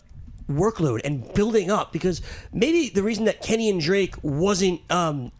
workload 0.48 1.00
and 1.04 1.32
building 1.34 1.70
up 1.70 1.92
because 1.92 2.22
maybe 2.52 2.88
the 2.88 3.02
reason 3.02 3.24
that 3.26 3.42
Kenyan 3.42 3.80
Drake 3.80 4.14
wasn't 4.22 4.80
um, 4.90 5.32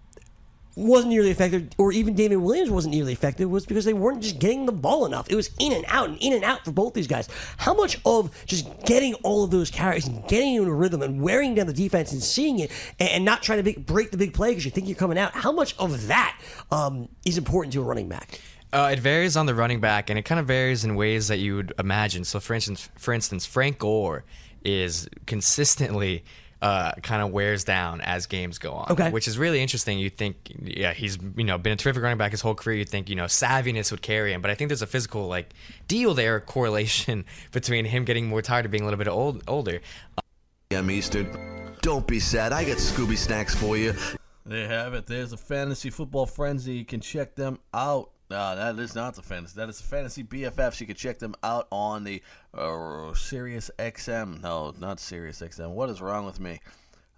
wasn't 0.79 1.11
nearly 1.11 1.31
effective, 1.31 1.69
or 1.77 1.93
even 1.93 2.15
Damien 2.15 2.43
Williams 2.43 2.71
wasn't 2.71 2.95
nearly 2.95 3.13
effective, 3.13 3.51
was 3.51 3.67
because 3.67 3.85
they 3.85 3.93
weren't 3.93 4.23
just 4.23 4.39
getting 4.39 4.65
the 4.65 4.73
ball 4.73 5.07
enough. 5.07 5.29
It 5.29 5.35
was 5.35 5.51
in 5.59 5.73
and 5.73 5.85
out 5.89 6.09
and 6.09 6.19
in 6.19 6.33
and 6.33 6.45
out 6.45 6.65
for 6.65 6.71
both 6.71 6.95
these 6.95 7.09
guys. 7.09 7.29
How 7.57 7.75
much 7.75 7.99
of 8.07 8.31
just 8.47 8.69
getting 8.85 9.15
all 9.15 9.43
of 9.43 9.51
those 9.51 9.71
carries 9.71 10.07
and 10.07 10.27
getting 10.29 10.55
into 10.55 10.71
a 10.71 10.75
rhythm 10.75 11.03
and 11.03 11.21
wearing 11.21 11.55
down 11.55 11.67
the 11.67 11.73
defense 11.73 12.13
and 12.13 12.23
seeing 12.23 12.61
it 12.61 12.71
and, 13.01 13.25
not 13.25 13.43
trying 13.43 13.59
to 13.59 13.65
big, 13.65 13.85
break 13.85 14.13
the 14.13 14.17
big 14.17 14.33
play 14.33 14.51
because 14.51 14.65
you 14.65 14.71
think 14.71 14.87
you're 14.87 14.97
coming 14.97 15.19
out? 15.19 15.33
How 15.33 15.51
much 15.51 15.77
of 15.79 16.07
that 16.07 16.41
um, 16.71 17.09
is 17.27 17.37
important 17.37 17.73
to 17.73 17.81
a 17.81 17.85
running 17.85 18.09
back? 18.09 18.41
Uh, 18.73 18.91
it 18.93 19.01
varies 19.01 19.37
on 19.37 19.47
the 19.47 19.55
running 19.55 19.81
back, 19.81 20.11
and 20.11 20.19
it 20.19 20.23
kind 20.23 20.39
of 20.39 20.47
varies 20.47 20.85
in 20.85 20.95
ways 20.95 21.29
that 21.29 21.39
you 21.39 21.57
would 21.57 21.73
imagine. 21.79 22.23
So, 22.23 22.39
for 22.39 22.55
instance, 22.55 22.89
for 22.97 23.13
instance, 23.13 23.47
Frank 23.47 23.79
Gore 23.79 24.25
is 24.65 25.09
consistently 25.27 26.25
uh, 26.61 26.93
kind 27.03 27.23
of 27.23 27.31
wears 27.31 27.65
down 27.65 28.01
as 28.01 28.27
games 28.27 28.59
go 28.59 28.73
on. 28.73 28.91
Okay. 28.93 29.11
which 29.11 29.29
is 29.29 29.39
really 29.39 29.61
interesting. 29.61 29.99
You 29.99 30.11
think, 30.11 30.37
yeah, 30.61 30.93
he's 30.93 31.19
you 31.37 31.45
know 31.45 31.59
been 31.59 31.73
a 31.73 31.77
terrific 31.77 32.03
running 32.03 32.19
back 32.19 32.33
his 32.33 32.41
whole 32.41 32.55
career. 32.55 32.79
You 32.79 32.85
think 32.85 33.09
you 33.09 33.17
know 33.17 33.25
savviness 33.25 33.91
would 33.91 34.03
carry 34.03 34.33
him, 34.33 34.41
but 34.41 34.51
I 34.51 34.55
think 34.55 34.69
there's 34.69 34.83
a 34.83 34.87
physical 34.87 35.29
like 35.29 35.55
deal 35.87 36.15
there, 36.15 36.41
correlation 36.41 37.25
between 37.53 37.85
him 37.85 38.05
getting 38.05 38.27
more 38.27 38.43
tired 38.43 38.65
of 38.65 38.71
being 38.71 38.83
a 38.83 38.87
little 38.87 38.99
bit 38.99 39.09
old, 39.09 39.43
older. 39.47 39.81
I'm 40.71 40.91
Eastern. 40.91 41.77
Don't 41.81 42.07
be 42.07 42.21
sad. 42.21 42.53
I 42.53 42.65
got 42.65 42.77
Scooby 42.77 43.17
snacks 43.17 43.55
for 43.55 43.77
you. 43.77 43.95
There 44.45 44.63
you 44.63 44.67
have 44.69 44.95
it. 44.95 45.07
There's 45.07 45.33
a 45.33 45.37
fantasy 45.37 45.91
football 45.91 46.27
frenzy. 46.27 46.75
You 46.75 46.85
can 46.85 47.01
check 47.01 47.35
them 47.35 47.59
out 47.73 48.11
No, 48.31 48.57
that 48.57 48.79
is 48.79 48.95
not 48.95 49.15
the 49.15 49.23
fantasy. 49.23 49.55
That 49.57 49.71
is 49.71 49.79
the 49.79 49.87
fantasy 49.87 50.23
BFFs. 50.23 50.81
You 50.81 50.87
can 50.87 50.97
check 50.97 51.19
them 51.19 51.35
out 51.43 51.67
on 51.73 52.05
the 52.05 52.23
uh, 52.53 53.15
Sirius 53.15 53.71
XM. 53.79 54.43
No, 54.43 54.75
not 54.79 55.01
Sirius 55.01 55.41
XM. 55.41 55.71
What 55.71 55.89
is 55.89 56.03
wrong 56.03 56.27
with 56.27 56.39
me? 56.39 56.61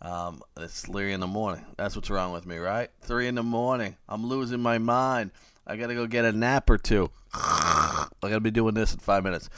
Um, 0.02 0.40
it's 0.56 0.82
three 0.82 1.12
in 1.12 1.20
the 1.20 1.26
morning. 1.26 1.66
That's 1.76 1.96
what's 1.96 2.10
wrong 2.10 2.32
with 2.32 2.46
me, 2.46 2.58
right? 2.58 2.90
Three 3.02 3.26
in 3.26 3.34
the 3.34 3.42
morning. 3.42 3.96
I'm 4.08 4.24
losing 4.24 4.60
my 4.60 4.78
mind. 4.78 5.32
I 5.66 5.76
gotta 5.76 5.94
go 5.94 6.06
get 6.06 6.24
a 6.24 6.32
nap 6.32 6.70
or 6.70 6.78
two. 6.78 7.10
I 7.34 8.06
gotta 8.22 8.40
be 8.40 8.50
doing 8.50 8.74
this 8.74 8.94
in 8.94 9.00
five 9.00 9.24
minutes. 9.24 9.50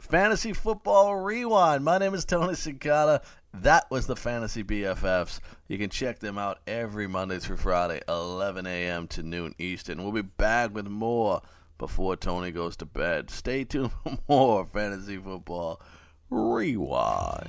Fantasy 0.00 0.52
Football 0.52 1.16
Rewind. 1.16 1.84
My 1.84 1.98
name 1.98 2.14
is 2.14 2.24
Tony 2.24 2.52
Sincata. 2.52 3.24
That 3.54 3.90
was 3.90 4.06
the 4.06 4.14
Fantasy 4.14 4.62
BFFs. 4.62 5.40
You 5.66 5.78
can 5.78 5.88
check 5.88 6.18
them 6.18 6.36
out 6.36 6.58
every 6.66 7.06
Monday 7.06 7.38
through 7.38 7.56
Friday, 7.56 8.02
11 8.06 8.66
a.m. 8.66 9.08
to 9.08 9.22
noon 9.22 9.54
Eastern. 9.58 10.02
We'll 10.02 10.12
be 10.12 10.20
back 10.20 10.74
with 10.74 10.86
more 10.86 11.40
before 11.78 12.16
Tony 12.16 12.50
goes 12.50 12.76
to 12.76 12.84
bed. 12.84 13.30
Stay 13.30 13.64
tuned 13.64 13.92
for 14.02 14.18
more 14.28 14.66
Fantasy 14.66 15.16
Football 15.16 15.80
Rewind. 16.28 17.48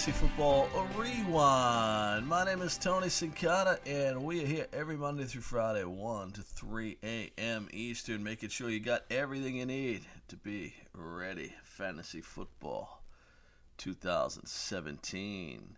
Fantasy 0.00 0.26
Football 0.26 0.66
Rewind. 0.96 2.26
My 2.26 2.42
name 2.46 2.62
is 2.62 2.78
Tony 2.78 3.08
Sincata, 3.08 3.78
and 3.84 4.24
we 4.24 4.42
are 4.42 4.46
here 4.46 4.66
every 4.72 4.96
Monday 4.96 5.24
through 5.24 5.42
Friday, 5.42 5.84
1 5.84 6.32
to 6.32 6.40
3 6.40 6.96
a.m. 7.04 7.68
Eastern, 7.70 8.24
making 8.24 8.48
sure 8.48 8.70
you 8.70 8.80
got 8.80 9.02
everything 9.10 9.56
you 9.56 9.66
need 9.66 10.06
to 10.28 10.36
be 10.36 10.72
ready. 10.94 11.54
Fantasy 11.64 12.22
Football 12.22 13.02
2017 13.76 15.76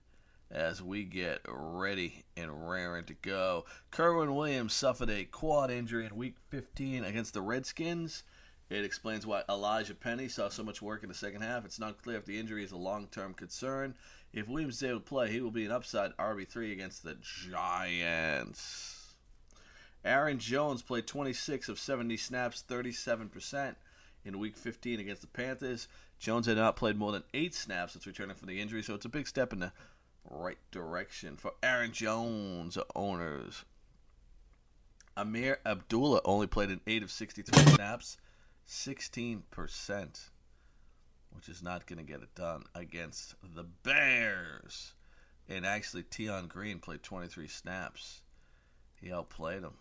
as 0.53 0.81
we 0.81 1.03
get 1.03 1.41
ready 1.49 2.23
and 2.37 2.71
raring 2.71 3.07
to 3.07 3.15
go. 3.15 3.65
Kerwynn 3.91 4.37
Williams 4.37 4.73
suffered 4.73 5.11
a 5.11 5.25
quad 5.25 5.73
injury 5.73 6.07
in 6.07 6.15
Week 6.15 6.37
15 6.51 7.03
against 7.03 7.35
the 7.35 7.43
Redskins. 7.43 8.23
It 8.71 8.85
explains 8.85 9.27
why 9.27 9.43
Elijah 9.49 9.95
Penny 9.95 10.29
saw 10.29 10.49
so 10.49 10.63
much 10.63 10.81
work 10.81 11.03
in 11.03 11.09
the 11.09 11.15
second 11.15 11.43
half. 11.43 11.65
It's 11.65 11.79
not 11.79 12.03
clear 12.03 12.17
if 12.17 12.25
the 12.25 12.39
injury 12.39 12.65
is 12.65 12.73
a 12.73 12.77
long 12.77 13.07
term 13.09 13.35
concern. 13.35 13.95
If 14.33 14.49
Williams 14.49 14.77
is 14.77 14.83
able 14.83 15.01
to 15.01 15.05
play, 15.05 15.31
he 15.31 15.41
will 15.41 15.51
be 15.51 15.67
an 15.67 15.73
upside 15.73 16.17
RB3 16.17 16.73
against 16.73 17.03
the 17.03 17.17
Giants. 17.21 19.15
Aaron 20.05 20.39
Jones 20.39 20.83
played 20.83 21.07
26 21.07 21.69
of 21.69 21.79
70 21.79 22.17
snaps, 22.17 22.65
37% 22.69 23.77
in 24.25 24.39
Week 24.39 24.57
15 24.57 25.01
against 25.01 25.21
the 25.21 25.29
Panthers. 25.29 25.87
Jones 26.19 26.47
had 26.47 26.57
not 26.57 26.77
played 26.77 26.97
more 26.97 27.13
than 27.13 27.25
eight 27.35 27.55
snaps 27.55 27.93
since 27.93 28.07
returning 28.07 28.37
from 28.37 28.49
the 28.49 28.61
injury, 28.61 28.83
so 28.83 28.95
it's 28.95 29.05
a 29.05 29.11
big 29.11 29.29
step 29.29 29.53
in 29.53 29.59
the 29.59 29.73
right 30.31 30.59
direction 30.71 31.37
for 31.37 31.53
Aaron 31.63 31.93
Jones 31.93 32.79
owners. 32.95 33.65
Ameer 35.17 35.59
Abdullah 35.67 36.23
only 36.25 36.47
played 36.47 36.71
in 36.71 36.81
8 36.87 37.03
of 37.03 37.11
63 37.11 37.75
snaps. 37.75 38.17
16%, 38.69 40.31
which 41.31 41.49
is 41.49 41.63
not 41.63 41.87
going 41.87 41.99
to 41.99 42.05
get 42.05 42.23
it 42.23 42.35
done 42.35 42.65
against 42.75 43.35
the 43.55 43.65
Bears. 43.65 44.95
And 45.49 45.67
actually, 45.67 46.05
Tion 46.11 46.47
Green 46.47 46.79
played 46.79 47.03
23 47.03 47.49
snaps. 47.49 48.23
He 49.01 49.13
outplayed 49.13 49.63
him. 49.63 49.75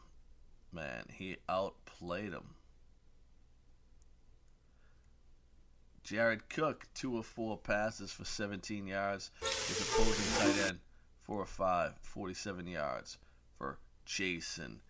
Man, 0.73 1.05
he 1.13 1.38
outplayed 1.47 2.34
him. 2.34 2.55
Jared 6.03 6.49
Cook, 6.49 6.88
2 6.95 7.19
of 7.19 7.25
4 7.25 7.57
passes 7.57 8.11
for 8.11 8.25
17 8.25 8.88
yards. 8.88 9.32
His 9.39 9.82
opposing 9.82 10.39
tight 10.39 10.67
end, 10.67 10.79
4 11.21 11.43
of 11.43 11.49
5, 11.49 11.93
47 12.01 12.67
yards 12.67 13.17
for 13.57 13.77
Jason 14.05 14.82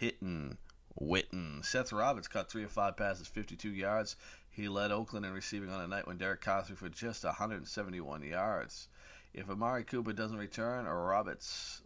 Hitton. 0.00 0.56
Witten. 1.00 1.64
Seth 1.64 1.92
Roberts 1.92 2.28
caught 2.28 2.50
three 2.50 2.64
of 2.64 2.72
five 2.72 2.96
passes, 2.96 3.26
52 3.26 3.70
yards. 3.70 4.16
He 4.50 4.68
led 4.68 4.92
Oakland 4.92 5.24
in 5.24 5.32
receiving 5.32 5.70
on 5.70 5.80
a 5.80 5.88
night 5.88 6.06
when 6.06 6.18
Derek 6.18 6.44
threw 6.44 6.76
for 6.76 6.88
just 6.88 7.24
171 7.24 8.22
yards. 8.22 8.88
If 9.32 9.48
Amari 9.48 9.84
Cooper 9.84 10.12
doesn't 10.12 10.36
return, 10.36 10.86
or 10.86 11.06
Roberts 11.06 11.80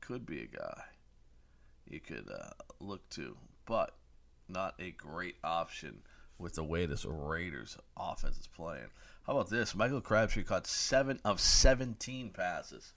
could 0.00 0.24
be 0.24 0.42
a 0.42 0.46
guy 0.46 0.82
you 1.88 2.00
could 2.00 2.28
uh, 2.30 2.50
look 2.80 3.08
to, 3.10 3.36
but 3.64 3.94
not 4.48 4.74
a 4.78 4.90
great 4.92 5.36
option 5.42 6.02
with 6.38 6.54
the 6.54 6.64
way 6.64 6.86
this 6.86 7.04
Raiders 7.04 7.76
offense 7.96 8.38
is 8.38 8.46
playing. 8.46 8.88
How 9.26 9.32
about 9.32 9.50
this? 9.50 9.74
Michael 9.74 10.00
Crabtree 10.00 10.44
caught 10.44 10.66
seven 10.66 11.20
of 11.24 11.40
17 11.40 12.30
passes 12.30 12.92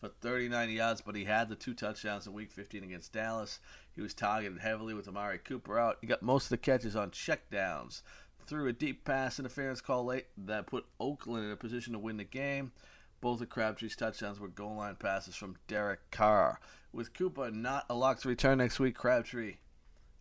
for 0.00 0.08
39 0.08 0.70
yards, 0.70 1.02
but 1.02 1.14
he 1.14 1.24
had 1.24 1.48
the 1.48 1.54
two 1.54 1.74
touchdowns 1.74 2.26
in 2.26 2.32
Week 2.32 2.50
15 2.50 2.82
against 2.82 3.12
Dallas. 3.12 3.60
He 3.94 4.00
was 4.00 4.14
targeted 4.14 4.58
heavily 4.60 4.94
with 4.94 5.06
Amari 5.06 5.38
Cooper 5.38 5.78
out. 5.78 5.98
He 6.00 6.06
got 6.06 6.22
most 6.22 6.44
of 6.44 6.50
the 6.50 6.58
catches 6.58 6.96
on 6.96 7.10
checkdowns. 7.10 8.02
Threw 8.46 8.66
a 8.66 8.72
deep 8.72 9.04
pass 9.04 9.38
interference 9.38 9.80
call 9.80 10.06
late 10.06 10.26
that 10.36 10.66
put 10.66 10.86
Oakland 10.98 11.44
in 11.44 11.52
a 11.52 11.56
position 11.56 11.92
to 11.92 11.98
win 11.98 12.16
the 12.16 12.24
game. 12.24 12.72
Both 13.20 13.42
of 13.42 13.50
Crabtree's 13.50 13.94
touchdowns 13.94 14.40
were 14.40 14.48
goal 14.48 14.76
line 14.76 14.96
passes 14.96 15.36
from 15.36 15.56
Derek 15.68 16.10
Carr. 16.10 16.58
With 16.92 17.12
Cooper 17.12 17.50
not 17.50 17.84
a 17.90 17.94
lock 17.94 18.20
to 18.20 18.28
return 18.28 18.58
next 18.58 18.80
week, 18.80 18.96
Crabtree 18.96 19.56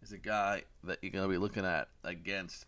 is 0.03 0.11
a 0.11 0.17
guy 0.17 0.63
that 0.83 0.99
you're 1.01 1.11
going 1.11 1.23
to 1.23 1.29
be 1.29 1.37
looking 1.37 1.65
at 1.65 1.87
against 2.03 2.65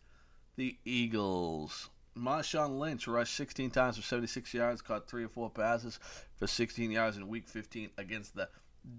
the 0.55 0.77
Eagles. 0.85 1.89
Marshawn 2.17 2.77
Lynch 2.77 3.07
rushed 3.07 3.35
16 3.35 3.71
times 3.71 3.97
for 3.97 4.03
76 4.03 4.53
yards, 4.53 4.81
caught 4.81 5.07
three 5.07 5.23
or 5.23 5.29
four 5.29 5.49
passes 5.49 5.99
for 6.35 6.47
16 6.47 6.91
yards 6.91 7.17
in 7.17 7.27
Week 7.27 7.47
15 7.47 7.89
against 7.97 8.35
the 8.35 8.49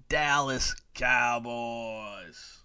Dallas 0.08 0.74
Cowboys. 0.94 2.62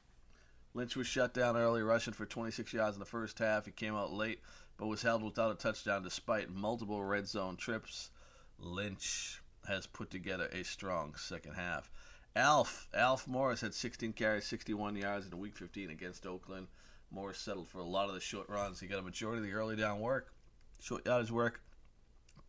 Lynch 0.74 0.96
was 0.96 1.08
shut 1.08 1.34
down 1.34 1.58
early, 1.58 1.82
rushing 1.82 2.14
for 2.14 2.26
26 2.26 2.72
yards 2.74 2.96
in 2.96 3.00
the 3.00 3.06
first 3.06 3.40
half. 3.40 3.66
He 3.66 3.72
came 3.72 3.96
out 3.96 4.14
late, 4.14 4.42
but 4.78 4.88
was 4.88 5.02
held 5.02 5.24
without 5.24 5.52
a 5.52 5.56
touchdown 5.56 6.04
despite 6.04 6.50
multiple 6.50 7.04
red 7.04 7.28
zone 7.28 7.58
trips. 7.58 8.12
Lynch 8.60 9.42
has 9.68 9.88
put 9.88 10.10
together 10.10 10.48
a 10.54 10.64
strong 10.64 11.16
second 11.16 11.54
half. 11.56 11.90
Alf 12.36 12.88
Alf 12.94 13.28
Morris 13.28 13.62
had 13.62 13.74
16 13.74 14.14
carries, 14.14 14.46
61 14.46 14.96
yards 14.96 15.26
in 15.26 15.38
Week 15.40 15.58
15 15.58 15.90
against 15.90 16.28
Oakland. 16.28 16.68
Morris 17.10 17.40
settled 17.40 17.68
for 17.68 17.80
a 17.80 17.84
lot 17.84 18.10
of 18.10 18.14
the 18.14 18.22
short 18.22 18.48
runs. 18.50 18.80
He 18.80 18.88
got 18.88 19.00
a 19.00 19.04
majority 19.04 19.40
of 19.40 19.46
the 19.46 19.58
early 19.58 19.76
down 19.76 20.00
work, 20.00 20.34
short 20.80 21.06
yardage 21.06 21.32
work, 21.32 21.62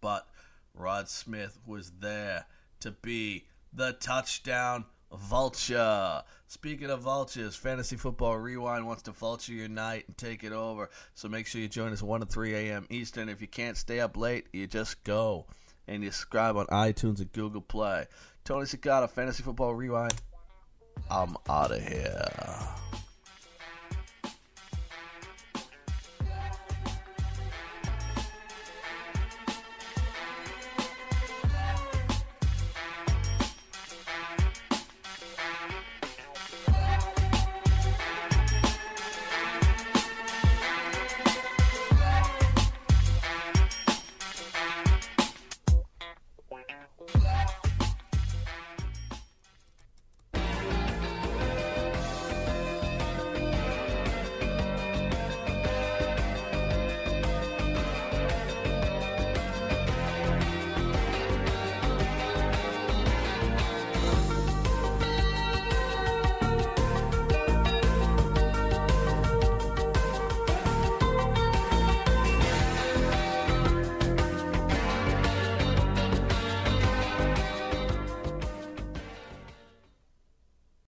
but 0.00 0.26
Rod 0.74 1.08
Smith 1.08 1.58
was 1.66 1.92
there 1.98 2.46
to 2.80 2.90
be 2.90 3.46
the 3.72 3.92
touchdown 3.94 4.84
vulture. 5.12 6.22
Speaking 6.46 6.90
of 6.90 7.00
vultures, 7.00 7.56
Fantasy 7.56 7.96
Football 7.96 8.38
Rewind 8.38 8.86
wants 8.86 9.02
to 9.02 9.12
vulture 9.12 9.52
your 9.52 9.68
night 9.68 10.04
and 10.06 10.16
take 10.16 10.44
it 10.44 10.52
over. 10.52 10.90
So 11.14 11.28
make 11.28 11.46
sure 11.46 11.60
you 11.60 11.68
join 11.68 11.92
us 11.92 12.02
1 12.02 12.20
to 12.20 12.26
3 12.26 12.54
a.m. 12.54 12.86
Eastern. 12.90 13.28
If 13.28 13.40
you 13.40 13.48
can't 13.48 13.76
stay 13.76 14.00
up 14.00 14.16
late, 14.16 14.46
you 14.52 14.66
just 14.66 15.02
go 15.04 15.46
and 15.86 16.02
you 16.02 16.10
subscribe 16.10 16.56
on 16.56 16.66
iTunes 16.66 17.18
and 17.20 17.32
Google 17.32 17.62
Play. 17.62 18.06
Tony 18.44 18.66
Cicada, 18.66 19.08
Fantasy 19.08 19.42
Football 19.42 19.74
Rewind. 19.74 20.14
I'm 21.10 21.36
out 21.48 21.72
of 21.72 21.86
here. 21.86 22.87